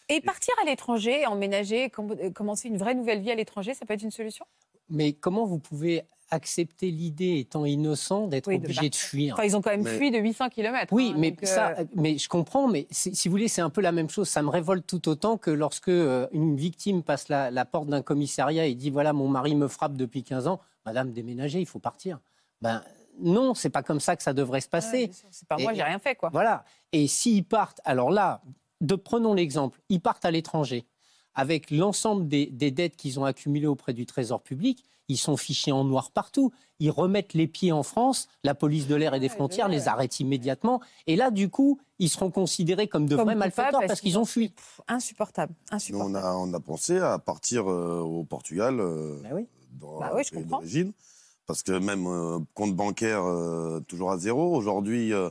Et 0.09 0.19
partir 0.21 0.53
à 0.61 0.65
l'étranger, 0.65 1.25
emménager, 1.25 1.89
com- 1.89 2.15
euh, 2.21 2.29
commencer 2.29 2.67
une 2.67 2.77
vraie 2.77 2.93
nouvelle 2.93 3.21
vie 3.21 3.31
à 3.31 3.35
l'étranger, 3.35 3.73
ça 3.73 3.85
peut 3.85 3.93
être 3.93 4.03
une 4.03 4.11
solution? 4.11 4.45
Mais 4.89 5.13
comment 5.13 5.45
vous 5.45 5.59
pouvez 5.59 6.03
accepter 6.33 6.91
l'idée, 6.91 7.39
étant 7.39 7.65
innocent, 7.65 8.27
d'être 8.27 8.47
Oui, 8.47 8.55
obligé 8.55 8.89
de 8.89 8.95
fuir 8.95 9.33
Enfin, 9.35 9.43
ils 9.43 9.55
ont 9.55 9.61
quand 9.61 9.69
même 9.69 9.83
Mais- 9.83 9.97
fui 9.97 10.11
de 10.11 10.17
800 10.17 10.49
km. 10.49 10.91
Oui, 10.91 11.13
mais 11.17 11.35
ça, 11.43 11.75
euh, 11.79 11.85
mais 11.95 12.17
je 12.17 12.27
comprends. 12.27 12.67
Mais 12.67 12.87
si 12.91 13.27
vous 13.27 13.31
voulez, 13.31 13.47
c'est 13.47 13.61
un 13.61 13.69
peu 13.69 13.81
la 13.81 13.91
même 13.91 14.09
chose. 14.09 14.27
Ça 14.27 14.41
me 14.41 14.49
révolte 14.49 14.85
tout 14.87 15.07
autant 15.09 15.37
que 15.37 15.51
lorsque 15.51 15.89
euh, 15.89 16.27
une 16.31 16.55
victime 16.55 17.03
passe 17.03 17.29
la, 17.29 17.51
la 17.51 17.65
porte 17.65 17.87
d'un 17.87 18.01
commissariat 18.01 18.65
et 18.65 18.75
dit 18.75 18.89
voilà, 18.89 19.13
mon 19.13 19.27
mari 19.27 19.55
me 19.55 19.67
frappe 19.67 19.95
depuis 19.95 20.23
15 20.23 20.47
ans. 20.47 20.59
Madame, 20.85 21.11
déménagez, 21.11 21.59
il 21.59 21.65
faut 21.67 21.79
partir. 21.79 22.19
Ben 22.61 22.81
non, 23.19 23.53
c'est 23.53 23.69
pas 23.69 23.83
comme 23.83 23.99
ça 23.99 24.15
que 24.15 24.23
ça 24.23 24.33
devrait 24.33 24.61
se 24.61 24.67
passer. 24.69 25.11
c'est 25.29 25.47
pas 25.47 25.57
moi, 25.57 25.73
j'ai 25.73 25.83
rien 25.83 25.99
fait, 25.99 26.15
quoi. 26.15 26.29
Voilà. 26.33 26.65
Et 26.91 27.07
s'ils 27.07 27.43
partent, 27.45 27.79
alors 27.85 28.09
là, 28.09 28.41
de, 28.81 28.95
prenons 28.95 29.33
l'exemple, 29.33 29.79
ils 29.89 30.01
partent 30.01 30.25
à 30.25 30.31
l'étranger 30.31 30.85
avec 31.35 31.71
l'ensemble 31.71 32.27
des, 32.27 32.47
des 32.47 32.71
dettes 32.71 32.95
qu'ils 32.95 33.19
ont 33.19 33.25
accumulées 33.25 33.67
auprès 33.67 33.93
du 33.93 34.05
Trésor 34.05 34.41
public. 34.41 34.83
Ils 35.09 35.17
sont 35.17 35.37
fichés 35.37 35.71
en 35.71 35.83
noir 35.83 36.11
partout. 36.11 36.51
Ils 36.79 36.91
remettent 36.91 37.33
les 37.33 37.47
pieds 37.47 37.71
en 37.71 37.83
France. 37.83 38.27
La 38.43 38.55
police 38.55 38.87
de 38.87 38.95
l'air 38.95 39.13
et 39.13 39.19
des 39.19 39.29
frontières 39.29 39.67
les 39.67 39.87
arrête 39.87 40.19
immédiatement. 40.19 40.81
Et 41.07 41.15
là, 41.15 41.31
du 41.31 41.49
coup, 41.49 41.79
ils 41.99 42.09
seront 42.09 42.31
considérés 42.31 42.87
comme 42.87 43.07
de 43.07 43.15
Comme 43.15 43.25
vrais 43.25 43.35
malfaiteurs 43.35 43.71
parce 43.71 43.87
parce 43.87 44.01
qu'ils 44.01 44.17
ont 44.17 44.25
fui. 44.25 44.53
Insupportable. 44.87 45.53
Nous, 45.71 45.75
Insupportable. 45.75 46.15
on 46.15 46.15
a, 46.15 46.35
on 46.35 46.53
a 46.53 46.59
pensé 46.59 46.97
à 46.97 47.19
partir 47.19 47.69
euh, 47.69 47.99
au 47.99 48.23
Portugal, 48.23 48.79
euh, 48.79 49.19
Ben 49.23 49.33
oui. 49.33 49.47
dans 49.79 49.99
Bah 49.99 50.11
oui, 50.15 50.23
je 50.29 50.39
d'origine, 50.39 50.91
parce 51.45 51.63
que 51.63 51.71
même 51.73 52.07
euh, 52.07 52.39
compte 52.53 52.75
bancaire 52.75 53.23
euh, 53.23 53.79
toujours 53.87 54.11
à 54.11 54.17
zéro. 54.17 54.55
Aujourd'hui, 54.55 55.13
euh, 55.13 55.29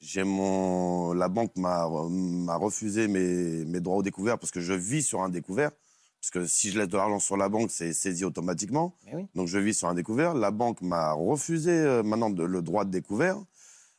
j'ai 0.00 0.24
mon, 0.24 1.12
la 1.12 1.28
banque 1.28 1.56
m'a 1.56 1.88
m'a 2.10 2.56
refusé 2.56 3.08
mes, 3.08 3.64
mes 3.64 3.80
droits 3.80 3.96
au 3.96 4.02
découvert 4.02 4.38
parce 4.38 4.50
que 4.52 4.60
je 4.60 4.74
vis 4.74 5.02
sur 5.02 5.22
un 5.22 5.28
découvert. 5.28 5.70
Parce 6.24 6.46
que 6.46 6.46
si 6.50 6.70
je 6.70 6.78
laisse 6.78 6.88
de 6.88 6.96
l'argent 6.96 7.18
sur 7.18 7.36
la 7.36 7.50
banque, 7.50 7.70
c'est 7.70 7.92
saisi 7.92 8.24
automatiquement. 8.24 8.96
Oui. 9.12 9.26
Donc 9.34 9.46
je 9.46 9.58
vis 9.58 9.74
sur 9.74 9.88
un 9.88 9.94
découvert. 9.94 10.32
La 10.32 10.50
banque 10.50 10.80
m'a 10.80 11.12
refusé 11.12 11.70
euh, 11.70 12.02
maintenant 12.02 12.30
de- 12.30 12.44
le 12.44 12.62
droit 12.62 12.86
de 12.86 12.90
découvert. 12.90 13.36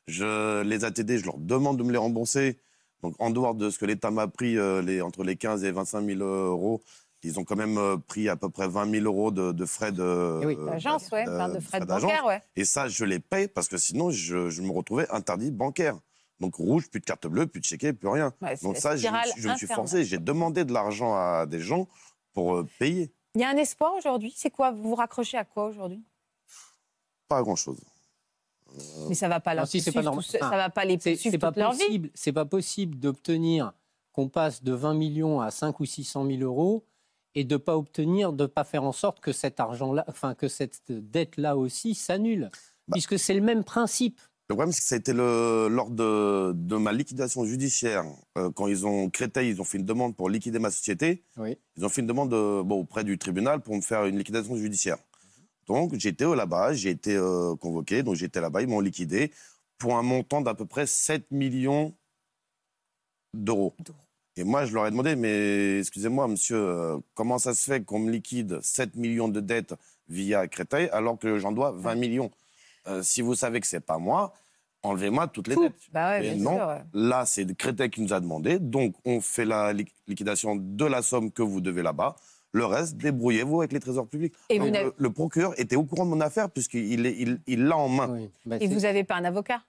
Je 0.07 0.63
les 0.63 0.85
ATD, 0.85 1.17
je 1.19 1.25
leur 1.25 1.37
demande 1.37 1.77
de 1.77 1.83
me 1.83 1.91
les 1.91 1.99
rembourser. 1.99 2.57
Donc 3.03 3.13
en 3.19 3.29
dehors 3.29 3.53
de 3.53 3.69
ce 3.69 3.77
que 3.77 3.85
l'État 3.85 4.09
m'a 4.09 4.27
pris, 4.27 4.57
euh, 4.57 4.81
les, 4.81 5.01
entre 5.01 5.23
les 5.23 5.35
15 5.35 5.63
et 5.65 5.71
25 5.71 6.03
000 6.03 6.19
euros, 6.23 6.81
ils 7.21 7.39
ont 7.39 7.43
quand 7.43 7.55
même 7.55 7.77
euh, 7.77 7.97
pris 7.97 8.27
à 8.27 8.35
peu 8.35 8.49
près 8.49 8.67
20 8.67 8.89
000 8.89 9.05
euros 9.05 9.29
de, 9.29 9.51
de 9.51 9.65
frais 9.65 9.91
de 9.91 10.41
oui. 10.45 10.57
L'agence, 10.65 11.09
ouais, 11.11 11.25
enfin, 11.27 11.49
de 11.49 11.59
frais 11.59 11.79
de 11.79 11.85
d'agence. 11.85 12.09
bancaire, 12.09 12.25
ouais. 12.25 12.41
Et 12.55 12.65
ça, 12.65 12.87
je 12.87 13.05
les 13.05 13.19
paye 13.19 13.47
parce 13.47 13.67
que 13.67 13.77
sinon, 13.77 14.09
je, 14.09 14.49
je 14.49 14.61
me 14.63 14.71
retrouvais 14.71 15.07
interdit 15.11 15.51
bancaire. 15.51 15.99
Donc 16.39 16.55
rouge, 16.55 16.89
plus 16.89 16.99
de 16.99 17.05
carte 17.05 17.27
bleue, 17.27 17.45
plus 17.45 17.61
de 17.61 17.65
chéquier, 17.65 17.93
plus 17.93 18.09
rien. 18.09 18.33
Ouais, 18.41 18.55
Donc 18.63 18.77
ça, 18.77 18.95
je, 18.95 19.07
me 19.47 19.55
suis 19.55 19.67
forcé. 19.67 20.03
J'ai 20.03 20.17
demandé 20.17 20.65
de 20.65 20.73
l'argent 20.73 21.13
à 21.15 21.45
des 21.45 21.59
gens 21.59 21.87
pour 22.35 22.53
euh, 22.55 22.67
payer. 22.77 23.11
Il 23.33 23.41
y 23.41 23.43
a 23.43 23.49
un 23.49 23.57
espoir 23.57 23.95
aujourd'hui. 23.95 24.31
C'est 24.35 24.51
quoi? 24.51 24.71
Vous 24.71 24.83
vous 24.89 24.95
raccrochez 24.95 25.37
à 25.37 25.43
quoi 25.45 25.65
aujourd'hui? 25.65 26.03
Pas 27.27 27.41
grand-chose. 27.41 27.79
Mais 29.07 29.15
ça 29.15 29.27
va 29.27 29.39
pas, 29.39 29.51
Non, 29.55 29.61
leur 29.61 29.67
si, 29.67 29.81
pas 29.91 30.01
normal. 30.03 30.23
ça 30.23 30.49
va 30.49 30.69
pas 30.69 30.85
les 30.85 30.99
C'est 30.99 31.13
poursuivre 31.13 31.31
c'est 31.31 31.37
pas 31.39 31.51
toute 31.51 31.57
vie. 31.79 31.85
possible. 31.85 32.09
C'est 32.13 32.33
pas 32.33 32.45
possible 32.45 32.99
d'obtenir 32.99 33.73
qu'on 34.11 34.27
passe 34.29 34.63
de 34.63 34.73
20 34.73 34.93
millions 34.93 35.41
à 35.41 35.49
5 35.49 35.79
ou 35.79 35.85
600 35.85 36.25
000 36.27 36.41
euros 36.41 36.85
et 37.35 37.43
de 37.43 37.57
pas 37.57 37.77
obtenir, 37.77 38.31
de 38.33 38.45
pas 38.45 38.63
faire 38.63 38.83
en 38.83 38.91
sorte 38.91 39.19
que 39.19 39.31
cet 39.31 39.59
argent-là, 39.59 40.05
enfin 40.07 40.35
que 40.35 40.47
cette 40.47 40.81
dette-là 40.89 41.57
aussi 41.57 41.95
s'annule, 41.95 42.49
Bah. 42.87 42.93
puisque 42.93 43.17
c'est 43.17 43.33
le 43.33 43.41
même 43.41 43.63
principe. 43.63 44.19
Le 44.47 44.53
problème, 44.55 44.71
c'est 44.71 44.81
que 44.81 44.87
ça 44.87 44.95
a 44.95 44.97
été 44.99 45.11
le, 45.11 45.67
lors 45.69 45.89
de, 45.89 46.51
de 46.53 46.75
ma 46.75 46.91
liquidation 46.93 47.45
judiciaire. 47.45 48.05
euh, 48.37 48.51
quand 48.51 48.67
ils 48.67 48.85
ont 48.85 49.09
Créteil, 49.09 49.49
ils 49.49 49.59
ont 49.59 49.63
fait 49.63 49.79
une 49.79 49.85
demande 49.85 50.15
pour 50.15 50.29
liquider 50.29 50.59
ma 50.59 50.69
société. 50.69 51.23
Oui. 51.37 51.57
Ils 51.77 51.85
ont 51.85 51.89
fait 51.89 52.01
une 52.01 52.07
demande 52.07 52.31
euh, 52.33 52.61
bon, 52.63 52.79
auprès 52.81 53.03
du 53.03 53.17
tribunal 53.17 53.61
pour 53.61 53.75
me 53.75 53.81
faire 53.81 54.05
une 54.05 54.17
liquidation 54.19 54.55
judiciaire. 54.55 54.97
Donc, 55.67 55.95
j'étais 55.95 56.25
là-bas, 56.25 56.73
j'ai 56.73 56.91
été 56.91 57.15
euh, 57.15 57.55
convoqué, 57.55 58.03
donc 58.03 58.13
j'étais 58.15 58.39
là-bas, 58.39 58.61
ils 58.61 58.67
m'ont 58.67 58.81
liquidé 58.81 59.31
pour 59.79 59.97
un 59.97 60.03
montant 60.03 60.41
d'à 60.41 60.53
peu 60.53 60.65
près 60.65 60.85
7 60.85 61.31
millions 61.31 61.95
d'euros. 63.33 63.73
Et 64.37 64.43
moi, 64.43 64.65
je 64.65 64.73
leur 64.75 64.85
ai 64.85 64.91
demandé, 64.91 65.15
mais 65.15 65.79
excusez-moi, 65.79 66.27
monsieur, 66.27 66.57
euh, 66.57 66.97
comment 67.15 67.39
ça 67.39 67.55
se 67.55 67.63
fait 67.65 67.83
qu'on 67.83 67.99
me 67.99 68.11
liquide 68.11 68.59
7 68.61 68.95
millions 68.95 69.27
de 69.27 69.39
dettes 69.39 69.73
via 70.07 70.47
Créteil 70.47 70.87
alors 70.89 71.17
que 71.17 71.39
j'en 71.39 71.51
dois 71.51 71.71
20 71.71 71.95
millions? 71.95 72.29
Euh, 72.87 73.01
Si 73.03 73.21
vous 73.21 73.35
savez 73.35 73.59
que 73.59 73.67
c'est 73.67 73.79
pas 73.79 73.97
moi, 73.97 74.33
enlevez-moi 74.83 75.27
toutes 75.27 75.47
les 75.47 75.55
dettes. 75.55 75.73
Bah 75.91 76.11
ouais, 76.11 76.21
Mais 76.21 76.33
bien 76.35 76.43
non, 76.43 76.57
sûr, 76.57 76.67
ouais. 76.67 76.81
là, 76.93 77.25
c'est 77.25 77.55
Créteil 77.57 77.89
qui 77.89 78.01
nous 78.01 78.13
a 78.13 78.19
demandé. 78.19 78.59
Donc, 78.59 78.95
on 79.05 79.19
fait 79.21 79.45
la 79.45 79.73
li- 79.73 79.87
liquidation 80.07 80.55
de 80.55 80.85
la 80.85 81.01
somme 81.01 81.31
que 81.31 81.41
vous 81.41 81.61
devez 81.61 81.81
là-bas. 81.81 82.15
Le 82.51 82.65
reste, 82.65 82.95
débrouillez-vous 82.97 83.61
avec 83.61 83.73
les 83.73 83.79
trésors 83.81 84.07
publics. 84.07 84.33
Et 84.49 84.59
Donc, 84.59 84.73
le, 84.73 84.93
le 84.95 85.09
procureur 85.11 85.59
était 85.59 85.75
au 85.75 85.83
courant 85.83 86.05
de 86.05 86.11
mon 86.11 86.21
affaire 86.21 86.49
puisqu'il 86.49 87.01
l'a 87.03 87.09
il, 87.09 87.39
il 87.47 87.65
l'a 87.65 87.75
en 87.77 87.89
main. 87.89 88.07
Oui. 88.09 88.29
Bah, 88.45 88.57
Et 88.61 88.67
vous 88.67 88.81
n'avez 88.81 89.03
pas 89.03 89.15
un 89.15 89.25
avocat? 89.25 89.61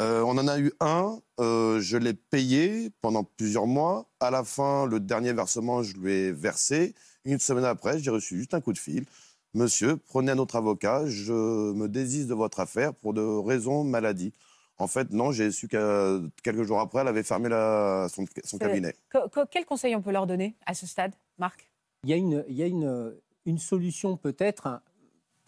Euh, 0.00 0.22
on 0.22 0.30
en 0.38 0.48
a 0.48 0.58
eu 0.58 0.72
un, 0.80 1.18
euh, 1.40 1.78
je 1.80 1.98
l'ai 1.98 2.14
payé 2.14 2.90
pendant 3.02 3.22
plusieurs 3.22 3.66
mois. 3.66 4.06
À 4.18 4.30
la 4.30 4.44
fin, 4.44 4.86
le 4.86 4.98
dernier 4.98 5.32
versement, 5.34 5.82
je 5.82 5.94
lui 5.98 6.12
ai 6.12 6.32
versé. 6.32 6.94
Une 7.26 7.38
semaine 7.38 7.66
après, 7.66 7.98
j'ai 7.98 8.10
reçu 8.10 8.38
juste 8.38 8.54
un 8.54 8.62
coup 8.62 8.72
de 8.72 8.78
fil. 8.78 9.04
Monsieur, 9.52 9.96
prenez 9.96 10.30
un 10.32 10.38
autre 10.38 10.56
avocat, 10.56 11.06
je 11.06 11.32
me 11.72 11.88
désiste 11.88 12.28
de 12.28 12.34
votre 12.34 12.60
affaire 12.60 12.94
pour 12.94 13.12
de 13.14 13.20
raisons 13.20 13.82
maladie. 13.82 14.32
En 14.78 14.86
fait, 14.86 15.10
non, 15.10 15.32
j'ai 15.32 15.50
su 15.50 15.68
que 15.68 16.26
quelques 16.42 16.62
jours 16.62 16.80
après, 16.80 17.00
elle 17.00 17.08
avait 17.08 17.24
fermé 17.24 17.48
la- 17.48 18.06
son, 18.08 18.24
cabinet. 18.58 18.94
Quel 19.50 19.66
conseil 19.66 19.94
on 19.94 20.02
peut 20.02 20.12
leur 20.12 20.26
donner 20.26 20.54
à 20.64 20.74
ce 20.74 20.86
stade, 20.86 21.12
Marc? 21.38 21.68
Il 22.04 22.10
y 22.10 22.12
a 22.12 22.16
une, 22.16 22.44
il 22.48 22.54
y 22.54 22.62
a 22.62 22.66
une, 22.66 23.14
une 23.44 23.58
solution 23.58 24.16
peut-être, 24.16 24.80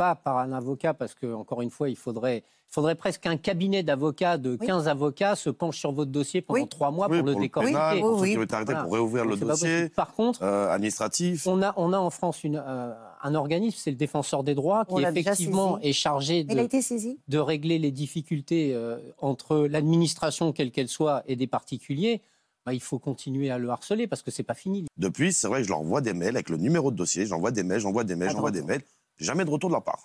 pas 0.02 0.16
par 0.16 0.38
un 0.38 0.52
avocat, 0.52 0.94
parce 0.94 1.14
que 1.14 1.32
encore 1.32 1.62
une 1.62 1.70
fois, 1.70 1.88
il 1.88 1.94
faudrait, 1.96 2.38
il 2.38 2.72
faudrait 2.74 2.96
presque 2.96 3.24
un 3.26 3.36
cabinet 3.36 3.84
d'avocats 3.84 4.36
de 4.36 4.56
15 4.56 4.88
avocats 4.88 5.36
se 5.36 5.48
penche 5.48 5.78
sur 5.78 5.92
votre 5.92 6.10
dossier 6.10 6.42
pendant 6.42 6.66
trois 6.66 6.90
mois 6.90 7.06
Oui, 7.08 7.18
pour, 7.18 7.26
le 7.28 7.32
pénal, 7.34 7.42
décortiquer. 7.42 8.00
pour 8.00 8.16
ceux 8.16 8.22
Oui, 8.22 8.30
qui 8.30 8.34
oui. 8.36 8.40
ont 8.40 8.42
été 8.42 8.54
arrêtés 8.54 8.72
Voilà. 8.72 8.84
pour 8.84 8.92
réouvrir 8.94 9.24
le 9.26 9.36
dossier. 9.36 9.88
Par 9.90 10.12
contre, 10.12 10.42
euh, 10.42 10.68
administratif. 10.70 11.46
on 11.46 11.62
a, 11.62 11.72
on 11.76 11.92
a 11.92 11.98
en 11.98 12.10
France 12.10 12.42
une, 12.42 12.60
euh, 12.66 12.92
un 13.22 13.34
organisme, 13.36 13.78
c'est 13.80 13.92
le 13.92 13.96
défenseur 13.96 14.42
des 14.42 14.56
droits, 14.56 14.84
qui 14.86 15.04
effectivement 15.04 15.78
est 15.78 15.92
chargé 15.92 16.42
de, 16.42 16.58
été 16.58 16.82
saisi 16.82 17.20
de 17.28 17.38
régler 17.38 17.78
les 17.78 17.92
difficultés 17.92 18.74
euh, 18.74 18.98
entre 19.18 19.56
l'administration, 19.70 20.50
quelle 20.52 20.72
qu'elle 20.72 20.88
soit, 20.88 21.22
et 21.28 21.36
des 21.36 21.46
particuliers. 21.46 22.22
Bah, 22.66 22.72
il 22.74 22.80
faut 22.80 22.98
continuer 23.00 23.50
à 23.50 23.58
le 23.58 23.68
harceler 23.70 24.06
parce 24.08 24.22
que 24.22 24.30
c'est 24.32 24.44
pas 24.44 24.54
fini. 24.54 24.84
Depuis, 24.96 25.32
c'est 25.32 25.48
vrai 25.48 25.60
que 25.60 25.64
je 25.64 25.68
leur 25.70 25.80
envoie 25.80 26.00
des 26.00 26.12
mails 26.14 26.36
avec 26.36 26.48
le 26.48 26.56
numéro 26.56 26.90
de 26.92 26.96
dossier. 26.96 27.26
J'envoie 27.26 27.50
des 27.52 27.64
mails, 27.64 27.80
j'envoie 27.80 28.04
des 28.04 28.14
mails, 28.16 28.30
j'envoie 28.30 28.52
des 28.52 28.62
mails. 28.62 28.82
Jamais 29.18 29.44
de 29.44 29.50
retour 29.50 29.68
de 29.70 29.74
leur 29.74 29.84
part. 29.84 30.04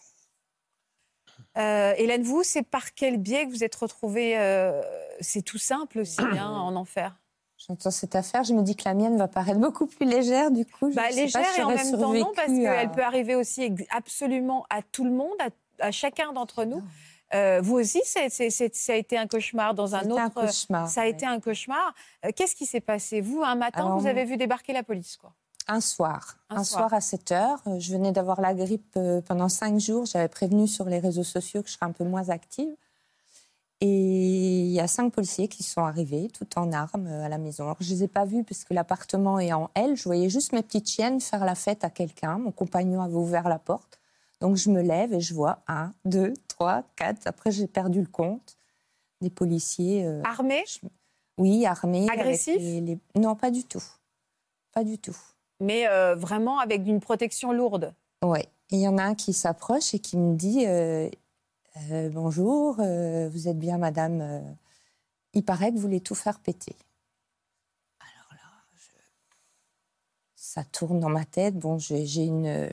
Euh, 1.58 1.94
Hélène, 1.98 2.24
vous, 2.24 2.44
c'est 2.44 2.64
par 2.64 2.94
quel 2.94 3.18
biais 3.18 3.46
que 3.46 3.52
vous 3.52 3.64
êtes 3.64 3.76
retrouvée 3.76 4.38
euh, 4.38 4.82
C'est 5.22 5.42
tout 5.42 5.58
simple 5.58 6.00
aussi, 6.00 6.22
hein, 6.22 6.50
en 6.50 6.76
enfer? 6.76 7.16
J'entends 7.68 7.90
cette 7.90 8.16
affaire, 8.16 8.44
je 8.44 8.54
me 8.54 8.62
dis 8.62 8.76
que 8.76 8.84
la 8.86 8.94
mienne 8.94 9.18
va 9.18 9.28
paraître 9.28 9.60
beaucoup 9.60 9.88
plus 9.88 10.06
légère, 10.06 10.52
du 10.52 10.64
coup. 10.66 10.92
Je 10.92 10.96
Bah, 10.96 11.10
sais 11.10 11.16
pas 11.32 11.40
légère 11.42 11.54
si 11.54 11.60
et 11.60 11.64
en 11.64 11.70
même 11.72 11.92
temps 11.92 12.14
non, 12.14 12.32
parce 12.36 12.50
à- 12.52 12.54
qu'elle 12.54 12.92
peut 12.92 13.02
arriver 13.04 13.34
aussi 13.34 13.74
absolument 13.90 14.66
à 14.70 14.84
tout 14.84 15.04
le 15.04 15.12
monde, 15.12 15.34
à, 15.40 15.88
à 15.88 15.92
chacun 15.92 16.34
d'entre 16.34 16.66
nous. 16.66 16.84
Euh, 17.34 17.60
vous 17.62 17.76
aussi, 17.78 18.00
ça 18.06 18.22
a 18.22 18.96
été 18.96 19.18
un 19.18 19.28
cauchemar 19.28 19.74
dans 19.74 19.96
un 19.96 20.04
autre. 20.10 20.22
un 20.22 20.30
cauchemar. 20.30 20.88
Ça 20.88 21.02
a 21.02 21.04
ouais. 21.06 21.10
été 21.10 21.26
un 21.26 21.40
cauchemar. 21.40 21.94
Euh, 22.26 22.30
Qu'est-ce 22.36 22.56
qui 22.56 22.66
s'est 22.68 22.80
passé? 22.80 23.20
Vous, 23.22 23.42
un 23.44 23.56
matin, 23.56 23.88
Alors, 23.88 23.98
vous 24.00 24.06
avez 24.08 24.24
vu 24.24 24.38
débarquer 24.38 24.72
la 24.72 24.84
police, 24.84 25.18
quoi. 25.18 25.34
Un 25.68 25.82
soir. 25.82 26.38
Un 26.50 26.58
Un, 26.58 26.64
soir. 26.64 26.90
soir. 26.90 26.94
à 26.94 27.02
7 27.02 27.32
heures. 27.32 27.62
Euh, 27.68 27.80
Je 27.80 27.92
venais 27.94 28.12
d'avoir 28.12 28.40
la 28.42 28.54
grippe 28.54 28.94
euh, 28.98 29.22
pendant 29.22 29.50
cinq 29.50 29.80
jours. 29.80 30.06
J'avais 30.06 30.28
prévenu 30.30 30.68
sur 30.68 30.86
les 30.86 31.00
réseaux 31.00 31.24
sociaux 31.24 31.62
que 31.62 31.68
je 31.70 31.74
serais 31.74 31.86
un 31.86 31.92
peu 31.92 32.04
moins 32.06 32.30
active. 32.30 32.74
Et 33.80 34.62
il 34.62 34.72
y 34.72 34.80
a 34.80 34.88
cinq 34.88 35.12
policiers 35.14 35.48
qui 35.48 35.62
sont 35.62 35.82
arrivés, 35.84 36.30
tout 36.34 36.48
en 36.58 36.72
armes, 36.72 37.06
euh, 37.08 37.24
à 37.26 37.30
la 37.30 37.38
maison. 37.38 37.66
Alors, 37.66 37.78
je 37.80 37.90
ne 37.92 37.96
les 37.98 38.04
ai 38.06 38.08
pas 38.08 38.26
vus 38.26 38.44
parce 38.44 38.64
que 38.64 38.74
l'appartement 38.74 39.40
est 39.40 39.54
en 39.54 39.70
L. 39.76 39.96
Je 39.96 40.04
voyais 40.06 40.30
juste 40.30 40.52
mes 40.54 40.64
petites 40.64 40.90
chiennes 40.90 41.20
faire 41.22 41.46
la 41.46 41.54
fête 41.54 41.84
à 41.84 41.90
quelqu'un. 41.92 42.40
Mon 42.40 42.52
compagnon 42.52 43.02
avait 43.02 43.14
ouvert 43.16 43.48
la 43.48 43.60
porte. 43.60 44.00
Donc, 44.42 44.56
je 44.56 44.70
me 44.72 44.82
lève 44.82 45.14
et 45.14 45.20
je 45.20 45.34
vois 45.34 45.60
un, 45.68 45.94
deux, 46.06 46.34
trois, 46.48 46.84
quatre. 46.96 47.28
Après, 47.28 47.52
j'ai 47.52 47.68
perdu 47.68 48.02
le 48.02 48.08
compte. 48.08 48.58
Des 49.22 49.30
policiers. 49.32 50.06
euh, 50.06 50.22
Armée 50.24 50.64
oui, 51.40 51.68
armés. 51.68 52.08
Agressifs? 52.10 52.56
les- 52.58 52.98
Non, 53.16 53.36
pas 53.36 53.52
du 53.52 53.64
tout. 53.64 53.84
Pas 54.72 54.84
du 54.84 54.98
tout. 54.98 55.16
Mais 55.60 55.88
euh, 55.88 56.16
vraiment 56.16 56.60
avec 56.60 56.86
une 56.88 57.00
protection 57.00 57.52
lourde. 57.52 57.94
Et 58.70 58.76
il 58.76 58.80
y 58.80 58.88
en 58.88 58.98
a 58.98 59.04
un 59.04 59.16
qui 59.16 59.34
s'approche 59.34 59.94
et 59.94 60.00
qui 60.00 60.18
me 60.18 60.36
dit 60.36 60.66
euh, 60.66 61.10
Euh, 61.92 62.10
Bonjour, 62.10 62.76
vous 62.76 63.48
êtes 63.48 63.60
bien 63.60 63.78
madame 63.78 64.44
Il 65.34 65.44
paraît 65.46 65.70
que 65.70 65.76
vous 65.76 65.82
voulez 65.82 66.02
tout 66.02 66.16
faire 66.16 66.40
péter. 66.40 66.76
Alors 68.00 68.32
là, 68.32 68.50
ça 70.36 70.64
tourne 70.64 71.00
dans 71.00 71.10
ma 71.10 71.26
tête. 71.26 71.58
Bon, 71.58 71.78
j'ai 71.78 72.26
une. 72.26 72.70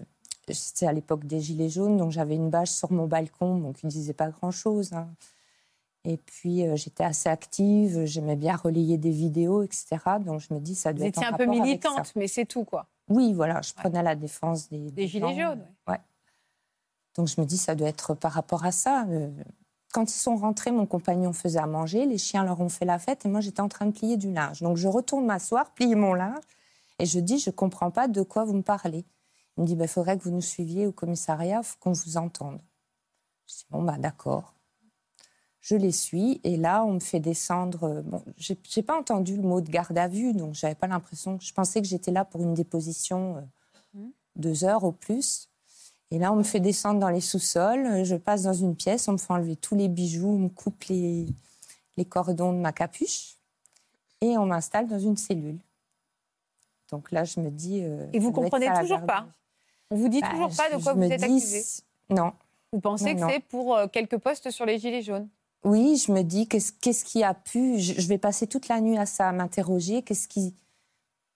C'était 0.48 0.86
à 0.86 0.92
l'époque 0.92 1.24
des 1.26 1.40
Gilets 1.40 1.70
jaunes, 1.70 1.96
donc 1.96 2.10
j'avais 2.10 2.34
une 2.34 2.50
bâche 2.50 2.70
sur 2.70 2.92
mon 2.92 3.06
balcon, 3.06 3.56
donc 3.58 3.82
il 3.82 3.86
ne 3.86 3.90
disait 3.90 4.12
pas 4.12 4.28
grand-chose. 4.28 4.92
hein. 4.92 5.08
Et 6.04 6.16
puis, 6.18 6.66
euh, 6.66 6.76
j'étais 6.76 7.04
assez 7.04 7.28
active, 7.28 8.04
j'aimais 8.04 8.36
bien 8.36 8.56
relayer 8.56 8.98
des 8.98 9.10
vidéos, 9.10 9.62
etc. 9.62 9.96
Donc, 10.20 10.40
je 10.40 10.52
me 10.52 10.60
dis, 10.60 10.74
ça 10.74 10.92
Vous 10.92 10.98
doit 10.98 11.06
être 11.06 11.16
étiez 11.18 11.26
un 11.26 11.32
peu 11.36 11.46
militante, 11.46 12.12
mais 12.16 12.28
c'est 12.28 12.44
tout, 12.44 12.64
quoi. 12.64 12.86
Oui, 13.08 13.32
voilà, 13.32 13.62
je 13.62 13.72
prenais 13.74 14.02
la 14.02 14.14
défense 14.14 14.68
des, 14.68 14.90
Des 14.90 15.06
gilets 15.06 15.34
gens, 15.34 15.50
jaunes. 15.50 15.66
ouais. 15.88 15.98
Donc 17.16 17.28
je 17.28 17.40
me 17.40 17.46
dis, 17.46 17.58
ça 17.58 17.74
doit 17.74 17.88
être 17.88 18.14
par 18.14 18.32
rapport 18.32 18.64
à 18.64 18.72
ça. 18.72 19.06
Euh, 19.08 19.30
Quand 19.92 20.10
ils 20.10 20.18
sont 20.18 20.34
rentrés, 20.36 20.72
mon 20.72 20.84
compagnon 20.86 21.32
faisait 21.32 21.60
à 21.60 21.66
manger, 21.66 22.06
les 22.06 22.18
chiens 22.18 22.42
leur 22.44 22.60
ont 22.60 22.68
fait 22.68 22.84
la 22.84 22.98
fête 22.98 23.24
et 23.24 23.28
moi 23.28 23.40
j'étais 23.40 23.60
en 23.60 23.68
train 23.68 23.86
de 23.86 23.92
plier 23.92 24.16
du 24.16 24.32
linge. 24.32 24.62
Donc 24.62 24.76
je 24.78 24.88
retourne 24.88 25.24
m'asseoir, 25.24 25.70
plier 25.74 25.94
mon 25.94 26.14
linge 26.14 26.42
et 26.98 27.06
je 27.06 27.20
dis, 27.20 27.38
je 27.38 27.50
ne 27.50 27.54
comprends 27.54 27.92
pas 27.92 28.08
de 28.08 28.22
quoi 28.22 28.44
vous 28.44 28.54
me 28.54 28.62
parlez. 28.62 29.04
Il 29.56 29.60
me 29.60 29.66
dit, 29.66 29.74
il 29.74 29.76
Ben, 29.78 29.86
faudrait 29.86 30.18
que 30.18 30.24
vous 30.24 30.32
nous 30.32 30.40
suiviez 30.40 30.86
au 30.88 30.92
commissariat, 30.92 31.62
faut 31.62 31.76
qu'on 31.78 31.92
vous 31.92 32.16
entende. 32.16 32.58
Je 33.46 33.54
dis, 33.54 33.66
bon, 33.70 33.82
bah, 33.84 33.96
d'accord. 33.98 34.53
Je 35.66 35.76
les 35.76 35.92
suis 35.92 36.42
et 36.44 36.58
là, 36.58 36.84
on 36.84 36.92
me 36.92 37.00
fait 37.00 37.20
descendre. 37.20 37.84
euh, 37.84 38.02
Bon, 38.02 38.22
j'ai 38.36 38.82
pas 38.82 38.98
entendu 38.98 39.34
le 39.34 39.42
mot 39.42 39.62
de 39.62 39.70
garde 39.70 39.96
à 39.96 40.08
vue, 40.08 40.34
donc 40.34 40.52
j'avais 40.52 40.74
pas 40.74 40.86
l'impression. 40.86 41.38
Je 41.40 41.54
pensais 41.54 41.80
que 41.80 41.88
j'étais 41.88 42.10
là 42.10 42.26
pour 42.26 42.42
une 42.42 42.52
déposition 42.52 43.38
euh, 43.96 44.00
deux 44.36 44.64
heures 44.64 44.84
au 44.84 44.92
plus. 44.92 45.48
Et 46.10 46.18
là, 46.18 46.34
on 46.34 46.36
me 46.36 46.42
fait 46.42 46.60
descendre 46.60 47.00
dans 47.00 47.08
les 47.08 47.22
sous-sols. 47.22 47.86
euh, 47.86 48.04
Je 48.04 48.14
passe 48.16 48.42
dans 48.42 48.52
une 48.52 48.76
pièce, 48.76 49.08
on 49.08 49.12
me 49.12 49.16
fait 49.16 49.32
enlever 49.32 49.56
tous 49.56 49.74
les 49.74 49.88
bijoux, 49.88 50.28
on 50.28 50.38
me 50.38 50.48
coupe 50.50 50.84
les, 50.84 51.24
les 51.96 52.04
cordons 52.04 52.52
de 52.52 52.58
ma 52.58 52.72
capuche 52.72 53.38
et 54.20 54.36
on 54.36 54.44
m'installe 54.44 54.86
dans 54.86 54.98
une 54.98 55.16
cellule. 55.16 55.58
Donc 56.90 57.10
là, 57.10 57.24
je 57.24 57.40
me 57.40 57.50
dis. 57.50 57.80
euh, 57.82 58.06
Et 58.12 58.18
vous 58.18 58.32
comprenez 58.32 58.68
toujours 58.80 59.00
pas. 59.06 59.26
On 59.90 59.96
vous 59.96 60.10
dit 60.10 60.20
Bah, 60.20 60.28
toujours 60.30 60.54
pas 60.54 60.68
de 60.76 60.82
quoi 60.82 60.92
vous 60.92 61.02
êtes 61.04 61.18
dis, 61.20 61.24
accusé. 61.24 61.64
Non. 62.10 62.32
Vous 62.70 62.80
pensez 62.80 63.14
Non, 63.14 63.26
que 63.28 63.32
c'est 63.32 63.40
pour 63.40 63.78
quelques 63.90 64.18
postes 64.18 64.50
sur 64.50 64.66
les 64.66 64.78
gilets 64.78 65.00
jaunes? 65.02 65.28
Oui, 65.64 65.96
je 65.96 66.12
me 66.12 66.22
dis 66.22 66.46
qu'est-ce 66.46 66.72
qu'est-ce 66.72 67.04
qui 67.04 67.22
a 67.22 67.34
pu. 67.34 67.78
Je, 67.78 68.00
je 68.00 68.08
vais 68.08 68.18
passer 68.18 68.46
toute 68.46 68.68
la 68.68 68.80
nuit 68.80 68.98
à 68.98 69.06
ça, 69.06 69.28
à 69.28 69.32
m'interroger. 69.32 70.02
Qu'est-ce 70.02 70.28
qui. 70.28 70.54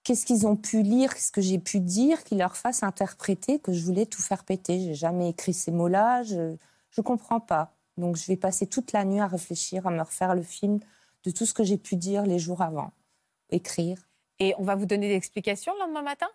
Qu'est-ce 0.05 0.25
qu'ils 0.25 0.47
ont 0.47 0.57
pu 0.57 0.83
lire, 0.83 1.12
qu'est-ce 1.12 1.33
que 1.33 1.43
j'ai 1.43 1.59
pu 1.59 1.81
dire 1.81 2.25
qui 2.25 2.35
leur 2.35 2.57
fasse 2.57 2.83
interpréter 2.83 3.59
que 3.59 3.75
je 3.75 3.85
voulais 3.85 4.07
tout 4.07 4.23
faire 4.23 4.45
péter. 4.45 4.81
J'ai 4.81 4.95
jamais 4.95 5.29
écrit 5.29 5.53
ces 5.53 5.71
mots-là, 5.71 6.23
je 6.23 6.57
ne 6.97 7.03
comprends 7.03 7.41
pas. 7.41 7.75
Donc 7.99 8.17
je 8.17 8.27
vais 8.27 8.37
passer 8.37 8.67
toute 8.67 8.93
la 8.93 9.05
nuit 9.05 9.21
à 9.21 9.27
réfléchir, 9.27 9.87
à 9.87 9.91
me 9.91 10.01
refaire 10.01 10.35
le 10.35 10.43
film 10.43 10.79
de 11.25 11.31
tout 11.31 11.45
ce 11.45 11.53
que 11.53 11.62
j'ai 11.62 11.77
pu 11.77 11.97
dire 11.97 12.23
les 12.25 12.38
jours 12.38 12.62
avant, 12.62 12.93
écrire. 13.51 14.09
Et 14.38 14.55
on 14.59 14.62
va 14.62 14.77
vous 14.77 14.87
donner 14.87 15.09
des 15.09 15.14
explications 15.14 15.75
le 15.75 15.81
lendemain 15.81 16.03
matin? 16.03 16.29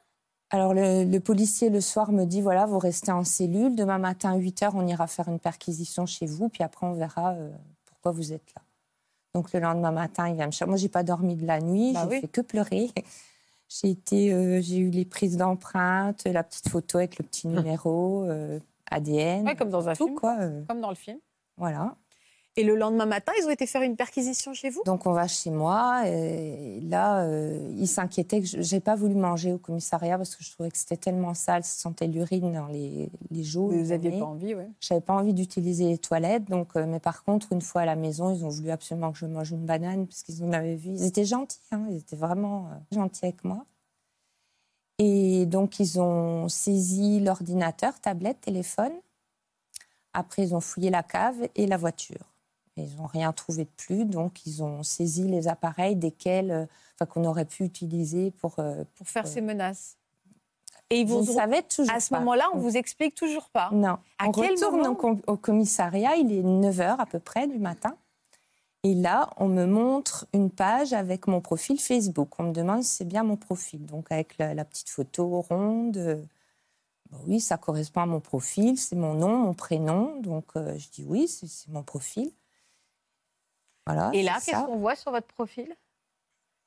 Alors 0.51 0.75
le, 0.75 1.05
le 1.05 1.19
policier 1.19 1.71
le 1.71 1.81
soir 1.81 2.11
me 2.11 2.25
dit 2.25 2.41
voilà, 2.41 2.67
vous 2.67 2.77
restez 2.77 3.11
en 3.11 3.23
cellule, 3.23 3.75
demain 3.75 3.97
matin 3.97 4.33
à 4.33 4.35
8 4.35 4.61
h 4.61 4.71
on 4.75 4.85
ira 4.85 5.07
faire 5.07 5.29
une 5.29 5.39
perquisition 5.39 6.05
chez 6.05 6.27
vous, 6.27 6.47
puis 6.47 6.61
après 6.61 6.85
on 6.85 6.93
verra 6.93 7.31
euh, 7.31 7.49
pourquoi 8.03 8.11
vous 8.21 8.33
êtes 8.33 8.53
là. 8.55 8.61
Donc 9.33 9.51
le 9.53 9.59
lendemain 9.61 9.91
matin, 9.91 10.27
il 10.27 10.35
vient 10.35 10.45
me 10.45 10.51
chercher. 10.51 10.69
Moi, 10.69 10.77
j'ai 10.77 10.89
pas 10.89 11.03
dormi 11.03 11.35
de 11.35 11.45
la 11.47 11.59
nuit, 11.61 11.93
Bah 11.93 12.01
j'ai 12.03 12.15
oui. 12.15 12.21
fait 12.21 12.27
que 12.27 12.41
pleurer. 12.41 12.91
J'ai 13.69 13.89
été, 13.89 14.31
euh, 14.31 14.61
j'ai 14.61 14.77
eu 14.77 14.91
les 14.91 15.03
prises 15.03 15.35
d'empreintes, 15.35 16.25
la 16.25 16.43
petite 16.43 16.69
photo 16.69 16.99
avec 16.99 17.17
le 17.17 17.23
petit 17.25 17.47
numéro, 17.47 18.23
euh, 18.25 18.59
ADN, 18.91 19.47
Ouais, 19.47 19.55
comme 19.55 19.71
dans 19.71 19.89
un 19.89 19.95
tout 19.95 20.05
film. 20.05 20.19
quoi. 20.19 20.37
euh, 20.41 20.63
Comme 20.67 20.79
dans 20.79 20.89
le 20.89 20.95
film. 20.95 21.17
voilà. 21.57 21.95
Et 22.55 22.63
le 22.63 22.75
lendemain 22.75 23.07
matin, 23.07 23.31
ils 23.39 23.47
ont 23.47 23.49
été 23.49 23.65
faire 23.65 23.81
une 23.81 23.95
perquisition 23.95 24.53
chez 24.53 24.69
vous? 24.69 24.83
Donc 24.85 25.07
on 25.07 25.11
va 25.11 25.27
chez 25.27 25.49
moi 25.49 26.07
et 26.07 26.79
là, 26.81 27.23
euh, 27.23 27.73
il 27.77 27.87
s'inquiétait 27.87 28.41
que 28.41 28.45
je 28.45 28.75
n'ai 28.75 28.79
pas 28.79 28.93
voulu 28.95 29.15
manger 29.15 29.53
au 29.53 29.57
commissariat 29.57 30.17
parce 30.17 30.35
que 30.35 30.43
je 30.43 30.51
trouvais 30.51 30.69
que 30.69 30.77
c'était 30.77 30.97
tellement 30.97 31.33
sale, 31.33 31.63
ça 31.63 31.81
sentait 31.81 32.05
l'urine 32.05 32.53
dans 32.53 32.67
les, 32.67 33.09
les 33.31 33.43
jours. 33.43 33.71
Vous 33.71 33.87
n'aviez 33.87 34.19
pas 34.19 34.25
envie, 34.25 34.53
oui. 34.53 34.65
J'avais 34.79 35.01
pas 35.01 35.13
envie 35.13 35.33
d'utiliser 35.33 35.85
les 35.85 35.97
toilettes, 35.97 36.45
donc, 36.45 36.75
euh, 36.75 36.85
mais 36.85 36.99
par 36.99 37.23
contre, 37.23 37.51
une 37.53 37.61
fois 37.61 37.81
à 37.81 37.85
la 37.85 37.95
maison, 37.95 38.31
ils 38.31 38.45
ont 38.45 38.49
voulu 38.49 38.69
absolument 38.69 39.11
que 39.11 39.17
je 39.17 39.25
mange 39.25 39.49
une 39.51 39.65
banane 39.65 40.05
parce 40.05 40.21
qu'ils 40.21 40.43
en 40.43 40.51
avaient 40.53 40.75
vu. 40.75 40.91
Ils 40.91 41.05
étaient 41.05 41.25
gentils, 41.25 41.57
hein, 41.71 41.87
ils 41.89 41.97
étaient 41.97 42.15
vraiment 42.15 42.67
euh, 42.67 42.95
gentils 42.95 43.25
avec 43.25 43.43
moi. 43.43 43.65
Et 44.99 45.47
donc, 45.47 45.79
ils 45.79 45.99
ont 45.99 46.47
saisi 46.49 47.19
l'ordinateur, 47.19 47.99
tablette, 47.99 48.41
téléphone. 48.41 48.93
Après, 50.13 50.43
ils 50.43 50.53
ont 50.53 50.59
fouillé 50.59 50.91
la 50.91 51.01
cave 51.01 51.47
et 51.55 51.65
la 51.65 51.77
voiture. 51.77 52.32
Ils 52.75 52.95
n'ont 52.97 53.05
rien 53.05 53.31
trouvé 53.33 53.65
de 53.65 53.69
plus, 53.77 54.05
donc 54.05 54.45
ils 54.47 54.63
ont 54.63 54.81
saisi 54.83 55.27
les 55.27 55.47
appareils 55.47 55.95
desquels, 55.95 56.51
euh, 56.51 56.65
enfin, 56.95 57.05
qu'on 57.05 57.23
aurait 57.25 57.45
pu 57.45 57.63
utiliser 57.63 58.31
pour. 58.31 58.55
euh, 58.59 58.83
Pour 58.95 59.07
faire 59.07 59.25
euh, 59.25 59.29
ces 59.29 59.41
menaces. 59.41 59.97
Et 60.89 61.01
ils 61.01 61.07
vous 61.07 61.21
ne 61.21 61.25
savais 61.25 61.61
toujours 61.63 61.93
à 61.93 61.99
ce 61.99 62.13
moment-là, 62.15 62.45
on 62.53 62.57
vous 62.57 62.75
explique 62.77 63.15
toujours 63.15 63.49
pas. 63.49 63.69
Non. 63.71 63.97
À 64.19 64.27
on 64.27 64.31
quel 64.31 64.51
retourne 64.51 64.77
moment 64.77 64.89
au, 64.91 64.95
com- 64.95 65.21
au 65.27 65.37
commissariat, 65.37 66.15
il 66.15 66.31
est 66.31 66.41
9h 66.41 66.97
à 66.99 67.05
peu 67.05 67.19
près 67.19 67.47
du 67.47 67.57
matin. 67.59 67.95
Et 68.83 68.95
là, 68.95 69.29
on 69.37 69.47
me 69.47 69.65
montre 69.65 70.27
une 70.33 70.49
page 70.51 70.91
avec 70.93 71.27
mon 71.27 71.41
profil 71.41 71.79
Facebook. 71.79 72.37
On 72.39 72.43
me 72.43 72.51
demande 72.51 72.83
si 72.83 72.89
c'est 72.89 73.05
bien 73.05 73.23
mon 73.23 73.37
profil. 73.37 73.85
Donc, 73.85 74.11
avec 74.11 74.37
la, 74.37 74.53
la 74.53 74.65
petite 74.65 74.89
photo 74.89 75.39
ronde. 75.41 75.95
euh, 75.97 76.21
bon, 77.09 77.17
oui, 77.27 77.39
ça 77.39 77.57
correspond 77.57 78.01
à 78.01 78.05
mon 78.05 78.19
profil. 78.19 78.77
C'est 78.77 78.97
mon 78.97 79.13
nom, 79.13 79.37
mon 79.37 79.53
prénom. 79.53 80.19
Donc, 80.19 80.45
euh, 80.57 80.77
je 80.77 80.89
dis 80.89 81.05
oui, 81.07 81.27
c'est 81.29 81.69
mon 81.69 81.81
profil. 81.83 82.29
Voilà. 83.85 84.11
Et 84.13 84.23
là, 84.23 84.39
qu'est-ce 84.43 84.65
qu'on 84.65 84.77
voit 84.77 84.95
sur 84.95 85.11
votre 85.11 85.27
profil? 85.27 85.75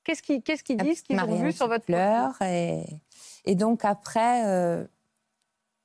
Qu'est-ce 0.05 0.23
qu'ils 0.23 0.77
disent 0.77 1.03
qu'ils 1.03 1.19
ont 1.19 1.43
vu 1.43 1.53
sur 1.53 1.67
votre 1.67 1.85
profil? 1.85 1.95
pleure 1.97 2.43
et, 2.43 2.85
et 3.45 3.55
donc 3.57 3.85
après, 3.85 4.47
euh, 4.47 4.87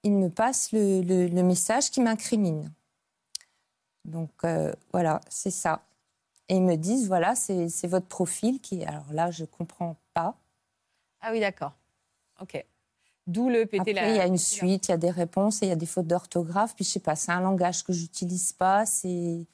il 0.03 0.13
me 0.13 0.29
passe 0.29 0.71
le, 0.73 1.01
le- 1.01 1.27
le 1.27 1.43
message 1.43 1.89
qui 1.89 2.01
m'incrimine. 2.01 2.71
Donc 4.05 4.31
euh, 4.43 4.73
voilà, 4.91 5.21
c'est 5.29 5.51
ça. 5.51 5.83
Et 6.49 6.55
ils 6.55 6.61
me 6.61 6.75
disent 6.75 7.07
voilà, 7.07 7.35
c'est 7.35 7.87
votre 7.87 8.07
profil 8.07 8.59
qui. 8.59 8.83
Alors 8.83 9.11
là, 9.11 9.31
je 9.31 9.45
comprends 9.45 9.95
pas. 10.13 10.35
Ah 11.21 11.31
oui, 11.31 11.39
d'accord. 11.39 11.73
Ok. 12.41 12.63
D'où 13.27 13.49
le 13.49 13.65
péter 13.65 13.91
Après, 13.91 13.93
la. 13.93 14.09
il 14.09 14.15
y 14.17 14.19
a 14.19 14.25
une 14.25 14.37
suite, 14.37 14.87
il 14.87 14.91
y 14.91 14.93
a 14.93 14.97
des 14.97 15.11
réponses, 15.11 15.61
et 15.61 15.67
il 15.67 15.69
y 15.69 15.71
a 15.71 15.75
des 15.75 15.85
fautes 15.85 16.07
d'orthographe. 16.07 16.75
Puis 16.75 16.83
je 16.83 16.89
sais 16.89 16.99
pas, 16.99 17.15
c'est 17.15 17.31
un 17.31 17.39
langage 17.41 17.83
que 17.83 17.93
j'utilise 17.93 18.51
pas. 18.53 18.85
C'est 18.85 19.45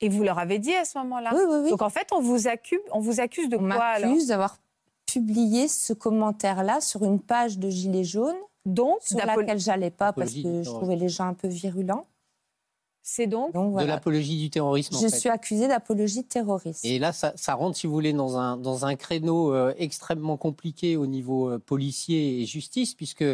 Et 0.00 0.08
vous 0.08 0.22
leur 0.22 0.38
avez 0.38 0.58
dit 0.58 0.74
à 0.74 0.84
ce 0.84 0.98
moment-là 0.98 1.30
oui, 1.34 1.40
oui, 1.48 1.56
oui. 1.64 1.70
Donc 1.70 1.82
en 1.82 1.88
fait, 1.90 2.08
on 2.12 2.20
vous 2.20 2.48
accuse, 2.48 2.80
on 2.92 3.00
vous 3.00 3.20
accuse 3.20 3.48
de 3.48 3.56
On 3.56 3.60
quoi 3.60 3.76
alors 3.82 4.10
m'accuse 4.10 4.26
d'avoir 4.28 4.58
publié 5.06 5.68
ce 5.68 5.92
commentaire-là 5.92 6.80
sur 6.80 7.04
une 7.04 7.20
page 7.20 7.58
de 7.58 7.70
Gilets 7.70 8.04
jaunes 8.04 8.36
Donc, 8.66 8.98
sur 9.02 9.16
laquelle 9.24 9.58
j'allais 9.58 9.90
pas 9.90 10.12
parce 10.12 10.32
que 10.34 10.62
je 10.62 10.68
trouvais 10.70 10.96
les 10.96 11.08
gens 11.08 11.24
un 11.28 11.34
peu 11.34 11.48
virulents. 11.48 12.04
c'est 13.02 13.26
donc. 13.26 13.52
Donc 13.54 13.78
De 13.78 13.84
l'apologie 13.84 14.36
du 14.38 14.50
terrorisme. 14.50 14.96
en 14.96 14.98
Je 15.00 15.08
fait. 15.08 15.16
suis 15.18 15.28
accusée 15.30 15.68
d'apologie 15.68 16.22
de 16.22 16.26
terrorisme. 16.28 16.86
Et 16.86 16.98
là, 16.98 17.12
ça, 17.12 17.32
ça 17.36 17.54
rentre, 17.54 17.76
si 17.78 17.86
vous 17.86 17.92
voulez, 17.94 18.12
dans 18.12 18.36
un, 18.36 18.56
dans 18.58 18.84
un 18.84 18.96
créneau 18.96 19.54
euh, 19.54 19.72
extrêmement 19.78 20.36
compliqué 20.36 20.96
au 20.96 21.06
niveau 21.06 21.48
euh, 21.48 21.58
policier 21.58 22.42
et 22.42 22.44
justice, 22.46 22.94
puisque 22.94 23.24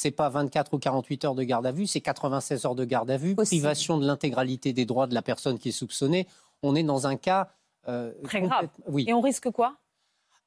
c'est 0.00 0.10
pas 0.10 0.30
24 0.30 0.72
ou 0.72 0.78
48 0.78 1.24
heures 1.26 1.34
de 1.34 1.42
garde 1.42 1.66
à 1.66 1.72
vue, 1.72 1.86
c'est 1.86 2.00
96 2.00 2.64
heures 2.64 2.74
de 2.74 2.86
garde 2.86 3.10
à 3.10 3.18
vue, 3.18 3.34
Possible. 3.34 3.60
privation 3.60 3.98
de 3.98 4.06
l'intégralité 4.06 4.72
des 4.72 4.86
droits 4.86 5.06
de 5.06 5.12
la 5.12 5.20
personne 5.20 5.58
qui 5.58 5.68
est 5.68 5.72
soupçonnée. 5.72 6.26
On 6.62 6.74
est 6.74 6.82
dans 6.82 7.06
un 7.06 7.16
cas 7.16 7.50
euh, 7.86 8.12
Très 8.24 8.40
grave. 8.40 8.68
Oui. 8.88 9.04
Et 9.06 9.12
on 9.12 9.20
risque 9.20 9.50
quoi? 9.50 9.76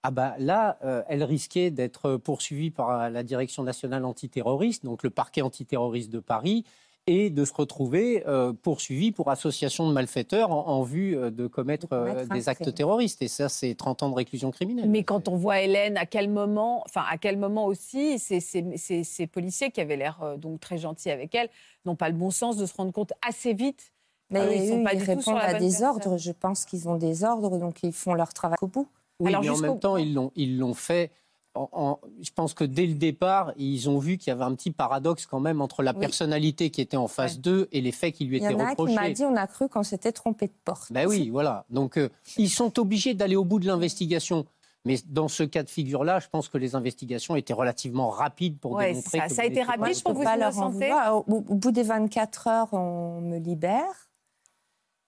Ah 0.01 0.09
bah 0.09 0.35
là, 0.39 0.79
euh, 0.83 1.03
elle 1.07 1.23
risquait 1.23 1.69
d'être 1.69 2.17
poursuivie 2.17 2.71
par 2.71 3.11
la 3.11 3.23
Direction 3.23 3.61
nationale 3.63 4.05
antiterroriste, 4.05 4.83
donc 4.83 5.03
le 5.03 5.11
parquet 5.11 5.43
antiterroriste 5.43 6.09
de 6.09 6.19
Paris, 6.19 6.65
et 7.05 7.29
de 7.29 7.43
se 7.43 7.53
retrouver 7.53 8.23
euh, 8.27 8.53
poursuivie 8.53 9.11
pour 9.11 9.29
association 9.29 9.87
de 9.89 9.93
malfaiteurs 9.93 10.51
en, 10.51 10.67
en 10.67 10.83
vue 10.83 11.17
euh, 11.17 11.31
de 11.31 11.47
commettre, 11.47 11.87
De 11.87 11.89
commettre 11.89 12.19
euh, 12.21 12.25
des 12.33 12.47
actes 12.47 12.61
crime. 12.61 12.73
terroristes. 12.73 13.21
Et 13.21 13.27
ça, 13.27 13.49
c'est 13.49 13.75
30 13.75 14.03
ans 14.03 14.09
de 14.09 14.15
réclusion 14.15 14.51
criminelle. 14.51 14.89
Mais 14.89 15.03
quand 15.03 15.27
on 15.27 15.35
voit 15.35 15.59
Hélène, 15.59 15.97
à 15.97 16.05
quel 16.05 16.29
moment, 16.29 16.81
enfin 16.85 17.03
à 17.09 17.17
quel 17.17 17.37
moment 17.37 17.65
aussi, 17.65 18.19
ces, 18.19 18.39
ces- 18.39 18.77
ces- 18.77 19.03
ces 19.03 19.27
policiers 19.27 19.69
qui 19.71 19.81
avaient 19.81 19.97
l'air 19.97 20.19
euh, 20.23 20.37
donc 20.37 20.61
très 20.61 20.77
gentils 20.77 21.09
avec 21.09 21.35
elle 21.35 21.49
n'ont 21.85 21.95
pas 21.97 22.07
le 22.07 22.15
bon 22.15 22.31
sens 22.31 22.55
de 22.55 22.65
se 22.65 22.73
rendre 22.75 22.93
compte 22.93 23.11
assez 23.27 23.53
vite. 23.53 23.91
Mais 24.29 24.39
Ah 24.39 24.45
oui, 24.49 24.59
ils 24.63 24.69
sont 24.69 24.79
eux, 24.79 24.83
pas 24.83 24.93
ils 24.93 24.99
du 24.99 25.03
répondent 25.03 25.37
à 25.41 25.53
des 25.55 25.59
personne. 25.67 25.85
ordres. 25.87 26.17
Je 26.17 26.31
pense 26.31 26.63
qu'ils 26.65 26.87
ont 26.87 26.95
des 26.95 27.23
ordres, 27.25 27.57
donc 27.57 27.83
ils 27.83 27.91
font 27.91 28.13
leur 28.13 28.33
travail 28.33 28.57
au 28.61 28.67
bout. 28.67 28.87
Oui, 29.19 29.29
Alors, 29.29 29.43
mais 29.43 29.49
en 29.49 29.57
même 29.57 29.79
temps, 29.79 29.97
ils 29.97 30.13
l'ont, 30.13 30.31
ils 30.35 30.57
l'ont 30.57 30.73
fait. 30.73 31.11
En- 31.55 31.69
en- 31.71 31.99
je 32.21 32.31
pense 32.31 32.53
que 32.53 32.63
dès 32.63 32.85
le 32.87 32.95
départ, 32.95 33.53
ils 33.57 33.89
ont 33.89 33.99
vu 33.99 34.17
qu'il 34.17 34.29
y 34.29 34.31
avait 34.31 34.43
un 34.43 34.55
petit 34.55 34.71
paradoxe 34.71 35.25
quand 35.25 35.39
même 35.39 35.61
entre 35.61 35.83
la 35.83 35.91
Oui. 35.93 35.99
personnalité 35.99 36.69
qui 36.71 36.81
était 36.81 36.97
en 36.97 37.07
face 37.07 37.35
Ouais. 37.35 37.41
d'eux 37.41 37.67
et 37.71 37.81
les 37.81 37.91
faits 37.91 38.15
qui 38.15 38.25
lui 38.25 38.37
Il 38.37 38.43
y 38.43 38.45
étaient 38.45 38.55
en 38.55 38.59
a 38.59 38.63
qui 38.65 38.69
reprochés. 38.71 38.95
m'a 38.95 39.09
dit 39.11 39.23
on 39.23 39.35
a 39.35 39.45
cru 39.47 39.69
qu'on 39.69 39.83
s'était 39.83 40.11
trompé 40.11 40.47
de 40.47 40.53
porte. 40.65 40.91
Ben 40.91 41.07
oui, 41.07 41.29
voilà. 41.29 41.65
Donc, 41.69 41.97
euh, 41.97 42.09
ils 42.37 42.49
sont 42.49 42.79
obligés 42.79 43.13
d'aller 43.13 43.35
au 43.35 43.45
bout 43.45 43.59
de 43.59 43.67
l'investigation. 43.67 44.45
Mais 44.85 44.97
dans 45.07 45.29
ce 45.29 45.43
cas 45.43 45.63
de 45.63 45.69
figure-là, 45.69 46.19
je 46.19 46.27
pense 46.27 46.49
que 46.49 46.57
les 46.57 46.75
investigations 46.75 47.37
étaient 47.37 47.53
relativement 47.53 48.09
rapides 48.09 48.57
pour 48.59 48.73
Ouais, 48.73 48.89
démontrer 48.89 49.17
ça- 49.19 49.27
que 49.27 49.33
ça 49.33 49.41
a 49.43 49.45
vous 49.45 49.51
été 49.51 49.61
rapide 49.63 49.95
je 49.95 50.01
pour 50.03 50.11
peux 50.11 50.17
vous 50.17 50.23
pas 50.25 50.35
leur 50.35 50.57
en 50.59 51.23
au 51.25 51.55
bout 51.55 51.71
des 51.71 51.83
24 51.83 52.47
heures, 52.47 52.67
on 52.73 53.21
me 53.21 53.37
libère. 53.37 54.09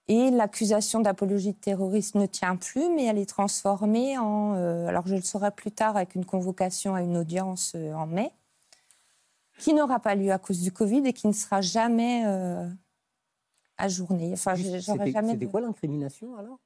Et 0.08 0.30
l'accusation 0.30 1.00
d'apologie 1.00 1.54
de 1.54 1.58
terrorisme 1.58 2.20
ne 2.20 2.26
tient 2.28 2.56
plus, 2.58 2.90
mais 2.90 3.06
elle 3.06 3.18
est 3.18 3.26
transformée 3.30 4.18
en. 4.20 4.54
euh, 4.56 4.88
alors, 4.88 5.08
je 5.08 5.16
le 5.16 5.22
saurai 5.22 5.50
plus 5.52 5.72
tard 5.72 5.98
avec 5.98 6.14
une 6.16 6.26
convocation 6.26 6.94
à 6.94 7.02
une 7.02 7.18
audience 7.18 7.74
euh, 7.76 7.94
en 7.94 8.06
mai, 8.06 8.32
qui 9.58 9.74
n'aura 9.74 10.00
pas 10.00 10.14
lieu 10.14 10.32
à 10.32 10.38
cause 10.38 10.62
du 10.62 10.72
Covid 10.72 11.02
et 11.08 11.14
qui 11.14 11.28
ne 11.28 11.34
sera 11.34 11.62
jamais 11.62 12.24
euh, 12.26 12.68
ajournée. 13.78 14.34
Enfin, 14.34 14.54
je- 14.54 14.64
j'aurai 14.80 15.00
C'était 15.00 15.12
jamais. 15.12 15.32
c'était 15.34 15.46
de- 15.48 15.52
quoi 15.52 15.62
l'incrimination 15.62 16.36
alors? 16.38 16.60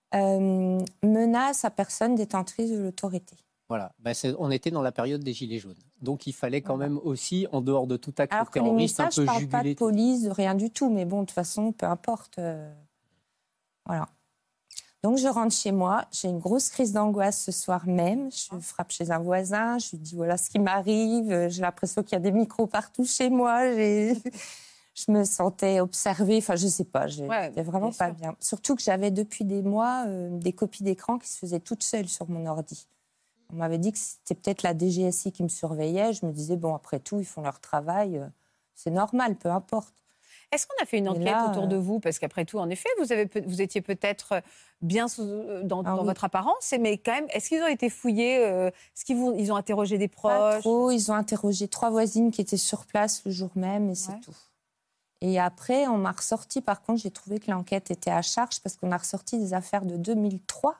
Menace 1.03 1.63
à 1.63 1.69
personne 1.69 2.15
détentrice 2.15 2.71
de 2.71 2.77
l'autorité. 2.79 3.37
Voilà, 3.69 3.93
Ben, 3.99 4.15
on 4.39 4.49
était 4.49 4.71
dans 4.71 4.81
la 4.81 4.91
période 4.91 5.23
des 5.23 5.31
Gilets 5.31 5.59
jaunes. 5.59 5.75
Donc 6.01 6.25
il 6.25 6.33
fallait 6.33 6.61
quand 6.61 6.75
Voilà. 6.75 6.89
même 6.89 6.99
aussi, 7.03 7.45
en 7.51 7.61
dehors 7.61 7.85
de 7.85 7.97
tout 7.97 8.13
acte 8.17 8.33
Alors 8.33 8.49
que 8.49 8.57
les 8.59 8.65
terroriste, 8.65 8.99
un 8.99 9.03
messages 9.05 9.15
peu 9.17 9.21
ne 9.21 9.25
parlent 9.27 9.47
pas 9.47 9.57
de 9.59 9.63
juguler. 9.69 9.75
police, 9.75 10.23
de 10.23 10.29
rien 10.31 10.55
du 10.55 10.71
tout. 10.71 10.89
Mais 10.89 11.05
bon, 11.05 11.21
de 11.21 11.25
toute 11.27 11.35
façon, 11.35 11.71
peu 11.71 11.85
importe. 11.85 12.39
Voilà. 13.89 14.07
Donc, 15.03 15.17
je 15.17 15.27
rentre 15.27 15.53
chez 15.55 15.71
moi. 15.71 16.05
J'ai 16.11 16.27
une 16.27 16.39
grosse 16.39 16.69
crise 16.69 16.93
d'angoisse 16.93 17.41
ce 17.43 17.51
soir 17.51 17.87
même. 17.87 18.29
Je 18.31 18.59
frappe 18.59 18.91
chez 18.91 19.09
un 19.11 19.17
voisin. 19.19 19.77
Je 19.79 19.91
lui 19.91 19.97
dis 19.97 20.15
voilà 20.15 20.37
ce 20.37 20.49
qui 20.49 20.59
m'arrive. 20.59 21.47
J'ai 21.49 21.61
l'impression 21.61 22.03
qu'il 22.03 22.13
y 22.13 22.15
a 22.15 22.19
des 22.19 22.31
micros 22.31 22.67
partout 22.67 23.03
chez 23.05 23.29
moi. 23.29 23.63
Je 23.73 25.11
me 25.11 25.23
sentais 25.23 25.79
observée. 25.79 26.37
Enfin, 26.37 26.55
je 26.55 26.67
sais 26.67 26.83
pas. 26.83 27.07
J'étais 27.07 27.27
Ouais, 27.29 27.49
vraiment 27.63 27.91
pas 27.91 28.07
sûr. 28.07 28.15
bien. 28.15 28.35
Surtout 28.41 28.75
que 28.75 28.81
j'avais 28.81 29.09
depuis 29.11 29.45
des 29.45 29.61
mois 29.63 30.03
euh, 30.07 30.29
des 30.37 30.51
copies 30.53 30.83
d'écran 30.83 31.17
qui 31.17 31.29
se 31.29 31.37
faisaient 31.39 31.61
toutes 31.61 31.83
seules 31.83 32.09
sur 32.09 32.29
mon 32.29 32.45
ordi. 32.45 32.87
On 33.51 33.55
m'avait 33.55 33.77
dit 33.79 33.91
que 33.93 33.97
c'était 33.97 34.35
peut-être 34.35 34.61
la 34.63 34.77
DGSI 34.77 35.31
qui 35.31 35.41
me 35.43 35.47
surveillait. 35.49 36.13
Je 36.13 36.25
me 36.25 36.31
disais, 36.31 36.57
bon, 36.57 36.75
après 36.75 36.99
tout, 36.99 37.19
ils 37.19 37.25
font 37.25 37.41
leur 37.41 37.59
travail. 37.61 38.17
euh, 38.17 38.27
C'est 38.75 38.91
normal, 38.91 39.37
peu 39.37 39.49
importe. 39.49 39.93
Est-ce 40.51 40.65
qu'on 40.65 40.81
a 40.81 40.85
fait 40.85 40.97
une 40.97 41.07
enquête 41.09 41.25
là, 41.25 41.49
autour 41.51 41.63
euh, 41.65 41.67
de 41.67 41.75
vous? 41.75 41.99
Parce 41.99 42.17
qu'après 42.17 42.43
tout, 42.43 42.57
en 42.57 42.69
effet, 42.69 42.89
vous, 42.99 43.11
avez, 43.11 43.27
peut- 43.27 43.43
vous 43.45 43.61
étiez 43.61 43.81
peut-être 43.81 44.41
bien 44.81 45.07
sous- 45.07 45.21
euh, 45.21 45.61
dans, 45.63 45.81
Ah 45.81 45.91
dans 45.95 45.99
oui. 45.99 46.05
votre 46.05 46.23
apparence, 46.23 46.73
mais 46.79 46.97
quand 46.97 47.11
même, 47.13 47.27
est-ce 47.29 47.49
qu'ils 47.49 47.61
ont 47.61 47.67
été 47.67 47.89
fouillés 47.89 48.43
euh, 48.45 48.67
Est-ce 48.69 49.05
qu'ils 49.05 49.17
vous- 49.17 49.35
ils 49.37 49.51
ont 49.51 49.55
interrogé 49.55 49.97
des 49.99 50.07
Pas 50.07 50.15
proches? 50.15 50.61
trop. 50.61 50.89
Ils 50.91 51.11
ont 51.11 51.15
interrogé 51.15 51.67
trois 51.67 51.91
voisines 51.91 52.31
qui 52.31 52.41
étaient 52.41 52.57
sur 52.57 52.85
place 52.87 53.23
le 53.25 53.31
jour 53.31 53.51
même 53.55 53.89
et 53.91 53.95
c'est 53.95 54.11
Ouais. 54.13 54.19
tout. 54.23 54.35
Et 55.21 55.37
après, 55.39 55.85
on 55.87 55.97
m'a 55.97 56.13
ressorti, 56.13 56.61
par 56.61 56.81
contre, 56.81 57.01
j'ai 57.01 57.11
trouvé 57.11 57.39
que 57.39 57.51
l'enquête 57.51 57.91
était 57.91 58.09
à 58.09 58.21
charge 58.21 58.61
parce 58.61 58.75
qu'on 58.77 58.91
a 58.91 58.97
ressorti 58.97 59.37
des 59.37 59.53
affaires 59.53 59.85
de 59.85 59.97
2003, 59.97 60.75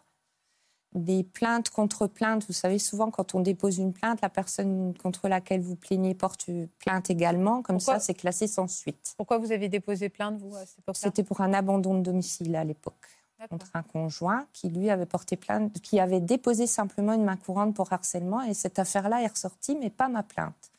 des 0.94 1.24
plaintes 1.24 1.70
contre 1.70 2.08
plaintes. 2.08 2.46
Vous 2.48 2.54
savez, 2.54 2.80
souvent, 2.80 3.12
quand 3.12 3.36
on 3.36 3.42
dépose 3.42 3.78
une 3.78 3.94
plainte, 3.94 4.22
la 4.22 4.30
personne 4.30 4.94
contre 4.98 5.28
laquelle 5.28 5.62
vous 5.62 5.76
plaignez 5.76 6.16
porte 6.16 6.50
plainte 6.80 7.10
également. 7.10 7.62
Comme 7.62 7.78
Pourquoi 7.78 7.96
ça, 7.96 8.00
c'est 8.00 8.14
classé 8.16 8.48
sans 8.48 8.68
suite. 8.68 9.14
Pourquoi 9.18 9.38
vous 9.38 9.52
avez 9.52 9.70
déposé 9.70 10.10
plainte, 10.10 10.40
vous, 10.40 10.56
à 10.56 10.66
cette 10.66 10.80
époque-là? 10.80 11.00
C'était 11.02 11.24
pour 11.24 11.42
un 11.42 11.54
abandon 11.54 11.94
de 11.96 12.02
domicile 12.02 12.56
à 12.56 12.64
l'époque. 12.64 13.06
Contre 13.50 13.70
un 13.74 13.84
conjoint 13.84 14.48
qui 14.52 14.68
lui 14.68 14.90
avait 14.90 15.06
porté 15.06 15.38
plainte, 15.38 15.80
qui 15.80 16.02
avait 16.02 16.20
déposé 16.20 16.68
simplement 16.68 17.14
une 17.14 17.24
main 17.24 17.38
courante 17.38 17.74
pour 17.74 17.94
harcèlement 17.94 18.42
et 18.42 18.54
cette 18.54 18.80
affaire-là 18.80 19.22
est 19.24 19.28
ressortie, 19.28 19.78
mais 19.80 19.90
pas 19.90 20.10
ma 20.10 20.24
plainte. 20.24 20.72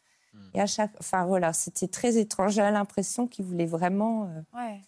Et 0.52 0.60
à 0.60 0.66
chaque, 0.66 0.90
enfin 1.00 1.24
voilà, 1.24 1.54
c'était 1.54 1.88
très 1.88 2.18
étrange. 2.18 2.52
J'avais 2.52 2.70
l'impression 2.70 3.26
qu'il 3.26 3.46
voulait 3.46 3.64
vraiment. 3.64 4.24
euh, 4.24 4.42
Ouais. 4.54 4.82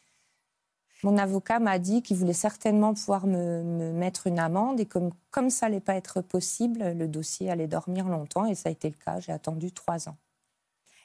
Mon 1.02 1.18
avocat 1.18 1.58
m'a 1.58 1.78
dit 1.78 2.02
qu'il 2.02 2.16
voulait 2.16 2.32
certainement 2.32 2.94
pouvoir 2.94 3.26
me, 3.26 3.62
me 3.62 3.92
mettre 3.92 4.26
une 4.28 4.38
amende 4.38 4.78
et 4.80 4.86
comme 4.86 5.10
comme 5.32 5.50
ça 5.50 5.66
allait 5.66 5.80
pas 5.80 5.94
être 5.94 6.20
possible, 6.20 6.92
le 6.92 7.08
dossier 7.08 7.50
allait 7.50 7.66
dormir 7.66 8.06
longtemps 8.06 8.44
et 8.44 8.54
ça 8.54 8.68
a 8.68 8.72
été 8.72 8.88
le 8.88 8.94
cas. 8.94 9.18
J'ai 9.18 9.32
attendu 9.32 9.72
trois 9.72 10.08
ans. 10.08 10.16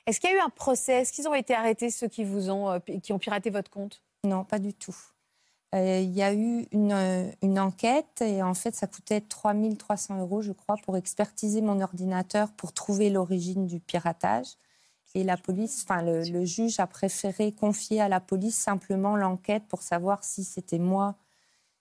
Est-ce 0.05 0.19
qu'il 0.19 0.29
y 0.29 0.33
a 0.33 0.37
eu 0.37 0.39
un 0.39 0.49
procès? 0.49 1.01
Est-ce 1.01 1.11
qu'ils 1.13 1.27
ont 1.27 1.33
été 1.33 1.53
arrêtés, 1.53 1.89
ceux 1.89 2.07
qui, 2.07 2.23
vous 2.23 2.49
ont, 2.49 2.69
euh, 2.69 2.79
qui 2.79 3.13
ont 3.13 3.19
piraté 3.19 3.49
votre 3.49 3.71
compte? 3.71 4.03
Non, 4.23 4.43
pas 4.43 4.59
du 4.59 4.73
tout. 4.73 4.95
Euh, 5.75 5.99
Il 6.01 6.13
y 6.13 6.23
a 6.23 6.33
eu 6.33 6.65
une, 6.71 6.93
euh, 6.93 7.29
une 7.41 7.59
enquête 7.59 8.21
et 8.21 8.41
en 8.41 8.53
fait, 8.53 8.75
ça 8.75 8.87
coûtait 8.87 9.21
3300 9.21 10.19
euros, 10.19 10.41
je 10.41 10.51
crois, 10.53 10.75
pour 10.77 10.97
expertiser 10.97 11.61
mon 11.61 11.81
ordinateur 11.81 12.51
pour 12.51 12.73
trouver 12.73 13.09
l'origine 13.09 13.65
du 13.67 13.79
piratage. 13.79 14.47
Et 15.17 15.23
la 15.23 15.35
police, 15.35 15.83
enfin, 15.83 16.03
le, 16.03 16.21
le 16.29 16.45
juge 16.45 16.79
a 16.79 16.85
préféré 16.85 17.51
confier 17.51 17.99
à 18.01 18.07
la 18.07 18.19
police 18.19 18.55
simplement 18.55 19.15
l'enquête 19.15 19.63
pour 19.67 19.81
savoir 19.81 20.23
si 20.23 20.43
c'était 20.43 20.77
moi, 20.77 21.15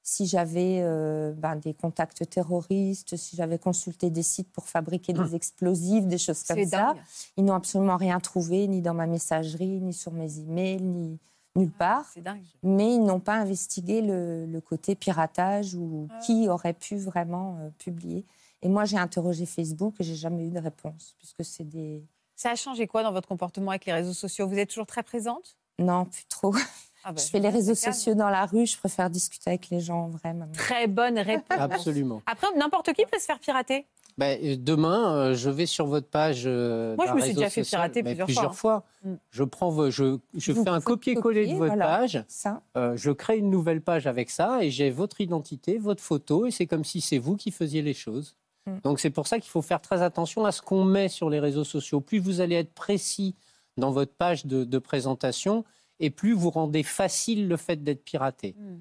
si 0.03 0.25
j'avais 0.27 0.81
euh, 0.83 1.35
ben, 1.37 1.57
des 1.57 1.75
contacts 1.75 2.31
terroristes, 2.31 3.15
si 3.17 3.37
j'avais 3.37 3.59
consulté 3.59 4.09
des 4.09 4.23
sites 4.23 4.51
pour 4.53 4.65
fabriquer 4.69 5.13
des 5.13 5.35
explosifs, 5.35 6.07
des 6.07 6.17
choses 6.17 6.45
comme 6.45 6.57
ça. 6.65 6.95
Ils 7.37 7.45
n'ont 7.45 7.53
absolument 7.55 7.99
rien 7.99 8.21
trouvé, 8.21 8.67
ni 8.69 8.81
dans 8.81 8.95
ma 8.95 9.07
messagerie, 9.07 9.81
ni 9.83 9.93
sur 9.93 10.13
mes 10.13 10.39
emails, 10.39 10.81
ni 10.81 11.19
nulle 11.57 11.73
part 11.73 12.07
C'est 12.15 12.23
dingue. 12.23 12.41
mais 12.63 12.95
ils 12.95 13.03
n'ont 13.05 13.21
pas 13.21 13.35
investigué 13.35 14.01
le, 14.01 14.47
le 14.47 14.61
côté 14.63 14.95
piratage 14.95 15.75
ou 15.75 16.09
Ah. 16.11 16.19
qui 16.25 16.49
aurait 16.49 16.73
pu 16.75 16.97
vraiment 16.97 17.59
euh, 17.61 17.69
publier. 17.77 18.25
Et 18.63 18.69
moi, 18.71 18.87
j'ai 18.87 18.97
interrogé 18.97 19.45
Facebook 19.45 19.97
et 20.01 20.05
j'ai 20.05 20.15
jamais 20.17 20.47
eu 20.47 20.51
de 20.51 20.59
réponse, 20.59 21.15
puisque 21.19 21.45
c'est 21.45 21.65
des... 21.69 22.03
Ça 22.37 22.51
a 22.51 22.55
changé 22.55 22.87
quoi 22.87 23.03
dans 23.03 23.13
votre 23.13 23.27
comportement 23.29 23.71
avec 23.71 23.87
les 23.87 23.93
réseaux 23.95 24.13
sociaux? 24.13 24.47
Vous 24.47 24.59
êtes 24.59 24.69
toujours 24.69 24.87
très 24.87 25.03
présente? 25.03 25.57
Non, 25.79 26.05
plus 26.05 26.27
trop. 26.27 26.55
Ah 27.03 27.13
bah, 27.13 27.23
je 27.23 27.29
fais 27.31 27.41
les 27.41 27.49
réseaux 27.49 27.75
sociaux 27.75 28.15
dans 28.15 28.29
la 28.29 28.45
rue, 28.45 28.67
je 28.67 28.77
préfère 28.77 29.09
discuter 29.09 29.51
avec 29.51 29.71
les 29.71 29.81
gens 29.81 30.05
en 30.05 30.09
vrai. 30.09 30.35
Très 30.53 30.87
bonne 30.87 31.19
réponse. 31.19 31.59
Absolument. 31.59 32.23
Après, 32.27 32.47
n'importe 32.57 32.93
qui 32.93 33.05
peut 33.07 33.19
se 33.19 33.25
faire 33.25 33.39
pirater. 33.39 33.87
Ben, 34.19 34.39
euh, 34.43 34.57
demain, 34.59 35.15
euh, 35.15 35.35
je 35.35 35.51
vais 35.51 35.67
sur 35.67 35.87
votre 35.87 36.09
page. 36.09 36.45
euh, 36.47 36.97
Moi, 36.97 37.07
je 37.07 37.13
me 37.13 37.21
suis 37.21 37.35
déjà 37.35 37.51
fait 37.51 37.65
social, 37.65 37.91
pirater 37.91 38.03
mais 38.03 38.15
plusieurs 38.15 38.55
fois. 38.55 38.83
fois. 39.03 39.11
Mm. 39.11 39.15
Je 39.31 39.45
prends, 39.45 39.69
vos- 39.71 39.91
je, 39.91 40.19
je 40.35 40.53
fais 40.55 40.69
un 40.69 40.81
copier-coller 40.81 41.47
de 41.49 41.53
votre 41.53 41.67
voilà. 41.75 41.99
page. 41.99 42.25
Ça, 42.29 42.63
euh, 42.79 42.97
je 42.97 43.11
crée 43.11 43.37
une 43.39 43.51
nouvelle 43.51 43.83
page 43.83 44.07
avec 44.07 44.31
ça 44.31 44.63
et 44.65 44.71
j'ai 44.71 44.91
votre 44.91 45.21
identité, 45.21 45.77
votre 45.77 46.03
photo 46.03 46.47
et 46.47 46.51
c'est 46.51 46.67
comme 46.67 46.85
si 46.85 47.03
c'est 47.03 47.19
vous 47.19 47.37
qui 47.37 47.51
faisiez 47.51 47.83
les 47.83 47.93
choses. 47.95 48.37
Mm. 48.67 48.79
Donc 48.83 49.01
c'est 49.01 49.11
pour 49.11 49.27
ça 49.27 49.39
qu'il 49.39 49.51
faut 49.51 49.63
faire 49.63 49.81
très 49.81 50.03
attention 50.03 50.45
à 50.45 50.53
ce 50.53 50.63
qu'on 50.63 50.85
met 50.85 51.09
sur 51.09 51.31
les 51.31 51.41
réseaux 51.41 51.65
sociaux. 51.65 52.01
Plus 52.01 52.19
vous 52.19 52.41
allez 52.41 52.57
être 52.57 52.75
précis 52.75 53.35
dans 53.77 53.91
votre 53.91 54.13
page 54.13 54.47
de, 54.47 54.65
de 54.65 54.79
présentation 54.79 55.65
et 56.01 56.11
plus 56.11 56.33
vous 56.33 56.51
rendez 56.51 56.83
facile 56.83 57.49
le 57.49 57.57
fait 57.57 57.83
d'être 57.83 58.05
piraté. 58.05 58.55
Hmm. 58.59 58.79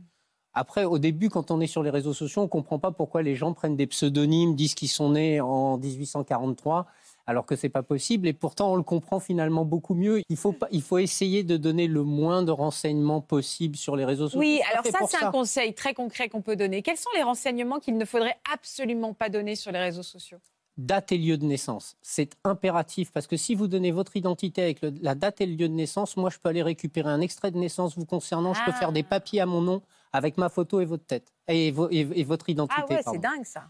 Après, 0.54 0.86
au 0.86 1.00
début, 1.00 1.30
quand 1.30 1.52
on 1.52 1.60
est 1.60 1.68
sur 1.68 1.84
les 1.84 1.90
réseaux 1.90 2.14
sociaux, 2.14 2.42
on 2.42 2.46
ne 2.46 2.50
comprend 2.50 2.80
pas 2.80 2.92
pourquoi 2.92 3.22
les 3.22 3.36
gens 3.36 3.54
prennent 3.54 3.76
des 3.76 3.88
pseudonymes, 3.88 4.56
disent 4.56 4.74
qu'ils 4.74 4.90
sont 4.90 5.12
nés 5.12 5.42
en 5.42 5.78
1843, 5.78 6.88
alors 7.28 7.46
que 7.46 7.56
ce 7.56 7.66
n'est 7.66 7.72
pas 7.72 7.84
possible. 7.84 8.28
Et 8.28 8.34
pourtant, 8.34 8.72
on 8.74 8.76
le 8.76 8.84
comprend 8.84 9.20
finalement 9.20 9.66
beaucoup 9.66 9.94
mieux. 9.96 10.22
Il 10.30 10.38
faut, 10.38 10.52
pas, 10.52 10.68
il 10.72 10.82
faut 10.82 10.98
essayer 10.98 11.44
de 11.44 11.58
donner 11.58 11.88
le 11.88 12.04
moins 12.04 12.44
de 12.44 12.52
renseignements 12.52 13.22
possible 13.22 13.76
sur 13.76 13.96
les 13.96 14.06
réseaux 14.06 14.26
sociaux. 14.28 14.40
Oui, 14.40 14.60
C'est 14.64 14.72
alors 14.74 14.86
ça, 15.10 15.18
c'est 15.20 15.26
un 15.26 15.32
conseil 15.32 15.74
très 15.74 15.94
concret 15.94 16.30
qu'on 16.30 16.42
peut 16.42 16.56
donner. 16.56 16.82
Quels 16.82 16.98
sont 16.98 17.10
les 17.16 17.24
renseignements 17.24 17.80
qu'il 17.80 17.98
ne 17.98 18.06
faudrait 18.06 18.38
absolument 18.54 19.14
pas 19.14 19.30
donner 19.30 19.56
sur 19.56 19.72
les 19.72 19.80
réseaux 19.80 20.04
sociaux? 20.04 20.38
Date 20.78 21.14
et 21.14 21.18
lieu 21.18 21.38
de 21.38 21.46
naissance. 21.46 21.96
C'est 22.02 22.34
impératif 22.44 23.10
parce 23.12 23.28
que 23.28 23.38
si 23.38 23.56
vous 23.56 23.68
donnez 23.68 23.92
votre 23.92 24.18
identité 24.18 24.62
avec 24.62 24.82
le- 24.82 24.94
la 25.02 25.16
date 25.16 25.40
et 25.40 25.46
le 25.46 25.54
lieu 25.56 25.70
de 25.70 25.74
naissance, 25.74 26.18
moi, 26.18 26.30
je 26.30 26.38
peux 26.38 26.50
aller 26.50 26.64
récupérer 26.64 27.10
un 27.10 27.22
extrait 27.22 27.50
de 27.52 27.58
naissance 27.58 27.98
vous 27.98 28.06
concernant. 28.06 28.54
Je 28.54 28.60
peux 28.66 28.72
Ah. 28.76 28.80
faire 28.80 28.92
des 28.92 29.04
papiers 29.04 29.40
à 29.40 29.46
mon 29.46 29.62
nom 29.62 29.82
avec 30.12 30.38
ma 30.38 30.50
photo 30.50 30.82
et 30.82 30.86
votre 30.86 31.06
tête 31.06 31.32
et, 31.48 31.72
vo- 31.72 31.88
et- 31.92 32.00
et 32.16 32.24
votre 32.26 32.50
identité. 32.50 32.82
Ah 32.90 32.94
ouais, 32.94 33.02
c'est 33.10 33.20
dingue 33.20 33.46
ça. 33.46 33.64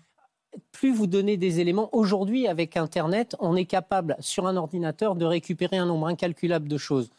Plus 0.72 0.93
vous 0.93 1.08
donnez 1.08 1.38
des 1.38 1.60
éléments, 1.60 1.89
aujourd'hui 1.93 2.47
avec 2.47 2.78
Internet, 2.78 3.36
on 3.39 3.56
est 3.56 3.66
capable 3.66 4.16
sur 4.20 4.47
un 4.47 4.56
ordinateur 4.56 5.16
de 5.16 5.26
récupérer 5.26 5.78
un 5.78 5.86
nombre 5.86 6.08
incalculable 6.08 6.68
de 6.68 6.78
choses. 6.78 7.10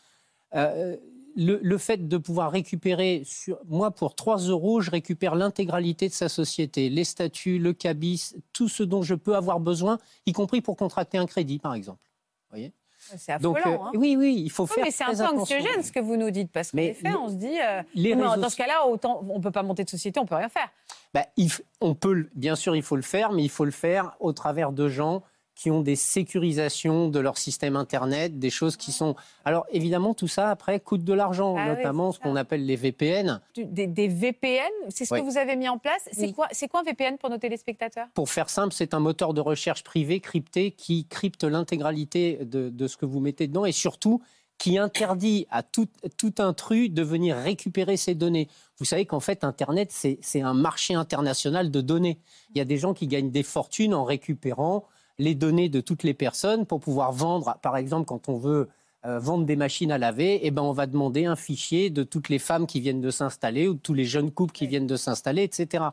Euh, 0.54 0.96
le, 1.36 1.78
fait 1.78 2.08
de 2.08 2.16
pouvoir 2.16 2.50
récupérer, 2.50 3.22
sur, 3.26 3.58
moi 3.66 3.90
pour 3.90 4.14
3 4.14 4.38
euros, 4.38 4.80
je 4.80 4.90
récupère 4.90 5.34
l'intégralité 5.34 6.08
de 6.08 6.14
sa 6.14 6.28
société, 6.28 6.88
les 6.88 7.04
statuts, 7.04 7.58
le 7.58 7.72
cabis, 7.72 8.34
tout 8.52 8.68
ce 8.68 8.82
dont 8.82 9.02
je 9.02 9.14
peux 9.14 9.36
avoir 9.36 9.60
besoin, 9.60 9.98
y 10.24 10.32
compris 10.32 10.62
pour 10.62 10.76
contracter 10.76 11.18
un 11.18 11.26
crédit 11.26 11.58
par 11.58 11.74
exemple. 11.74 12.00
Vous 12.04 12.56
voyez? 12.56 12.72
C'est 13.16 13.32
affolant. 13.32 13.54
Donc, 13.54 13.66
euh, 13.66 13.70
hein. 13.70 13.90
Oui, 13.94 14.16
oui, 14.18 14.42
il 14.44 14.50
faut 14.50 14.64
oui, 14.64 14.70
faire. 14.74 14.84
Mais 14.84 14.90
c'est 14.90 15.04
un 15.04 15.14
peu 15.14 15.36
anxiogène 15.38 15.82
ce 15.82 15.92
que 15.92 16.00
vous 16.00 16.16
nous 16.16 16.30
dites, 16.30 16.50
parce 16.50 16.70
qu'en 16.70 16.78
effet, 16.78 17.14
on 17.14 17.28
se 17.28 17.34
dit. 17.34 17.58
Euh, 17.60 18.36
dans 18.36 18.48
ce 18.48 18.56
cas-là, 18.56 18.86
autant, 18.86 19.24
on 19.28 19.38
ne 19.38 19.42
peut 19.42 19.50
pas 19.50 19.62
monter 19.62 19.84
de 19.84 19.90
société, 19.90 20.18
on 20.20 20.24
ne 20.24 20.28
peut 20.28 20.34
rien 20.34 20.48
faire. 20.48 20.68
Bah, 21.14 21.24
il, 21.36 21.50
on 21.80 21.94
peut, 21.94 22.28
bien 22.34 22.56
sûr, 22.56 22.76
il 22.76 22.82
faut 22.82 22.96
le 22.96 23.02
faire, 23.02 23.32
mais 23.32 23.42
il 23.42 23.50
faut 23.50 23.64
le 23.64 23.70
faire 23.70 24.16
au 24.20 24.32
travers 24.32 24.72
de 24.72 24.88
gens 24.88 25.22
qui 25.56 25.70
ont 25.70 25.80
des 25.80 25.96
sécurisations 25.96 27.08
de 27.08 27.18
leur 27.18 27.38
système 27.38 27.76
Internet, 27.76 28.38
des 28.38 28.50
choses 28.50 28.76
qui 28.76 28.92
sont... 28.92 29.16
Alors 29.44 29.66
évidemment, 29.72 30.12
tout 30.12 30.28
ça, 30.28 30.50
après, 30.50 30.78
coûte 30.78 31.02
de 31.02 31.14
l'argent, 31.14 31.56
ah 31.58 31.74
notamment 31.74 32.12
ce 32.12 32.20
qu'on 32.20 32.36
appelle 32.36 32.64
les 32.64 32.76
VPN. 32.76 33.40
Des, 33.56 34.08
VPN, 34.08 34.70
c'est 34.90 35.06
ce 35.06 35.14
que 35.14 35.20
vous 35.20 35.38
avez 35.38 35.56
mis 35.56 35.68
en 35.68 35.78
place. 35.78 36.08
C'est 36.12 36.32
quoi, 36.32 36.48
quoi 36.70 36.80
un 36.80 36.84
VPN 36.84 37.16
pour 37.16 37.30
nos 37.30 37.38
téléspectateurs? 37.38 38.06
Pour 38.12 38.28
faire 38.28 38.50
simple, 38.50 38.74
c'est 38.74 38.92
un 38.92 39.00
moteur 39.00 39.32
de 39.32 39.40
recherche 39.40 39.82
privé 39.82 40.20
crypté 40.20 40.72
qui 40.72 41.06
crypte 41.06 41.42
l'intégralité 41.42 42.38
de, 42.44 42.68
de 42.68 42.86
ce 42.86 42.98
que 42.98 43.06
vous 43.06 43.20
mettez 43.20 43.48
dedans 43.48 43.64
et 43.64 43.72
surtout 43.72 44.22
qui 44.58 44.78
interdit 44.78 45.46
à 45.50 45.62
tout, 45.62 45.88
tout 46.16 46.34
intrus 46.38 46.90
de 46.90 47.02
venir 47.02 47.36
récupérer 47.36 47.96
ces 47.96 48.14
données. 48.14 48.48
Vous 48.78 48.84
savez 48.84 49.06
qu'en 49.06 49.20
fait, 49.20 49.44
Internet, 49.44 49.90
c'est 49.92 50.40
un 50.40 50.54
marché 50.54 50.94
international 50.94 51.70
de 51.70 51.80
données. 51.80 52.18
Il 52.54 52.58
y 52.58 52.60
a 52.60 52.64
des 52.64 52.78
gens 52.78 52.94
qui 52.94 53.06
gagnent 53.06 53.30
des 53.30 53.42
fortunes 53.42 53.94
en 53.94 54.04
récupérant 54.04 54.86
les 55.18 55.34
données 55.34 55.68
de 55.68 55.80
toutes 55.80 56.02
les 56.02 56.14
personnes 56.14 56.66
pour 56.66 56.80
pouvoir 56.80 57.12
vendre, 57.12 57.58
par 57.62 57.76
exemple, 57.76 58.06
quand 58.06 58.28
on 58.28 58.38
veut 58.38 58.68
euh, 59.06 59.18
vendre 59.18 59.44
des 59.44 59.56
machines 59.56 59.92
à 59.92 59.98
laver, 59.98 60.40
eh 60.42 60.50
ben, 60.50 60.62
on 60.62 60.72
va 60.72 60.86
demander 60.86 61.26
un 61.26 61.36
fichier 61.36 61.90
de 61.90 62.02
toutes 62.02 62.28
les 62.28 62.38
femmes 62.38 62.66
qui 62.66 62.80
viennent 62.80 63.00
de 63.00 63.10
s'installer 63.10 63.68
ou 63.68 63.74
de 63.74 63.78
tous 63.78 63.94
les 63.94 64.04
jeunes 64.04 64.32
couples 64.32 64.52
qui 64.52 64.66
viennent 64.66 64.86
de 64.86 64.96
s'installer, 64.96 65.44
etc. 65.44 65.84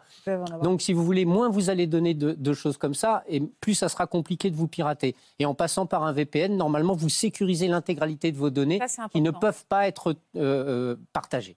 Donc, 0.63 0.81
si 0.81 0.93
vous 0.93 1.03
voulez, 1.03 1.25
moins 1.25 1.49
vous 1.49 1.69
allez 1.69 1.85
donner 1.85 2.13
de, 2.13 2.53
choses 2.53 2.77
comme 2.77 2.93
ça, 2.93 3.23
et 3.27 3.39
plus 3.39 3.75
ça 3.75 3.89
sera 3.89 4.07
compliqué 4.07 4.49
de 4.49 4.55
vous 4.55 4.67
pirater. 4.67 5.15
Et 5.39 5.45
en 5.45 5.53
passant 5.53 5.85
par 5.85 6.03
un 6.03 6.11
VPN, 6.11 6.55
normalement, 6.55 6.93
vous 6.93 7.09
sécurisez 7.09 7.67
l'intégralité 7.67 8.31
de 8.31 8.37
vos 8.37 8.49
données 8.49 8.79
qui 9.11 9.21
ne 9.21 9.31
peuvent 9.31 9.65
pas 9.69 9.87
être 9.87 10.11
euh, 10.11 10.15
euh, 10.35 10.95
partagées. 11.13 11.55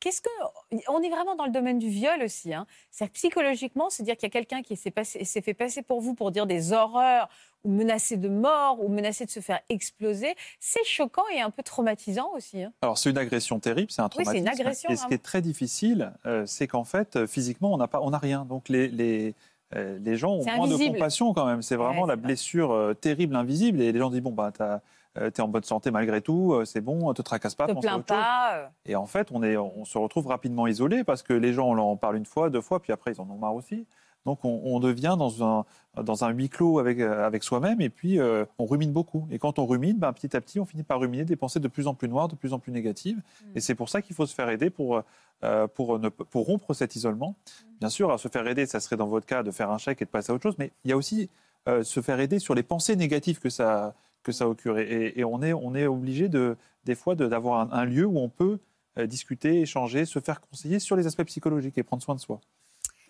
Qu'est-ce 0.00 0.20
que 0.20 0.30
on 0.88 1.00
est 1.02 1.10
vraiment 1.10 1.36
dans 1.36 1.46
le 1.46 1.52
domaine 1.52 1.78
du 1.78 1.88
viol 1.88 2.22
aussi. 2.22 2.52
Hein. 2.52 2.66
C'est 2.90 3.08
psychologiquement, 3.12 3.88
c'est 3.90 4.02
dire 4.02 4.16
qu'il 4.16 4.26
y 4.26 4.30
a 4.30 4.30
quelqu'un 4.30 4.62
qui 4.62 4.76
s'est 4.76 4.92
fait 5.42 5.54
passer 5.54 5.82
pour 5.82 6.00
vous 6.00 6.14
pour 6.14 6.30
dire 6.30 6.46
des 6.46 6.72
horreurs 6.72 7.28
ou 7.64 7.70
menacer 7.70 8.16
de 8.16 8.28
mort 8.28 8.82
ou 8.82 8.88
menacer 8.88 9.24
de 9.24 9.30
se 9.30 9.40
faire 9.40 9.60
exploser. 9.68 10.34
C'est 10.60 10.84
choquant 10.84 11.24
et 11.34 11.40
un 11.40 11.50
peu 11.50 11.62
traumatisant 11.62 12.30
aussi. 12.34 12.62
Hein. 12.62 12.72
Alors 12.82 12.98
c'est 12.98 13.10
une 13.10 13.18
agression 13.18 13.58
terrible, 13.60 13.90
c'est 13.90 14.02
un 14.02 14.08
traumatisme. 14.08 14.36
Oui, 14.36 14.42
c'est 14.44 14.52
une 14.54 14.60
agression. 14.60 14.90
Et 14.90 14.96
ce 14.96 15.06
qui 15.06 15.14
est 15.14 15.22
très 15.22 15.42
difficile, 15.42 16.12
euh, 16.26 16.44
c'est 16.46 16.66
qu'en 16.66 16.84
fait, 16.84 17.26
physiquement, 17.26 17.72
on 17.72 17.76
n'a 17.76 17.88
pas, 17.88 18.00
on 18.00 18.10
n'a 18.10 18.18
rien. 18.18 18.44
Donc 18.44 18.68
les, 18.68 18.88
les 18.88 19.34
euh, 19.74 19.98
les 20.02 20.16
gens 20.16 20.32
ont 20.32 20.44
moins 20.44 20.68
de 20.68 20.76
compassion 20.76 21.32
quand 21.32 21.46
même. 21.46 21.62
C'est 21.62 21.76
vraiment 21.76 22.06
la 22.06 22.16
blessure 22.16 22.72
euh, 22.72 22.94
terrible, 22.94 23.36
invisible. 23.36 23.80
Et 23.80 23.92
les 23.92 23.98
gens 23.98 24.10
disent 24.10 24.20
bon, 24.20 24.32
bah, 24.32 24.52
t'as 24.52 24.80
euh, 25.18 25.30
tu 25.30 25.40
es 25.40 25.44
en 25.44 25.48
bonne 25.48 25.62
santé 25.62 25.90
malgré 25.90 26.22
tout, 26.22 26.54
euh, 26.54 26.64
c'est 26.64 26.80
bon, 26.80 27.08
ne 27.08 27.12
te 27.12 27.20
tracasse 27.20 27.54
pas. 27.54 27.66
Te 27.66 27.78
plains 27.78 28.00
pas. 28.00 28.54
Euh. 28.54 28.66
Et 28.86 28.96
en 28.96 29.06
fait, 29.06 29.28
on, 29.30 29.42
est, 29.42 29.58
on 29.58 29.84
se 29.84 29.98
retrouve 29.98 30.26
rapidement 30.26 30.66
isolé 30.66 31.04
parce 31.04 31.22
que 31.22 31.34
les 31.34 31.52
gens, 31.52 31.68
on 31.68 31.78
en 31.78 31.96
parle 31.96 32.16
une 32.16 32.24
fois, 32.24 32.48
deux 32.48 32.62
fois, 32.62 32.80
puis 32.80 32.92
après, 32.92 33.12
ils 33.12 33.20
en 33.20 33.28
ont 33.28 33.36
marre 33.36 33.54
aussi. 33.54 33.86
Donc, 34.24 34.44
on, 34.44 34.78
devient 34.80 35.16
dans 35.18 35.44
un, 35.44 35.64
dans 36.00 36.24
un 36.24 36.30
huis 36.30 36.48
clos 36.48 36.78
avec, 36.78 37.00
avec 37.00 37.42
soi-même 37.42 37.80
et 37.80 37.88
puis 37.88 38.18
on 38.20 38.66
rumine 38.66 38.92
beaucoup. 38.92 39.26
Et 39.30 39.38
quand 39.38 39.58
on 39.58 39.66
rumine, 39.66 39.98
ben, 39.98 40.12
petit 40.12 40.36
à 40.36 40.40
petit, 40.40 40.60
on 40.60 40.64
finit 40.64 40.84
par 40.84 41.00
ruminer 41.00 41.24
des 41.24 41.36
pensées 41.36 41.60
de 41.60 41.68
plus 41.68 41.86
en 41.86 41.94
plus 41.94 42.08
noires, 42.08 42.28
de 42.28 42.36
plus 42.36 42.52
en 42.52 42.58
plus 42.58 42.72
négatives. 42.72 43.16
Mm. 43.16 43.46
Et 43.56 43.60
c'est 43.60 43.74
pour 43.74 43.88
ça 43.88 44.00
qu'il 44.00 44.14
faut 44.14 44.26
se 44.26 44.34
faire 44.34 44.48
aider 44.48 44.70
pour, 44.70 45.02
pour, 45.74 45.98
ne, 45.98 46.08
pour 46.08 46.46
rompre 46.46 46.72
cet 46.74 46.94
isolement. 46.96 47.30
Mm. 47.30 47.78
Bien 47.80 47.88
sûr, 47.88 48.12
à 48.12 48.18
se 48.18 48.28
faire 48.28 48.46
aider, 48.46 48.66
ça 48.66 48.80
serait 48.80 48.96
dans 48.96 49.08
votre 49.08 49.26
cas 49.26 49.42
de 49.42 49.50
faire 49.50 49.70
un 49.70 49.78
chèque 49.78 50.02
et 50.02 50.04
de 50.04 50.10
passer 50.10 50.30
à 50.30 50.34
autre 50.34 50.44
chose, 50.44 50.56
mais 50.58 50.70
il 50.84 50.90
y 50.90 50.92
a 50.92 50.96
aussi 50.96 51.28
se 51.66 52.00
faire 52.00 52.18
aider 52.18 52.38
sur 52.38 52.54
les 52.54 52.64
pensées 52.64 52.96
négatives 52.96 53.38
que 53.38 53.48
ça, 53.48 53.94
que 54.22 54.32
ça 54.32 54.48
occure. 54.48 54.78
Et, 54.78 55.24
on, 55.24 55.42
est, 55.42 55.52
on 55.52 55.74
est 55.74 55.86
obligé 55.86 56.28
de, 56.28 56.56
des 56.84 56.94
fois 56.94 57.14
d'avoir 57.14 57.72
un, 57.72 57.84
lieu 57.84 58.06
où 58.06 58.18
on 58.18 58.28
peut 58.28 58.58
euh, 58.98 59.06
discuter, 59.06 59.60
échanger, 59.60 60.04
se 60.04 60.18
faire 60.18 60.40
conseiller 60.40 60.78
sur 60.78 60.96
les 60.96 61.06
aspects 61.06 61.24
psychologiques 61.24 61.78
et 61.78 61.82
prendre 61.82 62.02
soin 62.02 62.14
de 62.14 62.20
soi. 62.20 62.40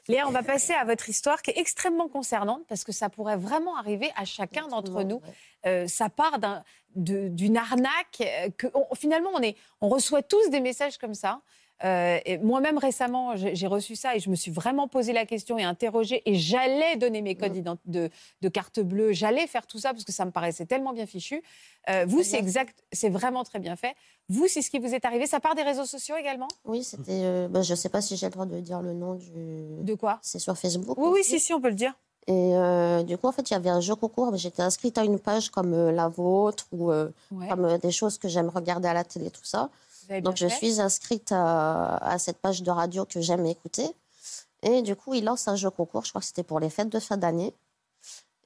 Léa, 0.09 0.27
on 0.27 0.31
va 0.31 0.43
passer 0.43 0.73
à 0.73 0.85
votre 0.85 1.09
histoire 1.09 1.43
qui 1.43 1.51
est 1.53 1.59
extrêmement 1.59 2.09
concernante 2.09 2.65
parce 2.69 2.83
que 2.83 2.93
ça 2.93 3.09
pourrait 3.09 3.37
vraiment 3.37 3.77
arriver 3.77 4.11
à 4.17 4.25
chacun 4.25 4.67
d'entre 4.69 5.05
nous. 5.05 5.21
Euh, 5.65 5.87
ça 5.87 6.09
part 6.09 6.39
d'une 6.97 7.57
arnaque 7.57 8.21
euh, 8.21 8.51
que 8.57 8.67
finalement 8.97 9.31
on, 9.35 9.41
est, 9.41 9.57
on 9.81 9.89
reçoit 9.89 10.23
tous 10.23 10.51
des 10.51 10.61
messages 10.61 10.99
comme 10.99 11.15
ça. 11.15 11.41
Euh, 11.85 12.19
moi-même 12.43 12.79
récemment, 12.79 13.35
j'ai 13.35 13.67
reçu 13.67 13.97
ça 13.97 14.15
et 14.15 14.21
je 14.21 14.31
me 14.31 14.37
suis 14.37 14.53
vraiment 14.53 14.87
posé 14.87 15.13
la 15.13 15.27
question 15.27 15.59
et 15.59 15.65
interrogé 15.65 16.23
et 16.27 16.37
j'allais 16.37 16.97
donner 16.97 17.23
mes 17.23 17.35
codes 17.35 17.61
de, 17.87 18.11
de, 18.41 18.49
carte 18.49 18.79
bleue, 18.81 19.13
j'allais 19.13 19.47
faire 19.49 19.67
tout 19.67 19.79
ça 19.79 19.91
parce 19.93 20.05
que 20.05 20.13
ça 20.13 20.25
me 20.25 20.31
paraissait 20.31 20.67
tellement 20.67 20.93
bien 20.93 21.07
fichu. 21.07 21.43
Euh, 21.91 22.05
vous, 22.07 22.23
c'est 22.23 22.39
exact, 22.39 22.85
c'est 22.93 23.09
vraiment 23.09 23.43
très 23.43 23.59
bien 23.59 23.75
fait. 23.75 23.97
Vous, 24.29 24.47
c'est 24.47 24.63
ce 24.63 24.71
qui 24.71 24.79
vous 24.79 24.95
est 24.95 25.05
arrivé. 25.05 25.27
Ça 25.27 25.41
part 25.41 25.57
des 25.57 25.63
réseaux 25.63 25.85
sociaux 25.85 26.15
également? 26.17 26.49
Oui, 26.65 26.85
c'était. 26.85 27.23
Euh, 27.25 27.49
bah, 27.49 27.63
je 27.63 27.73
ne 27.73 27.77
sais 27.77 27.89
pas 27.89 28.01
si 28.01 28.17
j'ai 28.17 28.27
le 28.27 28.33
droit 28.33 28.47
de 28.47 28.61
dire 28.61 28.81
le 28.81 28.93
nom 28.93 29.15
du. 29.15 29.83
De 29.83 29.95
quoi? 29.95 30.21
C'est 30.23 30.39
sur 30.39 30.57
Facebook. 30.57 30.97
Oui, 30.99 31.09
oui, 31.13 31.25
si, 31.25 31.41
si, 31.41 31.53
on 31.53 31.61
peut 31.61 31.71
le 31.71 31.75
dire. 31.75 31.95
Et 32.29 32.53
du 33.05 33.19
coup, 33.19 33.27
en 33.27 33.33
fait, 33.33 33.51
il 33.51 33.55
y 33.55 33.57
avait 33.57 33.71
un 33.71 33.81
jeu 33.81 33.97
concours. 33.97 34.37
J'étais 34.37 34.63
inscrite 34.63 34.97
à 34.99 35.05
une 35.05 35.19
page 35.19 35.51
comme 35.51 35.91
la 35.91 36.07
vôtre 36.07 36.69
ou 36.71 36.93
comme 37.49 37.79
des 37.79 37.91
choses 37.91 38.19
que 38.19 38.29
j'aime 38.29 38.49
regarder 38.49 38.87
à 38.87 38.95
la 38.95 39.03
télé, 39.03 39.31
tout 39.31 39.45
ça. 39.45 39.71
Donc 40.23 40.37
je 40.37 40.47
suis 40.47 40.81
inscrite 40.81 41.33
à, 41.33 42.17
cette 42.19 42.39
page 42.39 42.63
de 42.63 42.71
radio 42.71 43.05
que 43.05 43.21
j'aime 43.21 43.47
écouter. 43.47 43.87
Et 44.63 44.83
du 44.83 44.95
coup, 44.95 45.15
il 45.15 45.25
lance 45.25 45.49
un 45.49 45.57
jeu 45.57 45.71
concours, 45.71 46.05
je 46.05 46.11
crois 46.11 46.21
que 46.21 46.27
c'était 46.27 46.45
pour 46.45 46.61
les 46.61 46.71
fêtes 46.71 46.89
de 46.89 47.01
fin 47.01 47.17
d'année. 47.17 47.53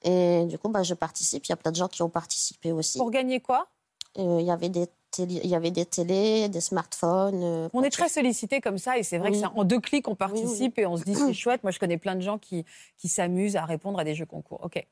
Et 0.03 0.45
du 0.47 0.59
coup, 0.59 0.69
bah, 0.69 0.83
je 0.83 0.95
participe. 0.95 1.45
Il 1.47 1.51
y 1.51 1.53
a 1.53 1.57
plein 1.57 1.73
de 1.73 1.77
gens 1.77 1.89
qui 1.89 2.03
ont 2.03 2.09
participé 2.09 2.73
aussi. 2.73 2.99
Pour 2.99 3.11
gagner 3.11 3.41
quoi? 3.41 3.67
Euh, 4.19 4.39
Il 4.41 4.47
y 4.47 4.51
avait 4.51 4.71
des 4.71 4.89
il 5.19 5.47
y 5.47 5.55
avait 5.55 5.71
des 5.71 5.87
télés, 5.87 6.49
des 6.49 6.61
smartphones. 6.61 7.43
Euh, 7.43 7.69
on 7.73 7.83
est 7.83 7.91
très 7.91 8.09
sollicité 8.09 8.61
comme 8.61 8.79
ça 8.79 8.99
et 8.99 9.03
c'est 9.03 9.19
vrai 9.19 9.33
que 9.33 9.47
en 9.47 9.65
deux 9.65 9.81
clics 9.81 10.09
on 10.09 10.15
participe 10.15 10.79
et 10.79 10.87
on 10.87 10.97
se 10.97 11.05
dit 11.05 11.15
c'est 11.15 11.33
chouette. 11.33 11.63
Moi 11.63 11.71
je 11.71 11.79
connais 11.79 11.99
plein 11.99 12.15
de 12.15 12.21
gens 12.21 12.39
qui, 12.39 12.65
qui 12.97 13.09
s'amusent 13.09 13.57
à 13.57 13.65
répondre 13.65 13.99
à 13.99 14.05
des 14.05 14.15
jeux 14.15 14.27
concours. 14.27 14.61
Ok. 14.63 14.85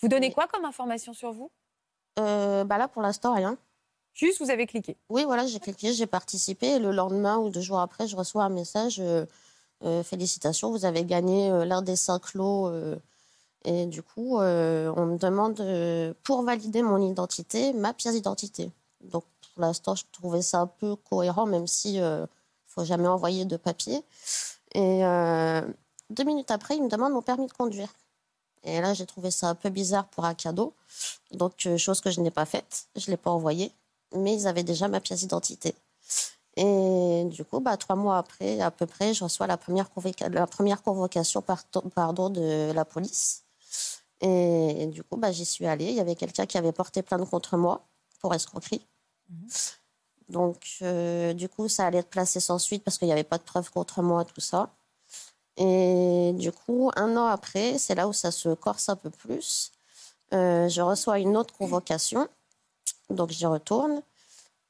Vous 0.00 0.08
donnez 0.08 0.32
quoi 0.32 0.46
comme 0.46 0.64
information 0.64 1.12
sur 1.12 1.32
vous? 1.32 1.50
Euh, 2.18 2.64
bah 2.64 2.78
Là 2.78 2.88
pour 2.88 3.02
l'instant 3.02 3.34
rien. 3.34 3.56
Juste, 4.14 4.42
vous 4.42 4.50
avez 4.50 4.66
cliqué. 4.66 4.96
Oui, 5.08 5.24
voilà, 5.24 5.46
j'ai 5.46 5.58
cliqué, 5.58 5.92
j'ai 5.94 6.06
participé. 6.06 6.66
Et 6.66 6.78
le 6.78 6.90
lendemain 6.92 7.38
ou 7.38 7.48
deux 7.48 7.60
jours 7.60 7.80
après, 7.80 8.06
je 8.06 8.16
reçois 8.16 8.44
un 8.44 8.50
message 8.50 9.00
euh, 9.00 9.24
euh, 9.84 10.02
félicitations, 10.02 10.70
vous 10.70 10.84
avez 10.84 11.04
gagné 11.04 11.50
euh, 11.50 11.64
l'un 11.64 11.82
des 11.82 11.96
cinq 11.96 12.34
lots. 12.34 12.70
et 13.64 13.86
du 13.86 14.02
coup, 14.02 14.38
on 14.38 15.06
me 15.06 15.16
demande, 15.18 15.62
pour 16.22 16.42
valider 16.42 16.82
mon 16.82 17.00
identité, 17.00 17.72
ma 17.72 17.94
pièce 17.94 18.14
d'identité. 18.14 18.70
Donc, 19.00 19.24
pour 19.54 19.62
l'instant, 19.62 19.94
je 19.94 20.04
trouvais 20.12 20.42
ça 20.42 20.60
un 20.60 20.66
peu 20.66 20.96
cohérent, 20.96 21.46
même 21.46 21.66
si 21.66 21.98
ne 21.98 22.26
faut 22.66 22.84
jamais 22.84 23.08
envoyer 23.08 23.44
de 23.44 23.56
papier. 23.56 24.02
Et 24.74 25.02
deux 26.10 26.24
minutes 26.24 26.50
après, 26.50 26.76
il 26.76 26.82
me 26.82 26.88
demande 26.88 27.12
mon 27.12 27.22
permis 27.22 27.46
de 27.46 27.52
conduire. 27.52 27.88
Et 28.64 28.80
là, 28.80 28.94
j'ai 28.94 29.06
trouvé 29.06 29.30
ça 29.30 29.48
un 29.48 29.54
peu 29.54 29.70
bizarre 29.70 30.06
pour 30.08 30.24
un 30.24 30.34
cadeau. 30.34 30.74
Donc, 31.32 31.66
chose 31.78 32.00
que 32.00 32.10
je 32.10 32.20
n'ai 32.20 32.30
pas 32.30 32.46
faite. 32.46 32.86
Je 32.96 33.06
ne 33.06 33.12
l'ai 33.12 33.16
pas 33.16 33.30
envoyé 33.30 33.72
mais 34.14 34.34
ils 34.34 34.46
avaient 34.46 34.62
déjà 34.62 34.88
ma 34.88 35.00
pièce 35.00 35.20
d'identité. 35.20 35.74
Et 36.56 37.24
du 37.30 37.44
coup, 37.44 37.60
bah, 37.60 37.76
trois 37.76 37.96
mois 37.96 38.18
après, 38.18 38.60
à 38.60 38.70
peu 38.70 38.86
près, 38.86 39.14
je 39.14 39.24
reçois 39.24 39.46
la 39.46 39.56
première, 39.56 39.88
la 40.30 40.46
première 40.46 40.82
convocation 40.82 41.42
pardon, 41.42 42.28
de 42.28 42.72
la 42.72 42.84
police. 42.84 43.44
Et, 44.20 44.86
du 44.86 45.02
coup, 45.02 45.16
bah, 45.16 45.32
j'y 45.32 45.44
suis 45.44 45.66
allée. 45.66 45.86
Il 45.86 45.94
y 45.94 46.00
avait 46.00 46.14
quelqu'un 46.14 46.46
qui 46.46 46.58
avait 46.58 46.72
porté 46.72 47.02
plainte 47.02 47.28
contre 47.28 47.56
moi 47.56 47.86
pour 48.20 48.34
escroquerie. 48.34 48.86
Mhm. 49.30 49.48
Donc, 50.28 50.78
euh, 50.82 51.32
du 51.32 51.48
coup, 51.48 51.68
ça 51.68 51.86
allait 51.86 51.98
être 51.98 52.10
placé 52.10 52.38
sans 52.38 52.58
suite 52.58 52.84
parce 52.84 52.98
qu'il 52.98 53.06
n'y 53.06 53.12
avait 53.12 53.24
pas 53.24 53.38
de 53.38 53.42
preuves 53.42 53.70
contre 53.70 54.02
moi, 54.02 54.24
tout 54.24 54.40
ça. 54.40 54.70
Et 55.56 56.32
du 56.34 56.52
coup, 56.52 56.90
un 56.96 57.16
an 57.16 57.26
après, 57.26 57.78
c'est 57.78 57.94
là 57.94 58.08
où 58.08 58.12
ça 58.12 58.30
se 58.30 58.50
corse 58.50 58.88
un 58.88 58.96
peu 58.96 59.10
plus. 59.10 59.72
Euh, 60.32 60.68
je 60.68 60.80
reçois 60.80 61.18
une 61.18 61.36
autre 61.36 61.54
convocation 61.54 62.28
donc 63.12 63.30
j'y 63.30 63.46
retourne. 63.46 64.02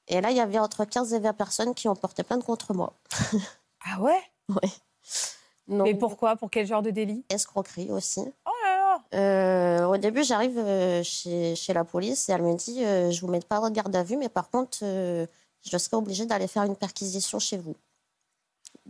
Et 0.09 0.21
là, 0.21 0.31
il 0.31 0.37
y 0.37 0.41
avait 0.41 0.59
entre 0.59 0.85
15 0.85 1.15
et 1.15 1.19
20 1.19 1.33
personnes 1.33 1.75
qui 1.75 1.89
ont 1.89 1.95
porté 1.95 2.23
plainte 2.23 2.45
contre 2.45 2.75
moi. 2.75 2.93
ah 3.87 4.01
ouais? 4.01 4.21
Oui. 4.49 4.71
Mais 5.69 5.95
pourquoi? 5.95 6.37
Pour 6.37 6.51
quel 6.51 6.67
genre 6.67 6.83
de 6.83 6.91
délit? 6.91 7.25
Escroquerie 7.29 7.91
aussi. 7.91 8.21
Oh 8.45 8.51
là 8.65 8.77
là 8.77 9.19
euh, 9.19 9.87
Au 9.87 9.97
début, 9.97 10.25
j'arrive 10.25 10.59
euh, 10.59 11.03
chez, 11.03 11.55
chez, 11.55 11.73
la 11.73 11.85
police 11.85 12.29
et 12.29 12.33
elle 12.33 12.43
me 12.43 12.55
dit 12.55 12.85
euh, 12.85 13.11
Je 13.11 13.21
vous 13.21 13.29
mets 13.29 13.41
pas 13.41 13.61
en 13.61 13.71
garde 13.71 13.95
à 13.95 14.03
vue, 14.03 14.17
mais 14.17 14.29
par 14.29 14.51
contre, 14.51 14.79
je 14.83 15.79
serai 15.79 15.97
obligée 15.97 16.27
d'aller 16.27 16.49
faire 16.49 16.65
une 16.65 16.77
perquisition 16.77 17.39
chez 17.39 17.59
vous. 17.59 17.77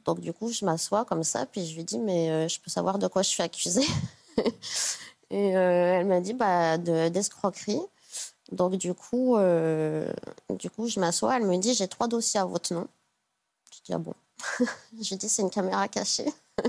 Donc, 0.04 0.20
du 0.20 0.32
coup, 0.32 0.50
je 0.50 0.64
m'assois 0.64 1.04
comme 1.04 1.22
ça, 1.22 1.46
puis 1.46 1.66
je 1.66 1.76
lui 1.76 1.84
dis 1.84 1.98
Mais 1.98 2.48
je 2.48 2.58
peux 2.60 2.70
savoir 2.70 2.98
de 2.98 3.06
quoi 3.06 3.22
je 3.22 3.28
suis 3.28 3.42
accusée? 3.42 3.86
Et 5.32 5.56
euh, 5.56 5.98
elle 5.98 6.06
m'a 6.06 6.20
dit 6.20 6.34
bah, 6.34 6.76
de- 6.76 7.08
d'escroquerie. 7.08 7.80
Donc 8.50 8.74
du 8.76 8.94
coup, 8.94 9.36
euh, 9.36 10.12
du 10.50 10.68
coup, 10.70 10.88
je 10.88 11.00
m'assois. 11.00 11.36
Elle 11.36 11.46
me 11.46 11.56
dit 11.58 11.74
j'ai 11.74 11.88
trois 11.88 12.08
dossiers 12.08 12.40
à 12.40 12.44
votre 12.44 12.74
nom. 12.74 12.86
Je 13.74 13.80
dis 13.84 13.92
ah 13.94 13.98
bon? 13.98 14.14
je 15.00 15.14
dis 15.14 15.28
c'est 15.28 15.42
une 15.42 15.50
caméra 15.50 15.88
cachée. 15.88 16.32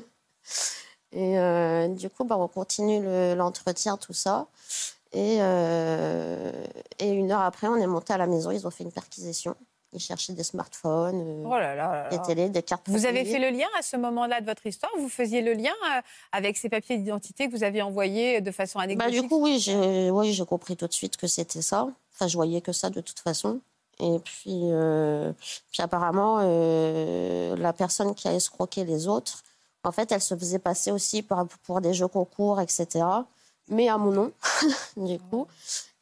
Et 1.12 1.38
euh, 1.40 1.88
du 1.90 2.10
coup, 2.10 2.24
bah, 2.24 2.38
on 2.38 2.48
continue 2.48 3.02
le- 3.02 3.36
l'entretien, 3.36 3.98
tout 3.98 4.14
ça. 4.14 4.48
Euh, 5.16 6.52
et 7.00 7.10
une 7.12 7.32
heure 7.32 7.42
après, 7.42 7.68
on 7.68 7.76
est 7.76 7.88
monté 7.88 8.14
à 8.14 8.18
la 8.18 8.28
maison. 8.28 8.52
Ils 8.52 8.66
ont 8.68 8.72
fait 8.72 8.84
une 8.84 8.92
perquisition. 8.92 9.56
Ils 9.94 10.00
cherchaient 10.00 10.34
des 10.34 10.44
smartphones, 10.44 11.22
euh, 11.22 11.44
Oh 11.46 11.52
là 11.58 11.76
là 11.76 12.04
là 12.04 12.10
des 12.10 12.22
télés, 12.22 12.50
des 12.50 12.64
cartes. 12.64 12.90
Vous 12.90 13.06
avez 13.06 13.26
fait 13.26 13.40
le 13.40 13.56
lien 13.56 13.68
à 13.78 13.82
ce 13.82 13.96
moment-là 13.98 14.42
de 14.42 14.46
votre 14.46 14.66
histoire? 14.66 14.92
Vous 14.98 15.10
faisiez 15.10 15.42
le 15.42 15.54
lien 15.54 15.72
euh, 15.86 16.02
avec 16.32 16.58
ces 16.58 16.70
papiers 16.70 16.98
d'identité 16.98 17.48
que 17.48 17.52
vous 17.56 17.64
aviez 17.64 17.82
envoyés 17.82 18.42
de 18.42 18.52
façon 18.52 18.80
Bah, 18.80 18.84
anecdotique? 18.86 19.22
du 19.22 19.28
coup, 19.28 19.42
oui, 19.44 19.60
j'ai 19.60 20.10
oui, 20.12 20.38
compris 20.48 20.76
tout 20.76 20.88
de 20.88 20.94
suite 20.94 21.16
que 21.18 21.28
c'était 21.28 21.62
ça. 21.62 21.88
Enfin, 22.14 22.28
je 22.28 22.36
voyais 22.36 22.62
que 22.62 22.72
ça 22.72 22.90
de 22.90 23.02
toute 23.02 23.20
façon. 23.20 23.60
Et 24.00 24.20
puis, 24.20 24.62
euh, 24.72 25.32
puis 25.72 25.84
apparemment, 25.84 26.40
euh, 26.42 27.56
la 27.58 27.74
personne 27.74 28.16
qui 28.16 28.28
a 28.28 28.34
escroqué 28.34 28.84
les 28.86 29.08
autres, 29.08 29.44
en 29.84 29.92
fait, 29.92 30.12
elle 30.12 30.22
se 30.22 30.36
faisait 30.36 30.60
passer 30.60 30.92
aussi 30.92 31.22
pour, 31.22 31.46
pour 31.64 31.82
des 31.82 31.94
jeux 31.94 32.08
concours, 32.08 32.60
etc. 32.60 33.06
Mais 33.68 33.90
à 33.90 33.98
mon 33.98 34.12
nom, 34.12 34.32
du 34.98 35.20
coup. 35.20 35.46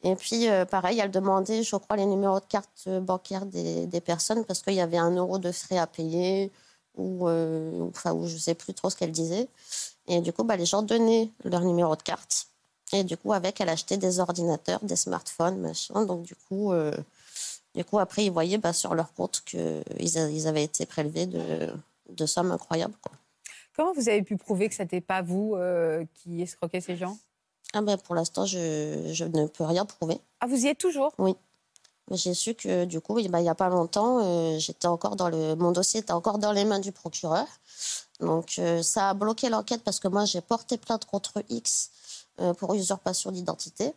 Et 0.04 0.16
puis, 0.16 0.48
euh, 0.48 0.64
pareil, 0.64 0.98
elle 0.98 1.10
demandait, 1.10 1.62
je 1.62 1.76
crois, 1.76 1.96
les 1.96 2.06
numéros 2.06 2.40
de 2.40 2.44
carte 2.46 2.84
euh, 2.88 3.00
bancaire 3.00 3.46
des, 3.46 4.00
personnes 4.04 4.44
parce 4.44 4.60
qu'il 4.60 4.74
y 4.74 4.80
avait 4.80 4.98
un 4.98 5.12
euro 5.12 5.38
de 5.38 5.52
frais 5.52 5.78
à 5.78 5.86
payer 5.86 6.50
ou, 6.96 7.28
euh, 7.28 7.88
enfin, 7.88 8.12
ou 8.12 8.26
je 8.26 8.36
sais 8.36 8.54
plus 8.54 8.74
trop 8.74 8.90
ce 8.90 8.96
qu'elle 8.96 9.12
disait. 9.12 9.48
Et 10.08 10.20
du 10.20 10.32
coup, 10.32 10.42
bah, 10.42 10.56
les 10.56 10.66
gens 10.66 10.82
donnaient 10.82 11.30
leur 11.44 11.62
numéro 11.62 11.94
de 11.94 12.02
carte. 12.02 12.48
Et 12.92 13.04
du 13.04 13.16
coup, 13.16 13.32
avec, 13.32 13.60
elle 13.60 13.68
achetait 13.68 13.96
des 13.96 14.18
ordinateurs, 14.18 14.80
des 14.82 14.96
smartphones, 14.96 15.58
machin. 15.58 16.04
Donc, 16.04 16.22
du 16.22 16.34
coup, 16.34 16.72
du 17.74 17.84
coup 17.84 17.98
après, 17.98 18.26
ils 18.26 18.30
voyaient 18.30 18.58
bah, 18.58 18.74
sur 18.74 18.94
leur 18.94 19.14
compte 19.14 19.42
qu'ils 19.46 19.82
ils 19.98 20.46
avaient 20.48 20.64
été 20.64 20.84
prélevés 20.84 21.26
de, 21.26 22.26
sommes 22.26 22.50
incroyables. 22.50 22.92
Comment 23.74 23.94
vous 23.94 24.10
avez 24.10 24.22
pu 24.22 24.36
prouver 24.36 24.68
que 24.68 24.74
ce 24.74 24.82
n'était 24.82 25.00
pas 25.00 25.22
vous 25.22 25.56
qui 26.12 26.42
escroquez 26.42 26.82
ces 26.82 26.96
gens? 26.96 27.16
Ah 27.72 27.80
ben, 27.80 27.96
pour 27.96 28.14
l'instant, 28.14 28.44
je, 28.44 29.10
je 29.12 29.24
ne 29.24 29.46
peux 29.46 29.64
rien 29.64 29.84
prouver. 29.84 30.20
Ah, 30.40 30.46
vous 30.46 30.64
y 30.64 30.68
êtes 30.68 30.78
toujours? 30.78 31.12
Oui. 31.18 31.34
J'ai 32.10 32.34
su 32.34 32.54
que, 32.54 32.84
du 32.84 33.00
coup, 33.00 33.18
il 33.18 33.30
n'y 33.30 33.48
a 33.48 33.54
pas 33.54 33.68
longtemps, 33.68 34.18
euh, 34.22 34.58
j'étais 34.58 34.88
encore 34.88 35.16
dans 35.16 35.28
le, 35.28 35.54
mon 35.54 35.70
dossier 35.70 36.00
était 36.00 36.12
encore 36.12 36.38
dans 36.38 36.52
les 36.52 36.64
mains 36.64 36.80
du 36.80 36.92
procureur. 36.92 37.46
Donc, 38.20 38.56
euh, 38.58 38.82
ça 38.82 39.10
a 39.10 39.14
bloqué 39.14 39.48
l'enquête 39.48 39.82
parce 39.82 40.00
que 40.00 40.08
moi, 40.08 40.24
j'ai 40.24 40.40
porté 40.40 40.76
plainte 40.78 41.04
contre 41.06 41.42
X 41.48 41.90
euh, 42.40 42.54
pour 42.54 42.74
usurpation 42.74 43.30
d'identité. 43.30 43.94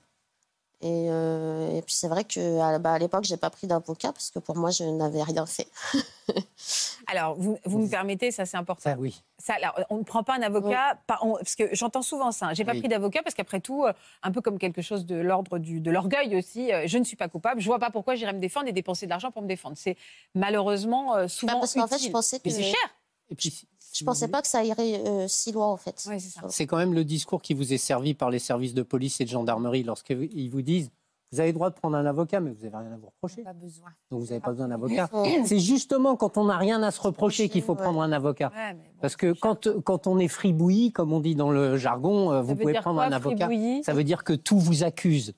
Et, 0.81 1.07
euh, 1.09 1.77
et 1.77 1.81
puis, 1.81 1.95
c'est 1.95 2.07
vrai 2.07 2.23
qu'à 2.25 2.77
bah, 2.79 2.93
à 2.93 2.99
l'époque, 2.99 3.23
je 3.25 3.31
n'ai 3.33 3.37
pas 3.37 3.49
pris 3.49 3.65
d'avocat 3.65 4.11
parce 4.11 4.29
que 4.29 4.39
pour 4.39 4.55
moi, 4.57 4.69
je 4.71 4.83
n'avais 4.83 5.23
rien 5.23 5.45
fait. 5.45 5.67
Alors, 7.07 7.35
vous, 7.35 7.57
vous 7.65 7.79
me 7.79 7.89
permettez, 7.89 8.31
ça 8.31 8.45
c'est 8.45 8.57
important. 8.57 8.81
Ça, 8.91 8.95
oui. 8.97 9.21
Ça, 9.37 9.53
alors, 9.55 9.79
on 9.89 9.97
ne 9.97 10.03
prend 10.03 10.23
pas 10.23 10.35
un 10.35 10.41
avocat, 10.41 10.97
pas- 11.07 11.19
on- 11.21 11.33
parce 11.35 11.55
que 11.55 11.63
j'entends 11.73 12.01
souvent 12.01 12.31
ça. 12.31 12.47
hein. 12.47 12.53
J'ai 12.53 12.65
pas 12.65 12.71
Oui. 12.73 12.79
pris 12.79 12.87
d'avocat 12.89 13.21
parce 13.23 13.35
qu'après 13.35 13.59
tout, 13.59 13.83
euh, 13.85 13.93
un 14.23 14.31
peu 14.31 14.41
comme 14.41 14.57
quelque 14.57 14.81
chose 14.81 15.05
de 15.05 15.15
l'ordre 15.15 15.57
de 15.59 15.91
l'orgueil 15.91 16.35
aussi, 16.35 16.73
euh, 16.73 16.83
je 16.87 16.97
ne 16.97 17.03
suis 17.03 17.15
pas 17.17 17.27
coupable. 17.29 17.61
Je 17.61 17.67
vois 17.67 17.79
pas 17.79 17.91
pourquoi 17.91 18.15
j'irais 18.15 18.33
me 18.33 18.39
défendre 18.39 18.67
et 18.67 18.71
dépenser 18.71 19.05
de 19.05 19.11
l'argent 19.11 19.31
pour 19.31 19.41
me 19.43 19.47
défendre. 19.47 19.75
C'est 19.77 19.97
malheureusement 20.33 21.15
euh, 21.15 21.27
souvent 21.27 21.53
Bah, 21.53 21.59
parce 21.59 21.73
qu'en 21.73 21.87
fait, 21.87 21.95
utile. 21.95 22.07
je 22.07 22.11
pensais 22.11 22.37
que 22.39 22.43
Mais 22.45 22.51
c'est 22.51 22.63
cher. 22.63 22.89
Et 23.29 23.35
puis, 23.35 23.49
si- 23.51 23.67
je 23.95 23.99
si 23.99 24.03
pensais 24.03 24.27
pas 24.27 24.41
que 24.41 24.47
ça 24.47 24.63
irait 24.63 25.01
euh, 25.07 25.25
si 25.27 25.51
loin, 25.53 25.67
en 25.67 25.77
fait. 25.77 26.05
Oui, 26.09 26.17
c'est 26.49 26.67
quand 26.67 26.77
même 26.77 26.93
le 26.93 27.05
discours 27.05 27.41
qui 27.41 27.53
vous 27.53 27.71
est 27.73 27.77
servi 27.77 28.13
par 28.13 28.29
les 28.29 28.39
services 28.39 28.73
de 28.73 28.83
police 28.83 29.21
et 29.21 29.25
de 29.25 29.29
gendarmerie 29.29 29.83
lorsqu'ils 29.83 30.49
vous 30.49 30.61
disent 30.61 30.91
vous 31.31 31.39
avez 31.39 31.49
le 31.49 31.53
droit 31.55 31.69
de 31.69 31.75
prendre 31.75 31.97
un 31.97 32.05
avocat, 32.05 32.39
mais 32.39 32.51
vous 32.51 32.63
n'avez 32.63 32.77
rien 32.77 32.93
à 32.93 32.97
vous 32.97 33.07
reprocher. 33.07 33.41
Pas 33.43 33.53
besoin. 33.53 33.89
Donc 34.11 34.21
vous 34.21 34.27
n'avez 34.27 34.39
pas 34.39 34.51
besoin 34.51 34.67
d'un 34.67 34.75
avocat. 34.75 35.09
C'est 35.45 35.59
justement 35.59 36.15
quand 36.15 36.37
on 36.37 36.45
n'a 36.45 36.57
rien 36.57 36.81
à 36.83 36.91
se 36.91 37.01
reprocher 37.01 37.49
qu'il 37.49 37.61
faut 37.61 37.73
Ouais. 37.73 37.81
prendre 37.81 38.01
un 38.01 38.11
avocat. 38.11 38.51
Ouais, 38.55 38.73
mais 38.73 38.79
bon, 38.93 38.99
Parce 39.01 39.15
que 39.15 39.33
quand, 39.33 39.67
quand 39.81 40.07
on 40.07 40.19
est 40.19 40.27
fribouillis, 40.27 40.91
comme 40.91 41.11
on 41.11 41.19
dit 41.19 41.35
dans 41.35 41.51
le 41.51 41.77
jargon, 41.77 42.31
euh, 42.31 42.35
ça 42.37 42.41
vous 42.43 42.55
pouvez 42.55 42.73
prendre 42.75 42.97
quoi, 42.97 43.05
un 43.05 43.11
avocat. 43.11 43.49
Ça 43.83 43.93
veut 43.93 44.03
dire 44.03 44.23
que 44.23 44.33
tout 44.33 44.59
vous 44.59 44.83
accuse. 44.83 45.33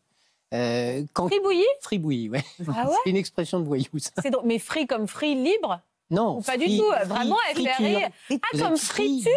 Euh, 0.54 1.04
quand... 1.14 1.28
Fribouillis? 1.30 1.64
Fribouillis, 1.82 2.30
ouais. 2.30 2.44
Ah 2.68 2.88
ouais? 2.90 2.96
C'est 3.04 3.10
une 3.10 3.18
expression 3.18 3.60
de 3.60 3.66
voyou, 3.66 3.86
ça. 3.98 4.12
C'est 4.22 4.30
drôle. 4.30 4.46
Mais 4.46 4.60
free 4.60 4.88
comme 4.88 5.08
free 5.08 5.36
libre? 5.36 5.82
Non, 6.10 6.38
Ou 6.38 6.42
pas 6.42 6.58
du 6.58 6.66
tout, 6.78 6.84
fri- 6.92 7.06
vraiment. 7.08 7.36
FRI. 7.54 7.68
Ah, 8.32 8.58
comme 8.58 8.78
friture 8.78 9.32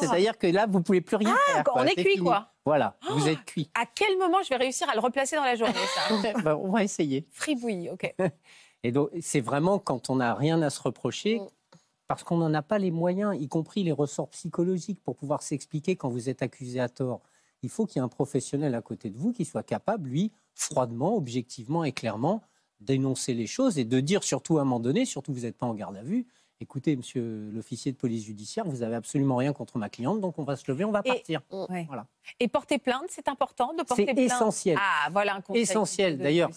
C'est-à-dire 0.00 0.38
que 0.38 0.46
là, 0.46 0.66
vous 0.66 0.80
pouvez 0.80 1.00
plus 1.00 1.16
rien 1.16 1.34
faire. 1.46 1.64
on 1.68 1.72
quoi. 1.72 1.84
est 1.86 1.88
C'est 1.88 1.94
cuit, 2.04 2.12
fini. 2.14 2.24
quoi. 2.24 2.48
Voilà, 2.64 2.96
vous 3.10 3.28
êtes 3.28 3.44
cuit. 3.44 3.68
À 3.74 3.84
quel 3.92 4.16
moment 4.18 4.38
je 4.42 4.48
vais 4.48 4.56
réussir 4.56 4.88
à 4.88 4.94
le 4.94 5.00
replacer 5.00 5.36
dans 5.36 5.42
la 5.44 5.56
journée, 5.56 5.74
ça 5.74 6.32
Ben, 6.44 6.54
on 6.54 6.70
va 6.70 6.84
essayer. 6.84 7.26
Fribouillis, 7.32 7.90
ok. 7.90 8.14
Et 8.84 8.92
donc, 8.92 9.10
c'est 9.20 9.40
vraiment 9.40 9.78
quand 9.78 10.08
on 10.10 10.16
n'a 10.16 10.34
rien 10.34 10.60
à 10.62 10.70
se 10.70 10.80
reprocher, 10.80 11.40
Mm. 11.40 11.48
parce 12.06 12.22
qu'on 12.22 12.36
n'en 12.36 12.52
a 12.54 12.62
pas 12.62 12.78
les 12.78 12.90
moyens, 12.90 13.34
y 13.40 13.48
compris 13.48 13.82
les 13.82 13.92
ressorts 13.92 14.28
psychologiques, 14.30 15.02
pour 15.02 15.16
pouvoir 15.16 15.42
s'expliquer 15.42 15.96
quand 15.96 16.08
vous 16.10 16.28
êtes 16.28 16.42
accusé 16.42 16.78
à 16.80 16.88
tort. 16.88 17.22
Il 17.62 17.70
faut 17.70 17.86
qu'il 17.86 17.96
y 17.96 18.02
ait 18.02 18.04
un 18.04 18.08
professionnel 18.08 18.74
à 18.74 18.82
côté 18.82 19.08
de 19.10 19.18
vous 19.18 19.32
qui 19.32 19.44
soit 19.46 19.62
capable, 19.62 20.10
lui, 20.10 20.30
froidement, 20.54 21.16
objectivement 21.16 21.82
et 21.82 21.92
clairement, 21.92 22.42
d'énoncer 22.80 23.34
les 23.34 23.46
choses 23.46 23.78
et 23.78 23.84
de 23.84 24.00
dire, 24.00 24.22
surtout 24.24 24.58
à 24.58 24.62
un 24.62 24.64
moment 24.64 24.80
donné, 24.80 25.04
surtout 25.04 25.32
vous 25.32 25.40
n'êtes 25.40 25.56
pas 25.56 25.66
en 25.66 25.74
garde 25.74 25.96
à 25.96 26.02
vue, 26.02 26.26
écoutez, 26.60 26.96
monsieur 26.96 27.50
l'officier 27.52 27.92
de 27.92 27.96
police 27.96 28.24
judiciaire, 28.24 28.64
vous 28.66 28.82
avez 28.82 28.94
absolument 28.94 29.36
rien 29.36 29.52
contre 29.52 29.78
ma 29.78 29.88
cliente, 29.88 30.20
donc 30.20 30.38
on 30.38 30.44
va 30.44 30.56
se 30.56 30.70
lever, 30.70 30.84
on 30.84 30.92
va 30.92 31.02
Et- 31.04 31.08
partir. 31.08 31.42
Ouais. 31.50 31.84
Voilà. 31.86 32.06
Et 32.40 32.48
porter 32.48 32.78
plainte, 32.78 33.04
c'est 33.08 33.28
important 33.28 33.72
de 33.74 33.82
porter 33.82 34.06
C'est 34.06 34.14
plainte? 34.14 34.18
essentiel. 34.32 34.78
Ah, 34.80 35.08
voilà 35.12 35.34
un 35.36 35.40
conseil. 35.40 35.62
Essentiel, 35.62 36.18
d'ailleurs. 36.18 36.50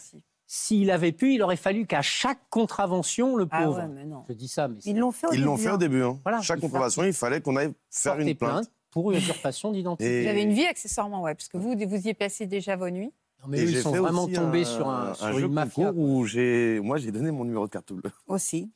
S'il 0.49 0.91
avait 0.91 1.11
pu, 1.11 1.33
il 1.33 1.41
aurait 1.43 1.57
fallu 1.57 1.85
qu'à 1.85 2.01
chaque 2.01 2.39
contravention, 2.49 3.35
le 3.35 3.45
Ah 3.51 3.63
pauvre, 3.63 3.79
ouais, 3.79 3.87
mais 3.89 4.05
non. 4.05 4.23
je 4.29 4.33
dis 4.33 4.47
ça, 4.47 4.69
mais 4.69 4.79
c'est- 4.79 4.91
Ils 4.91 4.97
l'ont 4.97 5.11
fait 5.11 5.27
au 5.27 5.33
Ils 5.33 5.43
l'ont 5.43 5.55
début, 5.55 5.63
fait 5.63 5.69
au 5.71 5.73
hein. 5.73 5.77
début. 5.77 6.03
hein. 6.03 6.19
Voilà, 6.23 6.41
Chaque 6.41 6.61
contravention, 6.61 7.03
il 7.03 7.11
fallait 7.11 7.41
qu'on 7.41 7.57
aille 7.57 7.73
faire 7.91 8.17
une 8.17 8.33
plainte. 8.33 8.71
pour 8.91 9.11
usurpation 9.11 9.71
d'identité. 9.73 10.21
Et- 10.21 10.23
Vous 10.23 10.29
avez 10.29 10.41
une 10.43 10.53
vie 10.53 10.65
accessoirement, 10.65 11.21
ouais, 11.23 11.35
parce 11.35 11.49
que 11.49 11.57
vous, 11.57 11.75
vous 11.77 12.07
y 12.07 12.13
passé 12.13 12.45
déjà 12.45 12.77
vos 12.77 12.89
nuits. 12.89 13.11
Mais 13.47 13.59
Et 13.59 13.63
eux, 13.63 13.67
j'ai 13.67 13.77
ils 13.79 13.81
sont 13.83 13.91
vraiment 13.91 14.27
tombés 14.27 14.61
un- 14.61 14.65
sur, 14.65 14.87
un, 14.89 15.09
un 15.11 15.13
sur 15.13 15.33
jeu 15.39 15.45
une 15.47 15.53
mafia. 15.53 15.91
où 15.95 16.25
j'ai, 16.25 16.79
moi, 16.81 16.97
j'ai 16.97 17.11
donné 17.11 17.31
mon 17.31 17.45
numéro 17.45 17.65
de 17.65 17.71
carte 17.71 17.91
bleue. 17.93 18.11
Aussi. 18.27 18.71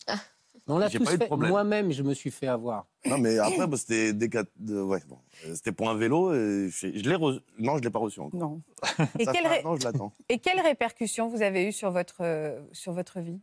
On 0.68 0.78
l'a 0.78 0.88
J'ai 0.88 1.00
tous 1.00 1.06
pas 1.06 1.12
eu 1.14 1.18
de 1.18 1.20
fait. 1.22 1.28
problème. 1.28 1.50
Moi-même, 1.52 1.92
je 1.92 2.04
me 2.04 2.14
suis 2.14 2.32
fait 2.32 2.48
avoir. 2.48 2.86
Non, 3.06 3.18
mais 3.18 3.38
après, 3.40 3.68
bah, 3.68 3.78
c'était 3.78 4.14
des 4.14 4.28
ouais, 4.70 5.02
bon, 5.08 5.18
euh, 5.46 5.56
c'était 5.56 5.72
pour 5.72 5.90
un 5.90 5.96
vélo. 5.96 6.34
Et 6.34 6.70
je, 6.70 6.88
je 6.96 7.10
l'ai. 7.10 7.18
Non, 7.60 7.78
je 7.78 7.82
l'ai 7.84 7.90
pas 7.90 8.00
reçu 8.00 8.20
encore. 8.20 8.40
Non. 8.40 8.62
Et 9.20 9.26
quelle, 9.26 9.48
ré- 9.48 9.64
je 9.80 9.84
l'attends. 9.84 10.14
et 10.30 10.40
quelles 10.40 10.60
répercussions 10.62 11.28
vous 11.28 11.42
avez 11.42 11.68
eues 11.68 11.72
sur 11.74 11.92
votre, 11.92 12.18
euh, 12.22 12.60
sur 12.72 12.94
votre 12.94 13.20
vie? 13.20 13.40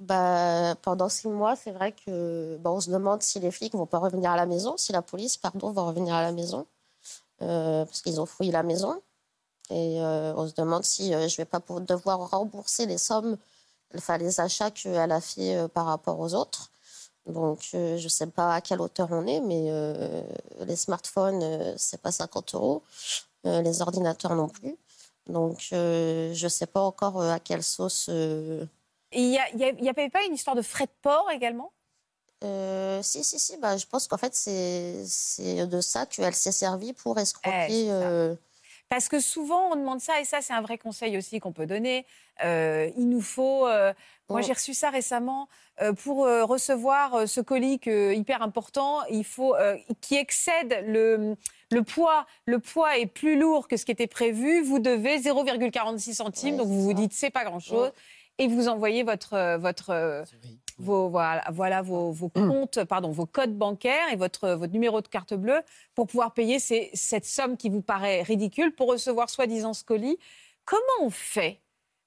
Bah, 0.00 0.74
pendant 0.82 1.08
six 1.08 1.28
mois, 1.28 1.54
c'est 1.54 1.70
vrai 1.70 1.92
que 1.92 2.56
bah, 2.58 2.70
on 2.72 2.80
se 2.80 2.90
demande 2.90 3.22
si 3.22 3.38
les 3.38 3.50
flics 3.52 3.74
vont 3.74 3.86
pas 3.86 3.98
revenir 3.98 4.32
à 4.32 4.36
la 4.36 4.46
maison, 4.46 4.76
si 4.76 4.92
la 4.92 5.00
police, 5.02 5.36
pardon, 5.36 5.70
va 5.70 5.82
revenir 5.82 6.14
à 6.14 6.22
la 6.22 6.32
maison, 6.32 6.66
euh, 7.40 7.84
parce 7.84 8.02
qu'ils 8.02 8.20
ont 8.20 8.26
fouillé 8.26 8.50
la 8.50 8.64
maison. 8.64 9.00
Et 9.72 10.02
euh, 10.02 10.34
on 10.36 10.46
se 10.46 10.54
demande 10.54 10.84
si 10.84 11.14
euh, 11.14 11.28
je 11.28 11.36
vais 11.38 11.46
pas 11.46 11.60
devoir 11.80 12.30
rembourser 12.30 12.84
les 12.84 12.98
sommes, 12.98 13.38
enfin 13.96 14.18
les 14.18 14.38
achats 14.38 14.70
qu'elle 14.70 15.10
a 15.12 15.20
fait 15.20 15.56
euh, 15.56 15.66
par 15.68 15.86
rapport 15.86 16.20
aux 16.20 16.34
autres. 16.34 16.70
Donc, 17.26 17.60
euh, 17.74 17.96
je 17.98 18.08
sais 18.08 18.26
pas 18.26 18.54
à 18.54 18.60
quelle 18.60 18.80
hauteur 18.80 19.08
on 19.10 19.26
est, 19.26 19.40
mais 19.40 19.66
euh, 19.70 20.22
les 20.66 20.76
smartphones, 20.76 21.42
euh, 21.42 21.74
c'est 21.78 22.02
pas 22.02 22.12
50 22.12 22.54
euros, 22.54 22.82
les 23.44 23.80
ordinateurs 23.82 24.34
non 24.34 24.48
plus. 24.48 24.76
Donc, 25.26 25.68
je 25.70 26.46
sais 26.50 26.66
pas 26.66 26.80
encore 26.80 27.22
à 27.22 27.38
quelle 27.40 27.62
sauce. 27.62 28.08
Il 28.08 28.68
n'y 29.12 29.38
avait 29.88 30.10
pas 30.10 30.24
une 30.24 30.34
histoire 30.34 30.56
de 30.56 30.62
frais 30.62 30.86
de 30.86 30.92
port 31.00 31.28
également? 31.32 31.72
Si, 33.02 33.24
si, 33.24 33.38
si. 33.38 33.56
Bah, 33.56 33.76
je 33.76 33.86
pense 33.86 34.06
qu'en 34.06 34.16
fait, 34.18 34.34
c'est 34.34 35.66
de 35.66 35.80
ça 35.80 36.06
qu'elle 36.06 36.34
s'est 36.34 36.52
servie 36.52 36.92
pour 36.92 37.18
Eh, 37.18 37.22
escroquer. 37.22 38.36
Parce 38.88 39.08
que 39.08 39.20
souvent, 39.20 39.70
on 39.72 39.76
demande 39.76 40.00
ça, 40.00 40.20
et 40.20 40.24
ça, 40.24 40.42
c'est 40.42 40.52
un 40.52 40.60
vrai 40.60 40.76
conseil 40.76 41.16
aussi 41.16 41.40
qu'on 41.40 41.52
peut 41.52 41.64
donner. 41.66 42.04
Euh, 42.44 42.90
il 42.98 43.08
nous 43.08 43.22
faut. 43.22 43.66
euh, 43.66 43.92
moi, 44.28 44.40
Mm. 44.40 44.44
j'ai 44.44 44.52
reçu 44.52 44.74
ça 44.74 44.90
récemment. 44.90 45.48
euh, 45.80 45.94
pour 45.94 46.26
recevoir 46.26 47.26
ce 47.26 47.40
colis 47.40 47.80
hyper 47.86 48.42
important, 48.42 49.02
il 49.10 49.24
faut 49.24 49.54
qui 50.02 50.16
excède 50.16 50.84
le, 50.86 51.34
le 51.70 51.82
poids. 51.82 52.26
Le 52.44 52.58
poids 52.58 52.98
est 52.98 53.06
plus 53.06 53.38
lourd 53.38 53.66
que 53.68 53.78
ce 53.78 53.86
qui 53.86 53.92
était 53.92 54.06
prévu. 54.06 54.60
Vous 54.62 54.78
devez 54.78 55.16
0,46 55.18 56.14
centimes, 56.14 56.52
Ouais, 56.52 56.58
donc 56.58 56.68
vous 56.68 56.82
vous 56.82 56.92
dites 56.92 57.14
c'est 57.14 57.30
pas 57.30 57.44
grand-chose, 57.44 57.90
et 58.38 58.48
vous 58.48 58.68
envoyez 58.68 59.02
votre 59.02 59.56
votre 59.56 60.24
vos, 60.82 61.08
voilà, 61.08 61.42
voilà 61.52 61.80
vos, 61.82 62.10
vos 62.12 62.28
comptes, 62.28 62.84
pardon, 62.84 63.10
vos 63.10 63.26
codes 63.26 63.56
bancaires 63.56 64.12
et 64.12 64.16
votre, 64.16 64.50
votre 64.50 64.72
numéro 64.72 65.00
de 65.00 65.08
carte 65.08 65.34
bleue 65.34 65.60
pour 65.94 66.06
pouvoir 66.06 66.34
payer 66.34 66.58
ces- 66.58 66.90
cette 66.94 67.24
somme 67.24 67.56
qui 67.56 67.68
vous 67.70 67.82
paraît 67.82 68.22
ridicule 68.22 68.74
pour 68.74 68.88
recevoir 68.88 69.30
soi-disant 69.30 69.72
ce 69.74 69.84
colis. 69.84 70.18
Comment 70.64 70.82
on 71.06 71.10
fait 71.10 71.60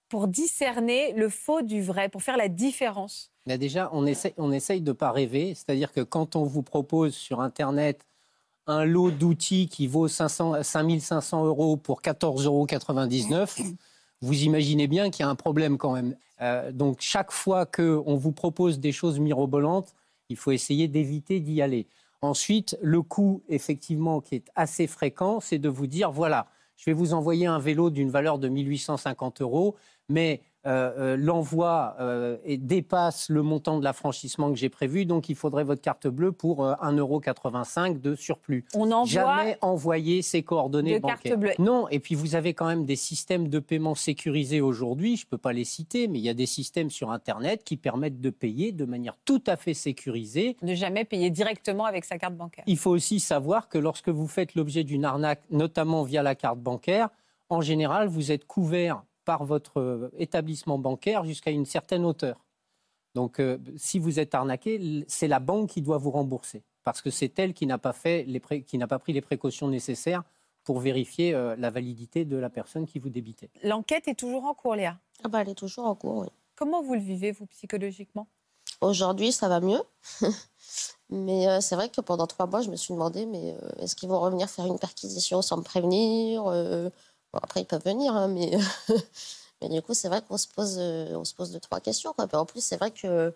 pour 0.10 0.28
discerner 0.28 1.14
le 1.14 1.30
faux 1.30 1.62
du 1.62 1.82
vrai, 1.82 2.10
pour 2.10 2.22
faire 2.22 2.38
la 2.38 2.48
différence? 2.48 3.32
Là, 3.48 3.58
déjà, 3.58 3.90
on 3.94 4.06
essaye, 4.06 4.34
on 4.38 4.52
essaye 4.52 4.82
de 4.82 4.90
ne 4.92 4.94
pas 4.94 5.12
rêver. 5.12 5.54
C'est-à-dire 5.56 5.92
que 5.92 6.02
quand 6.02 6.36
on 6.36 6.44
vous 6.44 6.64
propose 6.64 7.14
sur 7.16 7.42
Internet 7.42 8.06
un 8.68 8.84
lot 8.86 9.12
d'outils 9.12 9.68
qui 9.70 9.86
vaut 9.88 10.08
500, 10.08 10.64
5500 10.64 11.46
euros 11.46 11.78
pour 11.78 12.02
14,99 12.02 13.60
euros, 13.60 13.76
vous 14.22 14.44
imaginez 14.44 14.88
bien 14.88 15.10
qu'il 15.10 15.24
y 15.24 15.28
a 15.28 15.30
un 15.30 15.36
problème 15.36 15.78
quand 15.78 15.94
même. 15.94 16.16
Euh, 16.42 16.72
donc 16.72 16.98
chaque 17.00 17.32
fois 17.32 17.66
qu'on 17.66 18.16
vous 18.16 18.32
propose 18.32 18.80
des 18.80 18.92
choses 18.92 19.20
mirobolantes, 19.20 19.94
il 20.30 20.38
faut 20.38 20.52
essayer 20.52 20.88
d'éviter 20.88 21.40
d'y 21.40 21.62
aller. 21.62 21.88
Ensuite, 22.22 22.78
le 22.82 23.02
coût, 23.02 23.44
effectivement, 23.50 24.22
qui 24.22 24.36
est 24.36 24.52
assez 24.56 24.88
fréquent, 24.88 25.40
c'est 25.40 25.60
de 25.60 25.70
vous 25.70 25.88
dire, 25.88 26.12
voilà, 26.12 26.48
je 26.76 26.86
vais 26.86 26.94
vous 26.94 27.14
envoyer 27.14 27.46
un 27.46 27.60
vélo 27.60 27.90
d'une 27.90 28.10
valeur 28.10 28.40
de 28.40 28.48
1850 28.48 29.42
euros, 29.42 29.76
mais 30.10 30.42
euh, 30.66 30.94
euh, 30.98 31.18
l'envoi 31.18 31.96
euh, 32.00 32.38
dépasse 32.58 33.30
le 33.30 33.44
montant 33.44 33.78
de 33.78 33.84
l'affranchissement 33.84 34.50
que 34.50 34.58
j'ai 34.58 34.70
prévu, 34.70 35.06
donc 35.06 35.30
il 35.30 35.36
faudrait 35.36 35.64
votre 35.64 35.82
carte 35.82 36.08
bleue 36.08 36.32
pour 36.32 36.66
1,85€ 36.66 38.02
de 38.02 38.16
surplus. 38.16 38.66
On 38.74 38.92
envoie 38.92 39.06
Jamais 39.06 39.58
envoyer 39.62 40.22
ces 40.22 40.42
coordonnées 40.44 41.00
de 41.00 41.06
carte 41.06 41.24
bancaires. 41.24 41.38
bleue. 41.38 41.52
Non, 41.60 41.88
et 41.90 42.00
puis 42.00 42.16
vous 42.16 42.36
avez 42.36 42.54
quand 42.54 42.66
même 42.66 42.86
des 42.86 42.96
systèmes 42.96 43.48
de 43.48 43.60
paiement 43.60 43.96
sécurisés 43.96 44.62
aujourd'hui, 44.62 45.18
je 45.18 45.26
ne 45.26 45.30
peux 45.30 45.38
pas 45.38 45.54
les 45.54 45.66
citer, 45.66 46.08
mais 46.08 46.20
il 46.20 46.26
y 46.26 46.30
a 46.30 46.34
des 46.34 46.46
systèmes 46.48 46.90
sur 46.90 47.12
Internet 47.12 47.64
qui 47.64 47.78
permettent 47.78 48.20
de 48.20 48.30
payer 48.32 48.72
de 48.72 48.86
manière 48.86 49.18
tout 49.24 49.44
à 49.46 49.58
fait 49.58 49.76
sécurisée. 49.76 50.58
Ne 50.64 50.74
jamais 50.74 51.06
payer 51.06 51.30
directement 51.30 51.86
avec 51.86 52.06
sa 52.06 52.18
carte 52.18 52.36
bancaire. 52.36 52.64
Il 52.66 52.78
faut 52.78 52.92
aussi 52.92 53.20
savoir 53.20 53.70
que 53.70 53.78
lorsque 53.78 54.10
vous 54.10 54.28
faites 54.28 54.56
l'objet 54.56 54.84
d'une 54.84 55.06
arnaque, 55.06 55.44
notamment 55.52 56.04
via 56.04 56.24
la 56.24 56.34
carte 56.34 56.60
bancaire, 56.60 57.10
en 57.50 57.62
général, 57.62 58.08
vous 58.08 58.32
êtes 58.32 58.46
couvert 58.46 59.04
par 59.26 59.44
votre 59.46 59.80
euh, 59.80 60.10
établissement 60.18 60.78
bancaire 60.80 61.26
jusqu'à 61.26 61.52
une 61.52 61.66
certaine 61.66 62.06
hauteur. 62.06 62.46
Donc, 63.16 63.40
euh, 63.40 63.58
si 63.78 64.00
vous 64.00 64.20
êtes 64.20 64.36
arnaqué, 64.36 65.04
c'est 65.08 65.28
la 65.28 65.40
banque 65.40 65.70
qui 65.70 65.82
doit 65.82 65.98
vous 65.98 66.12
rembourser 66.12 66.64
parce 66.84 67.02
que 67.02 67.10
c'est 67.10 67.38
elle 67.40 67.54
qui 67.54 67.66
n'a 67.66 67.78
pas, 67.78 67.94
fait 67.94 68.24
les 68.26 68.40
pré- 68.40 68.62
qui 68.64 68.78
n'a 68.78 68.88
pas 68.88 69.00
pris 69.00 69.12
les 69.14 69.22
précautions 69.22 69.68
nécessaires 69.68 70.24
pour 70.64 70.80
vérifier 70.80 71.34
euh, 71.34 71.56
la 71.58 71.70
validité 71.70 72.26
de 72.26 72.38
la 72.38 72.50
personne 72.50 72.86
qui 72.86 73.00
vous 73.00 73.10
débitait. 73.10 73.50
L'enquête 73.64 74.08
est 74.08 74.16
toujours 74.16 74.46
en 74.46 74.54
cours, 74.54 74.76
Léa? 74.76 74.98
Ah 75.24 75.28
bah, 75.28 75.42
elle 75.42 75.50
est 75.50 75.56
toujours 75.56 75.86
en 75.86 75.96
cours, 75.96 76.18
oui. 76.18 76.28
Comment 76.56 76.82
vous 76.84 76.94
le 76.94 77.00
vivez, 77.00 77.32
vous, 77.32 77.46
psychologiquement? 77.48 78.28
Aujourd'hui, 78.82 79.32
ça 79.32 79.48
va 79.48 79.60
mieux. 79.62 79.82
mais 81.10 81.48
euh, 81.48 81.62
c'est 81.62 81.76
vrai 81.76 81.90
que 81.90 82.02
pendant 82.02 82.28
trois 82.28 82.46
mois, 82.48 82.62
je 82.62 82.70
me 82.70 82.76
suis 82.76 82.94
demandé, 82.94 83.26
mais 83.26 83.54
euh, 83.54 83.70
est-ce 83.80 83.96
qu'ils 83.96 84.10
vont 84.10 84.20
revenir 84.20 84.50
faire 84.50 84.66
une 84.66 84.80
perquisition 84.80 85.42
sans 85.42 85.58
me 85.58 85.64
prévenir 85.64 86.46
Euh, 86.48 86.90
bon, 87.36 87.40
Après, 87.44 87.62
ils 87.62 87.66
peuvent 87.66 87.84
venir, 87.84 88.16
hein, 88.16 88.28
mais, 88.28 88.52
mais 89.62 89.70
du 89.70 89.82
coup, 89.82 89.94
c'est 89.94 90.08
vrai 90.08 90.22
qu'on 90.22 90.38
se 90.38 90.48
pose, 90.48 90.78
euh, 90.80 91.16
on 91.16 91.26
se 91.26 91.34
pose 91.36 91.52
deux, 91.52 91.60
trois 91.60 91.80
questions. 91.80 92.14
Quoi. 92.14 92.28
En 92.34 92.46
plus, 92.46 92.62
c'est 92.64 92.78
vrai 92.78 92.92
que 92.92 93.34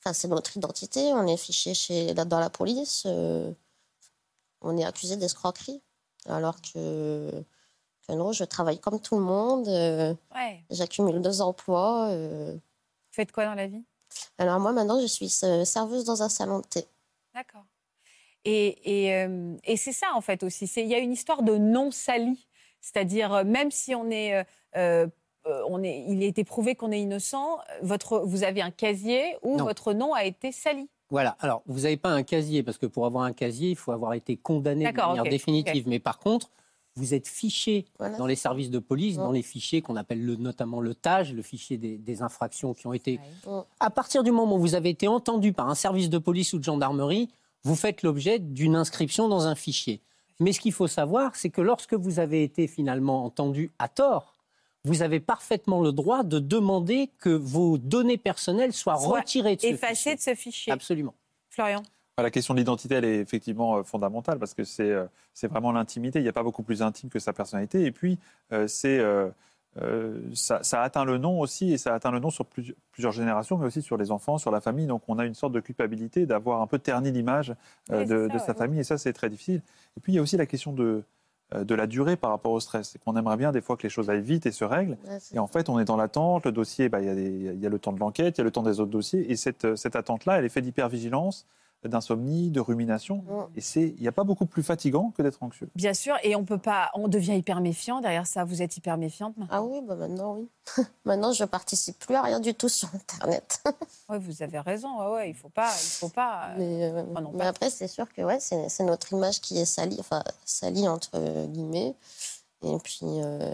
enfin, 0.00 0.12
c'est 0.12 0.28
notre 0.28 0.56
identité, 0.56 1.12
on 1.12 1.26
est 1.26 1.36
fiché 1.36 1.74
chez, 1.74 2.14
là, 2.14 2.24
dans 2.24 2.40
la 2.40 2.50
police, 2.50 3.04
euh, 3.06 3.52
on 4.60 4.76
est 4.76 4.84
accusé 4.84 5.16
d'escroquerie, 5.16 5.82
alors 6.26 6.60
que, 6.60 7.30
que 8.06 8.12
non, 8.12 8.32
je 8.32 8.44
travaille 8.44 8.78
comme 8.78 9.00
tout 9.00 9.16
le 9.16 9.24
monde, 9.24 9.68
euh, 9.68 10.14
Ouais. 10.34 10.64
j'accumule 10.70 11.20
deux 11.22 11.40
emplois. 11.40 12.08
euh. 12.10 12.52
Vous 12.54 13.14
faites 13.14 13.32
quoi 13.32 13.44
dans 13.46 13.54
la 13.54 13.66
vie? 13.66 13.84
Alors 14.38 14.58
moi, 14.60 14.72
maintenant, 14.72 15.00
je 15.00 15.06
suis 15.06 15.28
serveuse 15.28 16.04
dans 16.04 16.22
un 16.22 16.28
salon 16.28 16.58
de 16.60 16.66
thé. 16.66 16.86
D'accord. 17.34 17.64
Et, 18.44 19.10
et, 19.10 19.26
et 19.64 19.76
c'est 19.76 19.92
ça, 19.92 20.06
en 20.14 20.20
fait, 20.20 20.42
aussi. 20.42 20.64
Il 20.76 20.86
y 20.86 20.94
a 20.94 20.98
une 20.98 21.12
histoire 21.12 21.42
de 21.42 21.56
non 21.58 21.90
sali. 21.90 22.47
C'est-à-dire, 22.80 23.32
euh, 23.32 23.44
même 23.44 23.70
si 23.70 23.94
on 23.94 24.10
est, 24.10 24.34
euh, 24.34 24.44
euh, 25.46 25.62
on 25.68 25.82
est, 25.82 26.04
il 26.08 26.22
a 26.22 26.26
été 26.26 26.44
prouvé 26.44 26.74
qu'on 26.74 26.92
est 26.92 27.00
innocent, 27.00 27.58
votre, 27.82 28.20
vous 28.20 28.44
avez 28.44 28.62
un 28.62 28.70
casier 28.70 29.36
où 29.42 29.56
Non. 29.56 29.64
votre 29.64 29.92
nom 29.92 30.14
a 30.14 30.24
été 30.24 30.52
sali. 30.52 30.88
Voilà. 31.10 31.36
Alors, 31.40 31.62
vous 31.66 31.80
n'avez 31.80 31.96
pas 31.96 32.10
un 32.10 32.22
casier, 32.22 32.62
parce 32.62 32.76
que 32.76 32.86
pour 32.86 33.06
avoir 33.06 33.24
un 33.24 33.32
casier, 33.32 33.70
il 33.70 33.76
faut 33.76 33.92
avoir 33.92 34.12
été 34.12 34.36
condamné 34.36 34.90
de 34.92 34.96
manière 34.96 35.24
définitive. 35.24 35.88
Mais 35.88 35.98
par 35.98 36.18
contre, 36.18 36.50
vous 36.96 37.14
êtes 37.14 37.28
fiché 37.28 37.86
Voilà. 37.98 38.18
dans 38.18 38.26
les 38.26 38.34
services 38.36 38.70
de 38.70 38.78
police, 38.78 39.16
Ouais. 39.16 39.22
dans 39.22 39.30
les 39.32 39.42
fichiers 39.42 39.80
qu'on 39.80 39.96
appelle 39.96 40.22
le, 40.24 40.36
notamment 40.36 40.80
le 40.80 40.94
TAG, 40.94 41.28
le 41.30 41.42
fichier 41.42 41.78
des, 41.78 41.96
des 41.96 42.22
infractions 42.22 42.74
qui 42.74 42.86
ont 42.86 42.92
été. 42.92 43.20
Ouais. 43.46 43.60
À 43.80 43.88
partir 43.90 44.22
du 44.22 44.32
moment 44.32 44.56
où 44.56 44.58
vous 44.58 44.74
avez 44.74 44.90
été 44.90 45.08
entendu 45.08 45.52
par 45.52 45.68
un 45.70 45.74
service 45.76 46.10
de 46.10 46.18
police 46.18 46.52
ou 46.52 46.58
de 46.58 46.64
gendarmerie, 46.64 47.30
vous 47.64 47.74
faites 47.76 48.02
l'objet 48.02 48.38
d'une 48.38 48.74
inscription 48.76 49.28
dans 49.28 49.46
un 49.46 49.54
fichier. 49.54 50.00
Mais 50.40 50.52
ce 50.52 50.60
qu'il 50.60 50.72
faut 50.72 50.86
savoir, 50.86 51.34
c'est 51.36 51.50
que 51.50 51.60
lorsque 51.60 51.94
vous 51.94 52.20
avez 52.20 52.42
été 52.42 52.66
finalement 52.66 53.24
entendu 53.24 53.70
à 53.78 53.88
tort, 53.88 54.34
vous 54.84 55.02
avez 55.02 55.20
parfaitement 55.20 55.82
le 55.82 55.92
droit 55.92 56.22
de 56.22 56.38
demander 56.38 57.10
que 57.18 57.30
vos 57.30 57.78
données 57.78 58.18
personnelles 58.18 58.72
soient 58.72 58.96
Soit 58.96 59.20
retirées 59.20 59.56
de 59.56 59.60
ce 59.60 59.66
Effacé 59.66 59.94
fichier. 59.94 60.14
de 60.14 60.20
ce 60.20 60.34
fichier. 60.34 60.72
Absolument. 60.72 61.14
Florian 61.50 61.82
La 62.16 62.30
question 62.30 62.54
de 62.54 62.60
l'identité, 62.60 62.94
elle 62.94 63.04
est 63.04 63.18
effectivement 63.18 63.78
euh, 63.78 63.82
fondamentale 63.82 64.38
parce 64.38 64.54
que 64.54 64.62
c'est 64.64 64.90
euh, 64.90 65.06
vraiment 65.42 65.72
l'intimité. 65.72 66.20
Il 66.20 66.22
n'y 66.22 66.28
a 66.28 66.32
pas 66.32 66.44
beaucoup 66.44 66.62
plus 66.62 66.82
intime 66.82 67.10
que 67.10 67.18
sa 67.18 67.32
personnalité. 67.32 67.84
Et 67.84 67.90
puis, 67.90 68.18
euh, 68.52 68.68
c'est 68.68 69.00
euh, 69.80 70.20
ça, 70.34 70.62
ça 70.62 70.82
atteint 70.82 71.04
le 71.04 71.18
nom 71.18 71.40
aussi, 71.40 71.72
et 71.72 71.78
ça 71.78 71.94
atteint 71.94 72.10
le 72.10 72.18
nom 72.18 72.30
sur 72.30 72.46
plusieurs, 72.46 72.76
plusieurs 72.90 73.12
générations, 73.12 73.58
mais 73.58 73.66
aussi 73.66 73.82
sur 73.82 73.96
les 73.96 74.10
enfants, 74.10 74.38
sur 74.38 74.50
la 74.50 74.60
famille. 74.60 74.86
Donc, 74.86 75.02
on 75.08 75.18
a 75.18 75.24
une 75.24 75.34
sorte 75.34 75.52
de 75.52 75.60
culpabilité 75.60 76.26
d'avoir 76.26 76.62
un 76.62 76.66
peu 76.66 76.78
terni 76.78 77.12
l'image 77.12 77.54
euh, 77.92 78.04
de, 78.04 78.28
ça, 78.28 78.34
de 78.34 78.38
sa 78.38 78.46
ouais. 78.48 78.54
famille, 78.54 78.80
et 78.80 78.84
ça, 78.84 78.98
c'est 78.98 79.12
très 79.12 79.30
difficile. 79.30 79.62
Et 79.96 80.00
puis, 80.00 80.12
il 80.12 80.16
y 80.16 80.18
a 80.18 80.22
aussi 80.22 80.36
la 80.36 80.46
question 80.46 80.72
de, 80.72 81.02
euh, 81.54 81.64
de 81.64 81.74
la 81.74 81.86
durée 81.86 82.16
par 82.16 82.30
rapport 82.30 82.52
au 82.52 82.60
stress. 82.60 82.90
C'est 82.90 82.98
qu'on 83.02 83.16
aimerait 83.16 83.36
bien 83.36 83.52
des 83.52 83.60
fois 83.60 83.76
que 83.76 83.84
les 83.84 83.88
choses 83.88 84.10
aillent 84.10 84.20
vite 84.20 84.46
et 84.46 84.52
se 84.52 84.64
règlent. 84.64 84.98
Ouais, 85.06 85.18
Et 85.32 85.38
en 85.38 85.46
fait, 85.46 85.68
on 85.68 85.78
est 85.78 85.84
dans 85.84 85.96
l'attente. 85.96 86.44
Le 86.44 86.52
dossier, 86.52 86.88
bah, 86.88 87.00
il 87.00 87.06
y, 87.06 87.48
a 87.48 87.52
y 87.52 87.70
le 87.70 87.78
temps 87.78 87.92
de 87.92 88.00
l'enquête, 88.00 88.36
il 88.36 88.40
y 88.40 88.42
a 88.42 88.44
le 88.44 88.50
temps 88.50 88.62
des 88.62 88.80
autres 88.80 88.90
dossiers. 88.90 89.30
Et 89.30 89.36
cette, 89.36 89.76
cette 89.76 89.96
attente-là, 89.96 90.38
elle 90.38 90.44
est 90.44 90.50
faite 90.50 90.64
d'hypervigilance, 90.64 91.46
d'insomnie, 91.84 92.50
de 92.50 92.60
rumination. 92.60 93.22
Ouais. 93.28 93.44
Et 93.56 93.60
c'est- 93.60 93.94
il 93.96 94.00
n'y 94.00 94.08
a 94.08 94.12
pas 94.12 94.24
beaucoup 94.24 94.46
plus 94.46 94.62
fatigant 94.62 95.12
que 95.16 95.22
d'être 95.22 95.42
anxieux. 95.42 95.68
Bien 95.76 95.94
sûr, 95.94 96.16
et 96.24 96.34
on 96.34 96.44
peut 96.44 96.58
pas, 96.58 96.90
on 96.94 97.06
devient 97.08 97.36
hyper 97.36 97.60
méfiant 97.60 98.00
derrière 98.00 98.26
ça. 98.26 98.44
Vous 98.44 98.62
êtes 98.62 98.76
hyper 98.76 98.96
méfiante 98.96 99.36
maintenant. 99.36 99.56
Ah 99.56 99.62
oui, 99.62 99.80
bah 99.86 99.94
maintenant, 99.94 100.34
oui. 100.34 100.48
maintenant, 101.04 101.32
je 101.32 101.44
participe 101.44 101.98
plus 101.98 102.14
à 102.16 102.22
rien 102.22 102.40
du 102.40 102.54
tout 102.54 102.68
sur 102.68 102.88
Internet. 102.94 103.62
Ouais, 104.10 104.18
vous 104.18 104.42
avez 104.42 104.58
raison. 104.60 104.88
Ouais, 105.00 105.12
ouais, 105.14 105.30
il 105.30 105.34
faut 105.34 105.50
pas, 105.50 105.70
il 105.70 105.86
faut 105.98 106.08
pas. 106.08 106.48
euh, 106.48 106.54
mais 106.56 106.84
euh, 106.84 107.02
non, 107.20 107.30
mais 107.32 107.38
pas- 107.40 107.48
après, 107.48 107.68
c'est 107.68 107.88
sûr 107.88 108.10
que 108.10 108.22
ouais, 108.22 108.40
c'est 108.40 108.70
c'est 108.70 108.84
notre 108.84 109.12
image 109.12 109.40
qui 109.42 109.58
est 109.58 109.66
salie, 109.66 109.98
enfin, 110.00 110.24
salie 110.46 110.88
entre 110.88 111.46
guillemets. 111.46 111.94
Et 112.62 112.76
puis, 112.82 113.00
euh, 113.04 113.52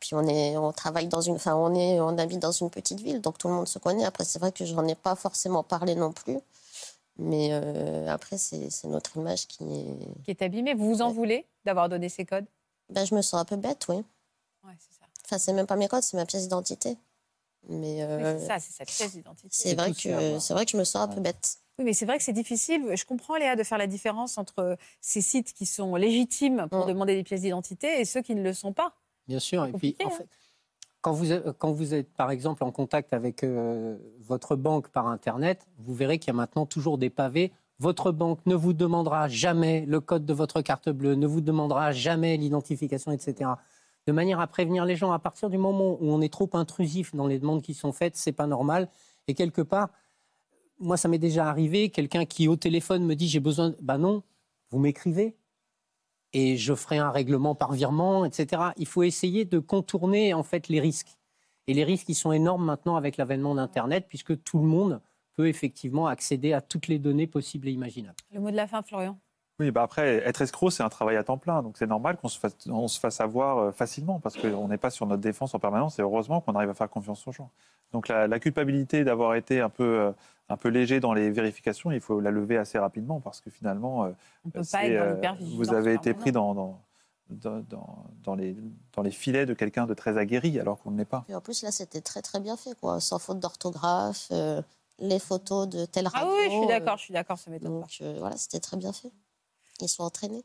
puis 0.00 0.14
on, 0.14 0.26
est, 0.28 0.56
on 0.56 0.72
travaille 0.72 1.08
dans 1.08 1.20
une. 1.20 1.34
Enfin, 1.34 1.56
on, 1.56 1.74
est, 1.74 2.00
on 2.00 2.16
habite 2.18 2.38
dans 2.38 2.52
une 2.52 2.70
petite 2.70 3.00
ville, 3.00 3.20
donc 3.20 3.36
tout 3.36 3.48
le 3.48 3.54
monde 3.54 3.68
se 3.68 3.78
connaît. 3.80 4.04
Après, 4.04 4.24
c'est 4.24 4.38
vrai 4.38 4.52
que 4.52 4.64
j'en 4.64 4.86
ai 4.86 4.94
pas 4.94 5.14
forcément 5.16 5.62
parlé 5.64 5.94
non 5.96 6.12
plus. 6.12 6.38
Mais 7.18 7.48
euh, 7.52 8.08
après, 8.08 8.38
c'est 8.38 8.68
notre 8.84 9.16
image 9.16 9.46
qui 9.48 9.64
est. 9.64 10.22
qui 10.24 10.30
est 10.30 10.42
abîmé. 10.42 10.74
Vous 10.74 10.86
vous 10.88 11.02
en 11.02 11.10
voulez 11.10 11.46
d'avoir 11.64 11.88
donné 11.88 12.08
ces 12.08 12.24
codes? 12.24 12.46
Ben, 12.90 13.04
je 13.04 13.14
me 13.14 13.22
sens 13.22 13.40
un 13.40 13.44
peu 13.44 13.56
bête, 13.56 13.86
oui. 13.88 13.96
Ouais, 14.64 14.72
c'est 14.78 14.94
ça. 14.98 15.04
Enfin, 15.24 15.38
c'est 15.38 15.52
même 15.52 15.66
pas 15.66 15.76
mes 15.76 15.88
codes, 15.88 16.02
c'est 16.02 16.16
ma 16.16 16.26
pièce 16.26 16.42
d'identité. 16.42 16.96
Mais 17.68 17.96
Oui, 17.96 18.00
euh, 18.02 18.38
c'est 18.38 18.46
ça, 18.46 18.58
c'est 18.60 18.72
sa 18.72 18.84
pièce 18.84 19.12
d'identité. 19.12 19.48
c'est 19.50 19.74
vrai, 19.74 19.90
que- 19.92 20.38
c'est 20.38 20.54
vrai 20.54 20.64
que 20.64 20.70
je 20.70 20.76
me 20.76 20.84
sens 20.84 21.02
un 21.02 21.08
peu 21.08 21.20
bête. 21.20 21.58
Oui, 21.78 21.84
mais 21.84 21.92
c'est 21.92 22.06
vrai 22.06 22.16
que 22.18 22.24
c'est 22.24 22.32
difficile. 22.32 22.92
Je 22.96 23.04
comprends, 23.04 23.36
Léa, 23.36 23.56
de 23.56 23.62
faire 23.64 23.78
la 23.78 23.86
différence 23.86 24.38
entre 24.38 24.78
ces 25.00 25.20
sites 25.20 25.52
qui 25.52 25.66
sont 25.66 25.96
légitimes 25.96 26.66
pour 26.70 26.84
Mm. 26.86 26.88
demander 26.88 27.14
des 27.16 27.24
pièces 27.24 27.42
d'identité 27.42 28.00
et 28.00 28.04
ceux 28.04 28.22
qui 28.22 28.34
ne 28.34 28.42
le 28.42 28.52
sont 28.54 28.72
pas. 28.72 28.94
Bien 29.26 29.38
sûr. 29.40 29.66
Et 29.66 29.72
puis, 29.72 29.96
en 30.02 30.06
hein. 30.06 30.10
fait, 30.10 30.28
quand 31.58 31.72
vous, 31.72 31.94
êtes, 31.94 32.12
par 32.14 32.30
exemple, 32.30 32.64
en 32.64 32.70
contact 32.70 33.12
avec 33.12 33.44
euh, 33.44 33.96
votre 34.20 34.56
banque 34.56 34.88
par 34.88 35.06
Internet, 35.06 35.66
vous 35.78 35.94
verrez 35.94 36.18
qu'il 36.18 36.28
y 36.28 36.30
a 36.30 36.34
maintenant 36.36 36.66
toujours 36.66 36.98
des 36.98 37.10
pavés. 37.10 37.52
Votre 37.78 38.10
banque 38.12 38.40
ne 38.46 38.54
vous 38.54 38.72
demandera 38.72 39.28
jamais 39.28 39.84
le 39.86 40.00
code 40.00 40.24
de 40.24 40.32
votre 40.32 40.62
carte 40.62 40.88
bleue, 40.88 41.14
ne 41.14 41.26
vous 41.26 41.40
demandera 41.40 41.92
jamais 41.92 42.36
l'identification, 42.36 43.12
etc. 43.12 43.50
De 44.06 44.12
manière 44.12 44.40
à 44.40 44.46
prévenir 44.46 44.84
les 44.84 44.96
gens, 44.96 45.12
à 45.12 45.18
partir 45.18 45.50
du 45.50 45.58
moment 45.58 45.98
où 46.00 46.10
on 46.10 46.20
est 46.20 46.32
trop 46.32 46.50
intrusif 46.54 47.14
dans 47.14 47.26
les 47.26 47.38
demandes 47.38 47.62
qui 47.62 47.74
sont 47.74 47.92
faites, 47.92 48.16
c'est 48.16 48.32
pas 48.32 48.46
normal. 48.46 48.88
Et 49.28 49.34
quelque 49.34 49.62
part, 49.62 49.90
moi, 50.80 50.96
ça 50.96 51.08
m'est 51.08 51.18
déjà 51.18 51.48
arrivé, 51.48 51.90
quelqu'un 51.90 52.24
qui 52.24 52.48
au 52.48 52.56
téléphone 52.56 53.04
me 53.04 53.14
dit 53.14 53.28
j'ai 53.28 53.40
besoin. 53.40 53.74
Ben 53.82 53.98
non, 53.98 54.22
vous 54.70 54.78
m'écrivez 54.78 55.36
et 56.32 56.56
je 56.56 56.74
ferai 56.74 56.98
un 56.98 57.10
règlement 57.10 57.54
par 57.54 57.72
virement, 57.72 58.24
etc. 58.24 58.62
Il 58.76 58.86
faut 58.86 59.02
essayer 59.02 59.44
de 59.44 59.58
contourner 59.58 60.34
en 60.34 60.42
fait 60.42 60.68
les 60.68 60.80
risques. 60.80 61.16
Et 61.66 61.74
les 61.74 61.84
risques, 61.84 62.08
ils 62.08 62.14
sont 62.14 62.32
énormes 62.32 62.64
maintenant 62.64 62.96
avec 62.96 63.16
l'avènement 63.16 63.54
d'Internet, 63.54 64.06
puisque 64.08 64.42
tout 64.42 64.58
le 64.58 64.64
monde 64.64 65.00
peut 65.36 65.48
effectivement 65.48 66.06
accéder 66.06 66.52
à 66.52 66.60
toutes 66.60 66.88
les 66.88 66.98
données 66.98 67.26
possibles 67.26 67.68
et 67.68 67.72
imaginables. 67.72 68.16
Le 68.32 68.40
mot 68.40 68.50
de 68.50 68.56
la 68.56 68.66
fin, 68.66 68.82
Florian? 68.82 69.18
Oui, 69.60 69.72
bah 69.72 69.82
après, 69.82 70.22
être 70.24 70.40
escroc, 70.40 70.70
c'est 70.70 70.84
un 70.84 70.88
travail 70.88 71.16
à 71.16 71.24
temps 71.24 71.36
plein. 71.36 71.62
Donc 71.62 71.76
c'est 71.78 71.86
normal 71.86 72.16
qu'on 72.16 72.28
se 72.28 72.38
fasse, 72.38 72.56
on 72.68 72.86
se 72.86 73.00
fasse 73.00 73.20
avoir 73.20 73.58
euh, 73.58 73.72
facilement 73.72 74.20
parce 74.20 74.36
qu'on 74.36 74.68
n'est 74.68 74.78
pas 74.78 74.90
sur 74.90 75.04
notre 75.06 75.20
défense 75.20 75.52
en 75.54 75.58
permanence 75.58 75.98
et 75.98 76.02
heureusement 76.02 76.40
qu'on 76.40 76.54
arrive 76.54 76.70
à 76.70 76.74
faire 76.74 76.88
confiance 76.88 77.26
aux 77.26 77.32
gens. 77.32 77.50
Donc 77.92 78.06
la, 78.06 78.28
la 78.28 78.38
culpabilité 78.38 79.02
d'avoir 79.02 79.34
été 79.34 79.60
un 79.60 79.68
peu, 79.68 80.00
euh, 80.00 80.12
un 80.48 80.56
peu 80.56 80.68
léger 80.68 81.00
dans 81.00 81.12
les 81.12 81.30
vérifications, 81.30 81.90
il 81.92 82.00
faut 82.00 82.20
la 82.20 82.30
lever 82.30 82.56
assez 82.56 82.78
rapidement 82.78 83.20
parce 83.20 83.40
que 83.40 83.50
finalement, 83.50 84.04
euh, 84.04 84.10
euh, 84.76 85.14
vous 85.56 85.74
avez 85.74 85.94
été 85.94 86.14
pris 86.14 86.32
dans, 86.32 86.54
dans, 87.30 87.64
dans, 88.24 88.34
les, 88.34 88.56
dans 88.94 89.02
les 89.02 89.10
filets 89.10 89.46
de 89.46 89.54
quelqu'un 89.54 89.86
de 89.86 89.94
très 89.94 90.16
aguerri 90.16 90.58
alors 90.58 90.78
qu'on 90.78 90.90
ne 90.90 90.98
l'est 90.98 91.04
pas. 91.04 91.24
Et 91.28 91.34
en 91.34 91.40
plus, 91.40 91.62
là, 91.62 91.70
c'était 91.70 92.00
très, 92.00 92.22
très 92.22 92.40
bien 92.40 92.56
fait, 92.56 92.78
quoi. 92.80 93.00
Sans 93.00 93.18
faute 93.18 93.40
d'orthographe, 93.40 94.28
euh, 94.32 94.62
les 94.98 95.18
photos 95.18 95.68
de 95.68 95.84
telle 95.84 96.08
Ah 96.12 96.20
radio. 96.20 96.34
oui, 96.34 96.44
je 96.44 96.50
suis 96.50 96.64
euh, 96.64 96.68
d'accord, 96.68 96.96
je 96.96 97.02
suis 97.02 97.14
d'accord, 97.14 97.38
ça 97.38 97.50
m'étonne 97.50 97.80
pas. 97.80 97.86
euh, 98.02 98.16
voilà, 98.18 98.36
c'était 98.36 98.60
très 98.60 98.76
bien 98.76 98.92
fait. 98.92 99.10
ils 99.80 99.88
sont 99.88 100.02
entraînés. 100.02 100.44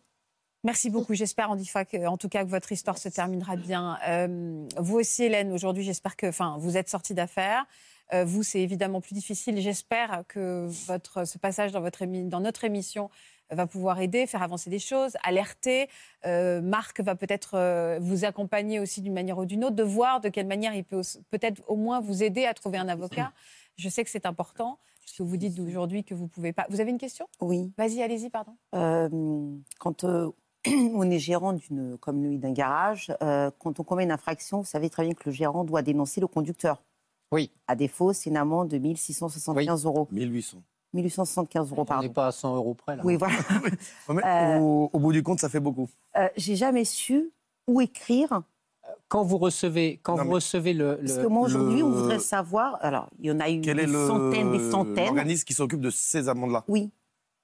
Merci 0.64 0.90
beaucoup. 0.90 1.14
J'espère, 1.14 1.52
en, 1.52 2.18
tout 2.18 2.30
cas, 2.30 2.46
que 2.46 2.50
votre 2.50 2.72
histoire 2.72 2.98
se 2.98 3.10
terminera 3.10 3.58
bien. 3.58 3.98
Euh, 4.08 4.66
vous 4.78 4.98
aussi, 5.00 5.24
Hélène, 5.24 5.52
aujourd'hui, 5.52 5.84
j'espère 5.84 6.16
que 6.16 6.28
enfin, 6.28 6.56
vous 6.60 6.78
êtes 6.78 6.88
sortie 6.88 7.14
d'affaires. 7.14 7.66
Euh, 8.14 8.26
vous, 8.26 8.44
c'est 8.44 8.62
évidemment 8.62 9.02
plus 9.02 9.14
difficile. 9.14 9.60
J'espère 9.60 10.24
que 10.28 10.68
votre, 10.88 11.26
ce 11.26 11.38
passage 11.38 11.72
dans, 11.72 11.82
votre 11.82 12.06
dans 12.06 12.40
notre 12.40 12.64
émission 12.64 13.10
va 13.50 13.68
pouvoir 13.68 14.00
aider, 14.00 14.26
faire 14.26 14.42
avancer 14.42 14.70
des 14.70 14.80
choses, 14.80 15.14
alerter. 15.24 15.88
Euh, 16.26 16.62
Marc 16.62 17.02
va 17.02 17.16
peut-être 17.16 17.98
vous 18.00 18.26
accompagner 18.26 18.80
aussi 18.80 19.02
d'une 19.02 19.14
manière 19.14 19.38
ou 19.38 19.46
d'une 19.46 19.64
autre, 19.64 19.76
de 19.76 19.84
voir 19.84 20.22
de 20.22 20.30
quelle 20.30 20.48
manière 20.48 20.74
il 20.74 20.84
peut 20.84 21.02
peut-être 21.30 21.62
au 21.68 21.76
moins 21.76 22.00
vous 22.00 22.24
aider 22.24 22.46
à 22.46 22.54
trouver 22.54 22.78
un 22.78 22.88
avocat. 22.88 23.32
Je 23.76 23.90
sais 23.90 24.04
que 24.04 24.10
c'est 24.10 24.26
important, 24.26 24.80
puisque 25.02 25.22
vous 25.22 25.38
dites 25.38 25.60
aujourd'hui 25.60 26.04
que 26.04 26.16
vous 26.16 26.24
ne 26.24 26.30
pouvez 26.30 26.54
pas. 26.54 26.66
Vous 26.70 26.82
avez 26.82 26.92
une 26.92 26.98
question? 26.98 27.28
Oui. 27.42 27.72
Vas-y, 27.78 28.02
allez-y, 28.02 28.30
pardon. 28.30 28.56
quand 29.80 30.06
on 30.94 31.10
est 31.10 31.20
gérant 31.20 31.54
d'une, 31.54 31.98
comme 31.98 32.24
lui, 32.24 32.38
d'un 32.38 32.52
garage. 32.52 33.14
Euh, 33.22 33.52
quand 33.60 33.80
on 33.80 33.84
commet 33.84 34.04
une 34.04 34.12
infraction, 34.12 34.60
vous 34.60 34.66
savez 34.66 34.90
très 34.90 35.04
bien 35.04 35.14
que 35.14 35.24
le 35.26 35.32
gérant 35.32 35.64
doit 35.64 35.82
dénoncer 35.82 36.22
le 36.22 36.28
conducteur. 36.28 36.82
Oui. 37.34 37.50
À 37.68 37.76
défaut, 37.76 38.14
c'est 38.14 38.30
une 38.30 38.38
amende 38.38 38.70
de 38.70 38.78
1675 38.78 39.86
euros. 39.86 40.08
1800. 40.12 40.62
1875 40.94 41.72
euros, 41.72 41.84
pardon. 41.84 42.06
On 42.06 42.08
n'est 42.08 42.14
pas 42.14 42.28
à 42.28 42.32
100 42.32 42.56
euros 42.56 42.76
près, 42.76 42.96
là. 42.96 43.02
Oui, 43.04 43.16
voilà. 43.16 43.36
Euh, 44.10 44.60
au, 44.60 45.00
bout 45.00 45.12
du 45.12 45.24
compte, 45.24 45.40
ça 45.40 45.50
fait 45.50 45.60
beaucoup. 45.60 45.90
Euh, 46.18 46.28
j'ai 46.38 46.56
jamais 46.56 46.86
su 46.86 47.32
où 47.68 47.82
écrire. 47.82 48.44
Quand 49.08 49.24
vous 49.24 49.38
recevez, 49.38 50.00
quand 50.04 50.16
vous 50.16 50.30
recevez 50.30 50.74
le, 50.74 50.98
Parce 50.98 51.18
que 51.18 51.28
moi, 51.28 51.48
aujourd'hui, 51.48 51.82
on 51.82 51.90
voudrait 51.90 52.20
savoir... 52.20 52.78
Alors, 52.82 53.10
il 53.20 53.26
y 53.26 53.32
en 53.32 53.40
a 53.40 53.50
eu 53.50 53.60
des 53.60 53.88
centaines, 53.88 54.52
des 54.52 54.72
centaines. 54.72 55.06
L'organisme 55.06 55.46
qui 55.46 55.54
s'occupe 55.54 55.82
de 55.82 55.90
ces 55.90 56.30
amendes-là? 56.30 56.64
Oui 56.68 56.92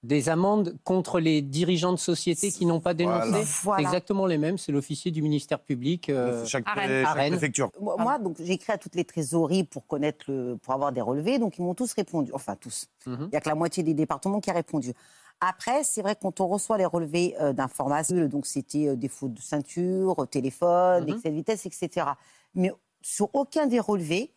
des 0.02 0.30
amendes 0.30 0.76
contre 0.82 1.20
les 1.20 1.42
dirigeants 1.42 1.92
de 1.92 1.98
sociétés 1.98 2.50
qui 2.50 2.64
n'ont 2.64 2.80
pas 2.80 2.94
dénoncé. 2.94 3.44
C'est 3.44 3.80
exactement 3.80 4.26
les 4.26 4.38
mêmes. 4.38 4.56
C'est 4.56 4.72
l'officier 4.72 5.10
du 5.10 5.20
ministère 5.20 5.60
public. 5.60 6.08
Euh, 6.08 6.44
chaque, 6.46 6.64
préfecture. 6.64 7.70
Moi, 7.78 8.18
donc 8.18 8.36
j'ai 8.38 8.54
écrit 8.54 8.72
à 8.72 8.78
toutes 8.78 8.94
les 8.94 9.04
trésoreries 9.04 9.64
pour 9.64 9.86
connaître 9.86 10.24
le, 10.28 10.56
pour 10.56 10.72
avoir 10.72 10.92
des 10.92 11.02
relevés. 11.02 11.38
Donc 11.38 11.58
ils 11.58 11.62
m'ont 11.62 11.74
tous 11.74 11.92
répondu. 11.92 12.30
Enfin 12.32 12.56
tous. 12.56 12.86
Mhm. 13.06 13.16
Il 13.24 13.28
n'y 13.28 13.36
a 13.36 13.40
que 13.40 13.48
la 13.48 13.54
moitié 13.54 13.82
des 13.82 13.94
départements 13.94 14.40
qui 14.40 14.50
a 14.50 14.54
répondu. 14.54 14.94
Après, 15.40 15.84
c'est 15.84 16.02
vrai 16.02 16.16
quand 16.20 16.40
on 16.40 16.48
reçoit 16.48 16.78
les 16.78 16.86
relevés 16.86 17.34
euh, 17.40 17.52
d'informations, 17.52 18.26
donc 18.26 18.46
c'était 18.46 18.88
euh, 18.88 18.96
des 18.96 19.08
fautes 19.08 19.34
de 19.34 19.40
ceinture, 19.40 20.26
téléphone, 20.30 21.04
mhm. 21.04 21.16
excès 21.16 21.30
de 21.30 21.34
vitesse, 21.34 21.66
etc. 21.66 22.06
Mais 22.54 22.72
sur 23.02 23.28
aucun 23.34 23.66
des 23.66 23.80
relevés, 23.80 24.32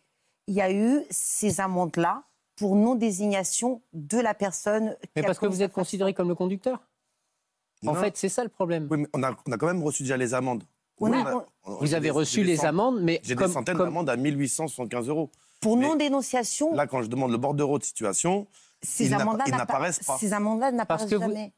il 0.46 0.54
y 0.54 0.60
a 0.60 0.70
eu 0.70 1.02
ces 1.10 1.60
amendes-là 1.60 2.24
pour 2.56 2.76
non-désignation 2.76 3.82
de 3.92 4.18
la 4.18 4.34
personne. 4.34 4.96
Mais 5.16 5.22
parce 5.22 5.38
que 5.38 5.46
vous 5.46 5.62
êtes 5.62 5.72
considéré 5.72 6.14
comme 6.14 6.28
le 6.28 6.34
conducteur 6.34 6.80
En 7.86 7.94
fait, 7.94 8.16
c'est 8.16 8.28
ça 8.28 8.42
le 8.42 8.48
problème. 8.50 8.86
Oui, 8.90 8.98
mais 8.98 9.08
on 9.12 9.22
a, 9.22 9.36
on 9.46 9.52
a 9.52 9.56
quand 9.56 9.66
même 9.66 9.82
reçu 9.82 10.02
déjà 10.02 10.16
les 10.16 10.34
amendes. 10.34 10.64
vous 10.98 11.94
avez 11.94 12.10
reçu 12.10 12.44
les 12.44 12.64
amendes, 12.64 13.00
mais. 13.02 13.20
J'ai 13.22 13.34
des 13.34 13.48
centaines 13.48 13.78
d'amendes 13.78 14.08
à 14.08 14.16
1875 14.16 15.08
euros. 15.08 15.30
Pour 15.60 15.76
non-dénonciation. 15.76 16.74
Là, 16.74 16.86
quand 16.86 17.02
je 17.02 17.08
demande 17.08 17.30
le 17.32 17.38
bordereau 17.38 17.78
de 17.78 17.84
situation, 17.84 18.46
ces 18.82 19.12
amendes-là 19.12 19.44
n'apparaissent 19.56 20.00
pas. 20.04 20.18
Ces 20.18 20.32
amendes-là 20.32 20.72
n'apparaissent 20.72 21.08
jamais. 21.08 21.52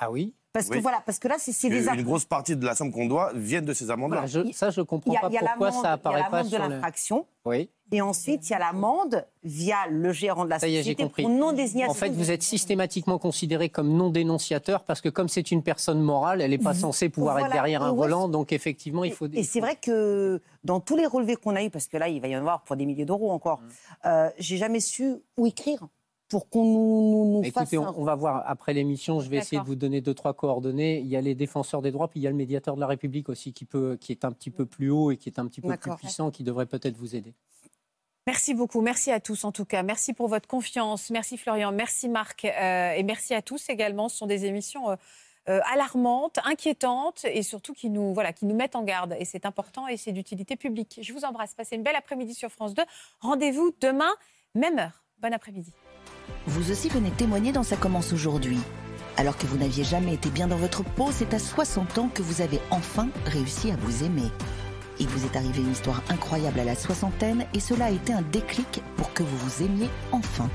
Ah 0.00 0.10
oui 0.10 0.34
parce 0.52 0.68
que 0.70 0.78
voilà, 0.78 1.02
parce 1.04 1.18
que 1.18 1.28
là, 1.28 1.36
c'est 1.38 1.68
des 1.68 1.86
Une 1.88 2.02
grosse 2.02 2.24
partie 2.24 2.56
de 2.56 2.64
la 2.64 2.74
somme 2.74 2.90
qu'on 2.90 3.06
doit 3.06 3.32
vient 3.34 3.62
de 3.62 3.72
ces 3.72 3.90
amendes-là. 3.90 4.24
ça, 4.52 4.70
je 4.70 4.80
comprends 4.80 5.14
pas 5.14 5.30
pourquoi 5.30 5.72
ça 5.72 5.92
apparaît 5.92 6.28
pas 6.30 6.44
sur 6.44 6.58
de 6.58 6.68
l'infraction. 6.68 7.26
Oui. 7.44 7.70
Et 7.90 8.02
ensuite, 8.02 8.48
il 8.48 8.52
y 8.52 8.54
a 8.54 8.58
l'amende 8.58 9.26
via 9.42 9.76
le 9.88 10.12
gérant 10.12 10.44
de 10.44 10.50
la 10.50 10.58
société 10.58 11.06
pour 11.08 11.28
non-désignation. 11.28 11.90
En 11.90 11.94
fait, 11.94 12.10
vous 12.10 12.30
êtes 12.30 12.42
systématiquement 12.42 13.18
considéré 13.18 13.70
comme 13.70 13.90
non-dénonciateur 13.94 14.84
parce 14.84 15.00
que 15.00 15.08
comme 15.08 15.28
c'est 15.28 15.50
une 15.50 15.62
personne 15.62 16.00
morale, 16.00 16.42
elle 16.42 16.50
n'est 16.50 16.58
pas 16.58 16.74
censée 16.74 17.08
pouvoir 17.08 17.38
être 17.38 17.52
derrière 17.52 17.82
un 17.82 17.92
volant. 17.92 18.28
Donc 18.28 18.52
effectivement, 18.52 19.04
il 19.04 19.12
faut... 19.12 19.26
Et, 19.32 19.42
c'est 19.42 19.60
vrai 19.60 19.76
que 19.76 20.42
dans 20.64 20.80
tous 20.80 20.96
les 20.96 21.06
relevés 21.06 21.36
qu'on 21.36 21.56
a 21.56 21.62
eus, 21.62 21.70
parce 21.70 21.86
que 21.86 21.96
là, 21.96 22.08
il 22.08 22.20
va 22.20 22.28
y 22.28 22.36
en 22.36 22.40
avoir 22.40 22.62
pour 22.62 22.76
des 22.76 22.84
milliers 22.84 23.06
d'euros 23.06 23.30
encore, 23.30 23.60
je 23.60 23.66
mmh. 23.66 24.12
euh, 24.12 24.30
j'ai 24.38 24.56
jamais 24.56 24.80
su 24.80 25.16
où 25.36 25.46
écrire 25.46 25.88
pour 26.28 26.48
qu'on 26.50 26.64
nous, 26.64 27.42
nous, 27.42 27.50
fasse 27.50 27.72
on, 27.72 28.04
va 28.04 28.14
voir 28.14 28.42
après 28.46 28.74
l'émission. 28.74 29.20
Je 29.20 29.30
vais 29.30 29.38
essayer 29.38 29.60
de 29.60 29.66
vous 29.66 29.74
donner 29.74 30.00
deux 30.00 30.14
trois 30.14 30.34
coordonnées. 30.34 30.98
Il 30.98 31.06
y 31.06 31.16
a 31.16 31.20
les 31.20 31.34
défenseurs 31.34 31.82
des 31.82 31.90
droits, 31.90 32.08
puis 32.08 32.20
il 32.20 32.22
y 32.22 32.26
a 32.26 32.30
le 32.30 32.36
médiateur 32.36 32.74
de 32.74 32.80
la 32.80 32.86
République 32.86 33.28
aussi 33.28 33.52
qui 33.52 33.64
peut, 33.64 33.96
qui 34.00 34.12
est 34.12 34.24
un 34.24 34.32
petit 34.32 34.50
peu 34.50 34.66
plus 34.66 34.90
haut 34.90 35.10
et 35.10 35.16
qui 35.16 35.28
est 35.28 35.38
un 35.38 35.46
petit 35.46 35.60
peu 35.60 35.76
plus 35.76 35.96
puissant, 35.96 36.30
qui 36.30 36.44
devrait 36.44 36.66
peut-être 36.66 36.96
vous 36.96 37.16
aider. 37.16 37.34
Merci 38.26 38.52
beaucoup, 38.52 38.82
merci 38.82 39.10
à 39.10 39.20
tous 39.20 39.44
en 39.44 39.52
tout 39.52 39.64
cas. 39.64 39.82
Merci 39.82 40.12
pour 40.12 40.28
votre 40.28 40.46
confiance. 40.46 41.08
Merci 41.08 41.38
Florian, 41.38 41.72
merci 41.72 42.10
Marc 42.10 42.44
euh, 42.44 42.92
et 42.92 43.02
merci 43.02 43.32
à 43.32 43.40
tous 43.40 43.70
également. 43.70 44.10
Ce 44.10 44.18
sont 44.18 44.26
des 44.26 44.44
émissions 44.44 44.90
euh, 44.90 44.96
euh, 45.48 45.60
alarmantes, 45.72 46.38
inquiétantes 46.44 47.24
et 47.24 47.42
surtout 47.42 47.72
qui 47.72 47.88
nous, 47.88 48.12
voilà, 48.12 48.34
qui 48.34 48.44
nous 48.44 48.54
mettent 48.54 48.76
en 48.76 48.82
garde. 48.82 49.16
Et 49.18 49.24
c'est 49.24 49.46
important 49.46 49.88
et 49.88 49.96
c'est 49.96 50.12
d'utilité 50.12 50.56
publique. 50.56 51.00
Je 51.00 51.10
vous 51.14 51.24
embrasse. 51.24 51.54
Passez 51.54 51.76
une 51.76 51.82
belle 51.82 51.96
après-midi 51.96 52.34
sur 52.34 52.50
France 52.50 52.74
2. 52.74 52.82
Rendez-vous 53.20 53.72
demain, 53.80 54.12
même 54.54 54.78
heure. 54.78 55.06
Bon 55.22 55.32
après-midi. 55.32 55.72
Vous 56.46 56.70
aussi 56.70 56.88
venez 56.88 57.10
témoigner 57.10 57.52
dans 57.52 57.62
Ça 57.62 57.76
commence 57.76 58.12
aujourd'hui. 58.12 58.58
Alors 59.16 59.36
que 59.36 59.46
vous 59.46 59.58
n'aviez 59.58 59.84
jamais 59.84 60.14
été 60.14 60.30
bien 60.30 60.46
dans 60.46 60.56
votre 60.56 60.84
peau, 60.84 61.08
c'est 61.12 61.34
à 61.34 61.38
60 61.38 61.98
ans 61.98 62.10
que 62.12 62.22
vous 62.22 62.40
avez 62.40 62.60
enfin 62.70 63.08
réussi 63.26 63.70
à 63.70 63.76
vous 63.76 64.04
aimer. 64.04 64.30
Il 65.00 65.08
vous 65.08 65.26
est 65.26 65.36
arrivé 65.36 65.60
une 65.60 65.72
histoire 65.72 66.02
incroyable 66.08 66.60
à 66.60 66.64
la 66.64 66.74
soixantaine 66.74 67.44
et 67.54 67.60
cela 67.60 67.86
a 67.86 67.90
été 67.90 68.12
un 68.12 68.22
déclic 68.22 68.82
pour 68.96 69.12
que 69.12 69.22
vous 69.22 69.36
vous 69.36 69.64
aimiez 69.64 69.88
enfin. 70.12 70.48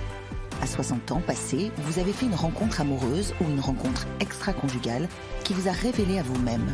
À 0.62 0.68
60 0.68 1.12
ans 1.12 1.22
passés, 1.26 1.72
vous 1.80 2.00
avez 2.00 2.14
fait 2.14 2.26
une 2.26 2.36
rencontre 2.36 2.82
amoureuse 2.82 3.34
ou 3.42 3.50
une 3.50 3.60
rencontre 3.60 4.08
extra-conjugale 4.20 5.10
qui 5.44 5.54
vous 5.54 5.68
a 5.68 5.74
révélé 5.74 6.20
à 6.20 6.24
vous-même. 6.24 6.74